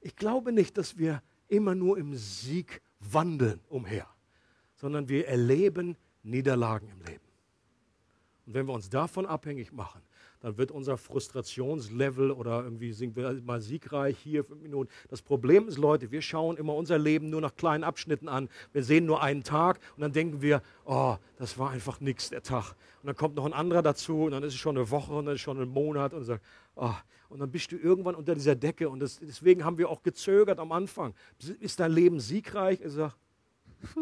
Ich 0.00 0.16
glaube 0.16 0.52
nicht, 0.52 0.76
dass 0.76 0.98
wir 0.98 1.22
immer 1.48 1.74
nur 1.74 1.96
im 1.96 2.14
Sieg 2.16 2.82
wandeln 3.00 3.60
umher 3.68 4.06
sondern 4.84 5.08
wir 5.08 5.26
erleben 5.26 5.96
Niederlagen 6.22 6.90
im 6.90 7.00
Leben. 7.06 7.23
Und 8.46 8.54
wenn 8.54 8.66
wir 8.66 8.74
uns 8.74 8.90
davon 8.90 9.26
abhängig 9.26 9.72
machen, 9.72 10.02
dann 10.44 10.58
wird 10.58 10.70
unser 10.70 10.98
Frustrationslevel 10.98 12.30
oder 12.30 12.64
irgendwie 12.64 12.92
sind 12.92 13.16
wir 13.16 13.32
mal 13.42 13.62
siegreich 13.62 14.18
hier 14.18 14.44
fünf 14.44 14.60
Minuten. 14.60 14.90
Das 15.08 15.22
Problem 15.22 15.68
ist, 15.68 15.78
Leute, 15.78 16.10
wir 16.10 16.20
schauen 16.20 16.58
immer 16.58 16.74
unser 16.74 16.98
Leben 16.98 17.30
nur 17.30 17.40
nach 17.40 17.56
kleinen 17.56 17.82
Abschnitten 17.82 18.28
an. 18.28 18.50
Wir 18.74 18.84
sehen 18.84 19.06
nur 19.06 19.22
einen 19.22 19.42
Tag 19.42 19.80
und 19.96 20.02
dann 20.02 20.12
denken 20.12 20.42
wir, 20.42 20.62
oh, 20.84 21.16
das 21.38 21.58
war 21.58 21.70
einfach 21.70 22.00
nichts, 22.00 22.28
der 22.28 22.42
Tag. 22.42 22.72
Und 23.02 23.06
dann 23.06 23.16
kommt 23.16 23.36
noch 23.36 23.46
ein 23.46 23.54
anderer 23.54 23.80
dazu 23.80 24.24
und 24.24 24.32
dann 24.32 24.42
ist 24.42 24.52
es 24.52 24.60
schon 24.60 24.76
eine 24.76 24.90
Woche 24.90 25.14
und 25.14 25.24
dann 25.24 25.36
ist 25.36 25.40
schon 25.40 25.58
ein 25.58 25.68
Monat 25.68 26.12
und, 26.12 26.24
sagt, 26.24 26.44
oh, 26.74 26.92
und 27.30 27.40
dann 27.40 27.50
bist 27.50 27.72
du 27.72 27.76
irgendwann 27.76 28.14
unter 28.14 28.34
dieser 28.34 28.54
Decke 28.54 28.90
und 28.90 29.00
das, 29.00 29.18
deswegen 29.20 29.64
haben 29.64 29.78
wir 29.78 29.88
auch 29.88 30.02
gezögert 30.02 30.58
am 30.58 30.72
Anfang. 30.72 31.14
Ist 31.58 31.80
dein 31.80 31.92
Leben 31.92 32.20
siegreich? 32.20 32.82
Ich 32.84 32.92
sage, 32.92 33.14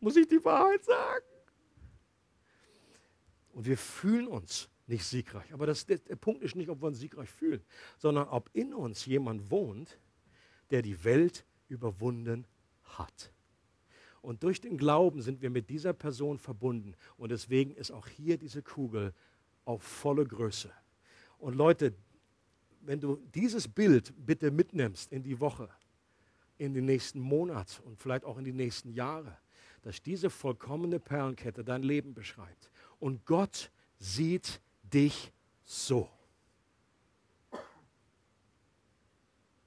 muss 0.00 0.14
ich 0.16 0.28
die 0.28 0.44
Wahrheit 0.44 0.84
sagen? 0.84 1.24
Und 3.54 3.66
wir 3.66 3.78
fühlen 3.78 4.26
uns 4.26 4.68
nicht 4.86 5.04
siegreich. 5.04 5.52
Aber 5.52 5.66
das, 5.66 5.86
der, 5.86 5.98
der 5.98 6.16
Punkt 6.16 6.42
ist 6.42 6.56
nicht, 6.56 6.68
ob 6.68 6.82
wir 6.82 6.88
uns 6.88 6.98
siegreich 6.98 7.30
fühlen, 7.30 7.62
sondern 7.96 8.28
ob 8.28 8.50
in 8.52 8.74
uns 8.74 9.06
jemand 9.06 9.50
wohnt, 9.50 9.98
der 10.70 10.82
die 10.82 11.04
Welt 11.04 11.46
überwunden 11.68 12.46
hat. 12.82 13.32
Und 14.20 14.42
durch 14.42 14.60
den 14.60 14.76
Glauben 14.76 15.22
sind 15.22 15.40
wir 15.40 15.50
mit 15.50 15.70
dieser 15.70 15.92
Person 15.92 16.38
verbunden. 16.38 16.94
Und 17.16 17.30
deswegen 17.30 17.74
ist 17.74 17.90
auch 17.90 18.08
hier 18.08 18.38
diese 18.38 18.62
Kugel 18.62 19.14
auf 19.64 19.82
volle 19.82 20.26
Größe. 20.26 20.72
Und 21.38 21.54
Leute, 21.54 21.94
wenn 22.80 23.00
du 23.00 23.16
dieses 23.34 23.68
Bild 23.68 24.12
bitte 24.16 24.50
mitnimmst 24.50 25.12
in 25.12 25.22
die 25.22 25.38
Woche, 25.40 25.68
in 26.58 26.74
den 26.74 26.86
nächsten 26.86 27.20
Monat 27.20 27.80
und 27.84 27.98
vielleicht 27.98 28.24
auch 28.24 28.38
in 28.38 28.44
die 28.44 28.52
nächsten 28.52 28.90
Jahre, 28.90 29.36
dass 29.82 30.02
diese 30.02 30.30
vollkommene 30.30 30.98
Perlenkette 30.98 31.62
dein 31.62 31.82
Leben 31.82 32.14
beschreibt. 32.14 32.70
Und 33.00 33.24
Gott 33.26 33.70
sieht 33.98 34.60
dich 34.82 35.32
so. 35.64 36.08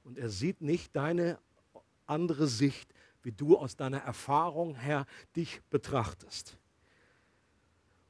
Und 0.03 0.17
er 0.17 0.29
sieht 0.29 0.61
nicht 0.61 0.95
deine 0.95 1.37
andere 2.05 2.47
Sicht, 2.47 2.93
wie 3.23 3.31
du 3.33 3.57
aus 3.57 3.75
deiner 3.75 3.99
Erfahrung 3.99 4.75
her 4.75 5.05
dich 5.35 5.61
betrachtest. 5.69 6.57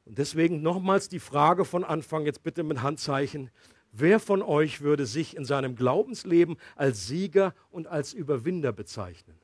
Und 0.05 0.19
deswegen 0.19 0.61
nochmals 0.61 1.09
die 1.09 1.19
Frage 1.19 1.65
von 1.65 1.83
Anfang, 1.83 2.25
jetzt 2.25 2.43
bitte 2.43 2.63
mit 2.63 2.81
Handzeichen. 2.81 3.49
Wer 3.91 4.19
von 4.19 4.41
euch 4.41 4.81
würde 4.81 5.05
sich 5.05 5.35
in 5.35 5.43
seinem 5.43 5.75
Glaubensleben 5.75 6.57
als 6.75 7.07
Sieger 7.07 7.55
und 7.71 7.87
als 7.87 8.13
Überwinder 8.13 8.71
bezeichnen? 8.71 9.37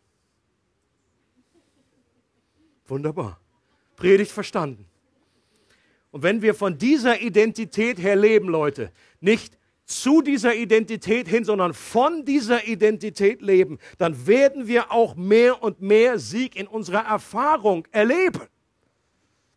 Wunderbar. 2.86 3.40
Predigt 3.96 4.32
verstanden. 4.32 4.86
Und 6.14 6.22
wenn 6.22 6.44
wir 6.44 6.54
von 6.54 6.78
dieser 6.78 7.22
Identität 7.22 7.98
her 7.98 8.16
leben, 8.16 8.48
Leute, 8.48 8.92
nicht 9.20 9.58
zu 9.86 10.22
dieser 10.22 10.54
Identität 10.54 11.28
hin, 11.28 11.44
sondern 11.44 11.74
von 11.74 12.24
dieser 12.24 12.68
Identität 12.68 13.42
leben, 13.42 13.80
dann 13.98 14.28
werden 14.28 14.68
wir 14.68 14.92
auch 14.92 15.16
mehr 15.16 15.64
und 15.64 15.82
mehr 15.82 16.20
Sieg 16.20 16.56
in 16.56 16.68
unserer 16.68 17.04
Erfahrung 17.04 17.88
erleben. 17.90 18.42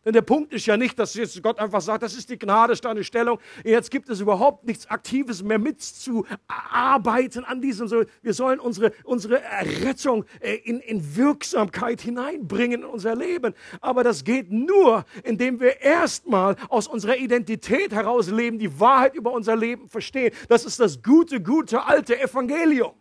Denn 0.07 0.13
der 0.13 0.21
Punkt 0.21 0.53
ist 0.53 0.65
ja 0.65 0.77
nicht, 0.77 0.97
dass 0.97 1.15
jetzt 1.15 1.43
Gott 1.43 1.59
einfach 1.59 1.81
sagt, 1.81 2.01
das 2.01 2.13
ist 2.13 2.29
die 2.29 2.39
Gnade, 2.39 2.71
ist 2.71 2.85
deine 2.85 3.03
Stellung. 3.03 3.39
Jetzt 3.65 3.91
gibt 3.91 4.07
es 4.07 4.21
überhaupt 4.21 4.65
nichts 4.65 4.89
Aktives 4.89 5.43
mehr 5.43 5.59
mitzuarbeiten 5.59 7.43
an 7.43 7.59
diesem. 7.59 7.91
Wir 8.21 8.33
sollen 8.33 8.61
unsere, 8.61 8.93
unsere 9.03 9.41
Errettung 9.43 10.23
äh, 10.39 10.53
in, 10.63 10.79
in 10.79 11.17
Wirksamkeit 11.17 11.99
hineinbringen 11.99 12.83
in 12.83 12.87
unser 12.87 13.17
Leben. 13.17 13.53
Aber 13.81 14.05
das 14.05 14.23
geht 14.23 14.49
nur, 14.49 15.03
indem 15.25 15.59
wir 15.59 15.81
erstmal 15.81 16.55
aus 16.69 16.87
unserer 16.87 17.17
Identität 17.17 17.91
heraus 17.91 18.29
leben, 18.29 18.59
die 18.59 18.79
Wahrheit 18.79 19.13
über 19.13 19.33
unser 19.33 19.57
Leben 19.57 19.89
verstehen. 19.89 20.33
Das 20.47 20.63
ist 20.63 20.79
das 20.79 21.03
gute, 21.03 21.41
gute 21.41 21.83
alte 21.83 22.17
Evangelium. 22.17 22.93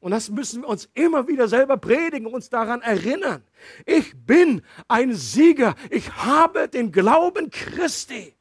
Und 0.00 0.12
das 0.12 0.30
müssen 0.30 0.62
wir 0.62 0.68
uns 0.68 0.88
immer 0.94 1.28
wieder 1.28 1.46
selber 1.46 1.76
predigen, 1.76 2.26
uns 2.26 2.48
daran 2.48 2.80
erinnern. 2.80 3.42
Ich 3.84 4.16
bin 4.16 4.62
ein 4.88 5.14
Sieger. 5.14 5.74
Ich 5.90 6.10
habe 6.16 6.68
den 6.68 6.90
Glauben 6.90 7.50
Christi. 7.50 8.34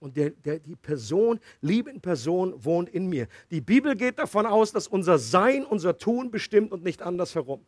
Und 0.00 0.16
der, 0.16 0.30
der, 0.30 0.60
die 0.60 0.76
Person, 0.76 1.40
liebende 1.60 2.00
Person, 2.00 2.54
wohnt 2.64 2.88
in 2.88 3.08
mir. 3.08 3.28
Die 3.50 3.60
Bibel 3.60 3.96
geht 3.96 4.18
davon 4.18 4.46
aus, 4.46 4.72
dass 4.72 4.88
unser 4.88 5.18
Sein, 5.18 5.64
unser 5.64 5.98
Tun 5.98 6.30
bestimmt 6.30 6.72
und 6.72 6.84
nicht 6.84 7.02
andersherum. 7.02 7.66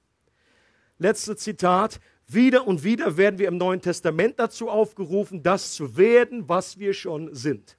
Letztes 0.98 1.38
Zitat. 1.38 2.00
Wieder 2.26 2.66
und 2.66 2.84
wieder 2.84 3.16
werden 3.16 3.40
wir 3.40 3.48
im 3.48 3.56
Neuen 3.56 3.82
Testament 3.82 4.38
dazu 4.38 4.70
aufgerufen, 4.70 5.42
das 5.42 5.74
zu 5.74 5.96
werden, 5.96 6.48
was 6.48 6.78
wir 6.78 6.94
schon 6.94 7.34
sind. 7.34 7.76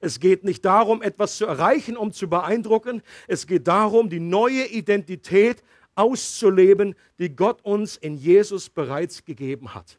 Es 0.00 0.20
geht 0.20 0.44
nicht 0.44 0.64
darum, 0.64 1.02
etwas 1.02 1.36
zu 1.36 1.46
erreichen, 1.46 1.96
um 1.96 2.12
zu 2.12 2.28
beeindrucken. 2.28 3.02
Es 3.26 3.46
geht 3.46 3.66
darum, 3.66 4.08
die 4.08 4.20
neue 4.20 4.66
Identität 4.66 5.62
auszuleben, 5.94 6.94
die 7.18 7.34
Gott 7.34 7.64
uns 7.64 7.96
in 7.96 8.16
Jesus 8.16 8.70
bereits 8.70 9.24
gegeben 9.24 9.74
hat. 9.74 9.98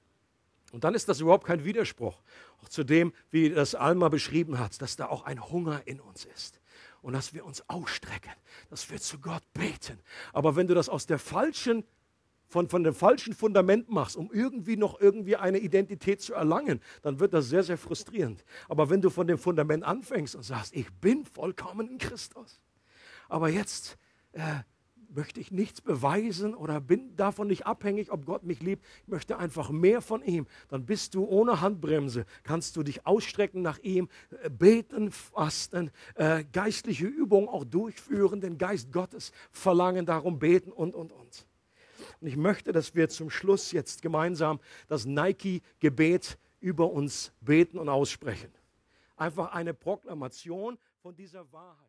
Und 0.72 0.84
dann 0.84 0.95
ist 0.95 1.10
das 1.10 1.20
überhaupt 1.20 1.45
kein 1.45 1.66
Widerspruch. 1.66 2.22
Auch 2.64 2.70
zu 2.70 2.84
dem, 2.84 3.14
wie 3.32 3.50
das 3.50 3.76
Alma 3.76 4.10
beschrieben 4.10 4.60
hat, 4.60 4.82
dass 4.82 4.95
da 4.95 5.08
auch 5.08 5.24
ein 5.26 5.50
Hunger 5.50 5.82
in 5.86 6.00
uns 6.00 6.26
ist. 6.26 6.60
Und 7.02 7.14
dass 7.14 7.34
wir 7.34 7.45
uns 7.45 7.64
ausstrecken, 7.70 8.32
dass 8.70 8.89
wir 8.89 9.00
zu 9.00 9.20
Gott 9.20 9.43
beten. 9.54 10.00
Aber 10.34 10.56
wenn 10.56 10.68
du 10.68 10.74
das 10.74 10.89
aus 10.89 11.06
der 11.06 11.20
falschen 11.20 11.84
von, 12.50 12.68
von 12.68 12.84
dem 12.84 12.93
falschen 12.93 13.34
Fundament 13.34 13.89
machst, 13.89 14.18
um 14.18 14.32
irgendwie 14.34 14.76
noch 14.76 15.00
irgendwie 15.00 15.38
eine 15.38 15.60
Identität 15.60 16.22
zu 16.22 16.34
erlangen, 16.34 16.82
dann 17.04 17.20
wird 17.20 17.34
das 17.34 17.47
sehr, 17.47 17.64
sehr 17.64 17.78
frustrierend. 17.78 18.43
Aber 18.68 18.89
wenn 18.89 19.02
du 19.02 19.10
von 19.10 19.28
dem 19.28 19.38
Fundament 19.38 19.84
anfängst 19.84 20.36
und 20.36 20.43
sagst, 20.43 20.76
ich 20.76 20.91
bin 20.93 21.26
vollkommen 21.26 21.88
in 21.88 21.97
Christus, 22.00 22.60
aber 23.30 23.50
jetzt 23.50 23.97
äh, 24.34 24.64
möchte 25.14 25.39
ich 25.39 25.52
nichts 25.52 25.82
beweisen 25.82 26.54
oder 26.56 26.82
bin 26.82 27.16
davon 27.16 27.47
nicht 27.47 27.66
abhängig, 27.66 28.12
ob 28.12 28.26
Gott 28.26 28.43
mich 28.43 28.62
liebt, 28.62 28.86
ich 29.04 29.08
möchte 29.08 29.38
einfach 29.38 29.70
mehr 29.70 30.02
von 30.02 30.24
ihm, 30.24 30.47
dann 30.70 30.86
bist 30.86 31.16
du 31.16 31.26
ohne 31.26 31.62
Handbremse, 31.62 32.26
kannst 32.43 32.76
du 32.76 32.84
dich 32.84 33.06
ausstrecken 33.06 33.62
nach 33.62 33.80
ihm, 33.80 34.10
äh, 34.41 34.50
beten, 34.50 35.12
fasten, 35.12 35.91
äh, 36.16 36.43
geistliche 36.52 37.06
Übungen 37.06 37.47
auch 37.47 37.64
durchführen, 37.64 38.41
den 38.41 38.58
Geist 38.58 38.91
Gottes 38.91 39.32
verlangen, 39.52 40.06
darum 40.06 40.39
beten 40.39 40.72
und, 40.72 40.95
und, 40.95 41.12
und. 41.12 41.49
Und 42.22 42.28
ich 42.28 42.38
möchte, 42.38 42.72
dass 42.72 42.95
wir 42.95 43.09
zum 43.09 43.30
Schluss 43.30 43.72
jetzt 43.72 44.01
gemeinsam 44.01 44.59
das 44.88 45.05
Nike-Gebet 45.05 46.38
über 46.59 46.91
uns 46.91 47.32
beten 47.41 47.78
und 47.78 47.89
aussprechen. 47.89 48.51
Einfach 49.15 49.53
eine 49.53 49.74
Proklamation 49.74 50.78
von 51.01 51.15
dieser 51.15 51.51
Wahrheit. 51.51 51.89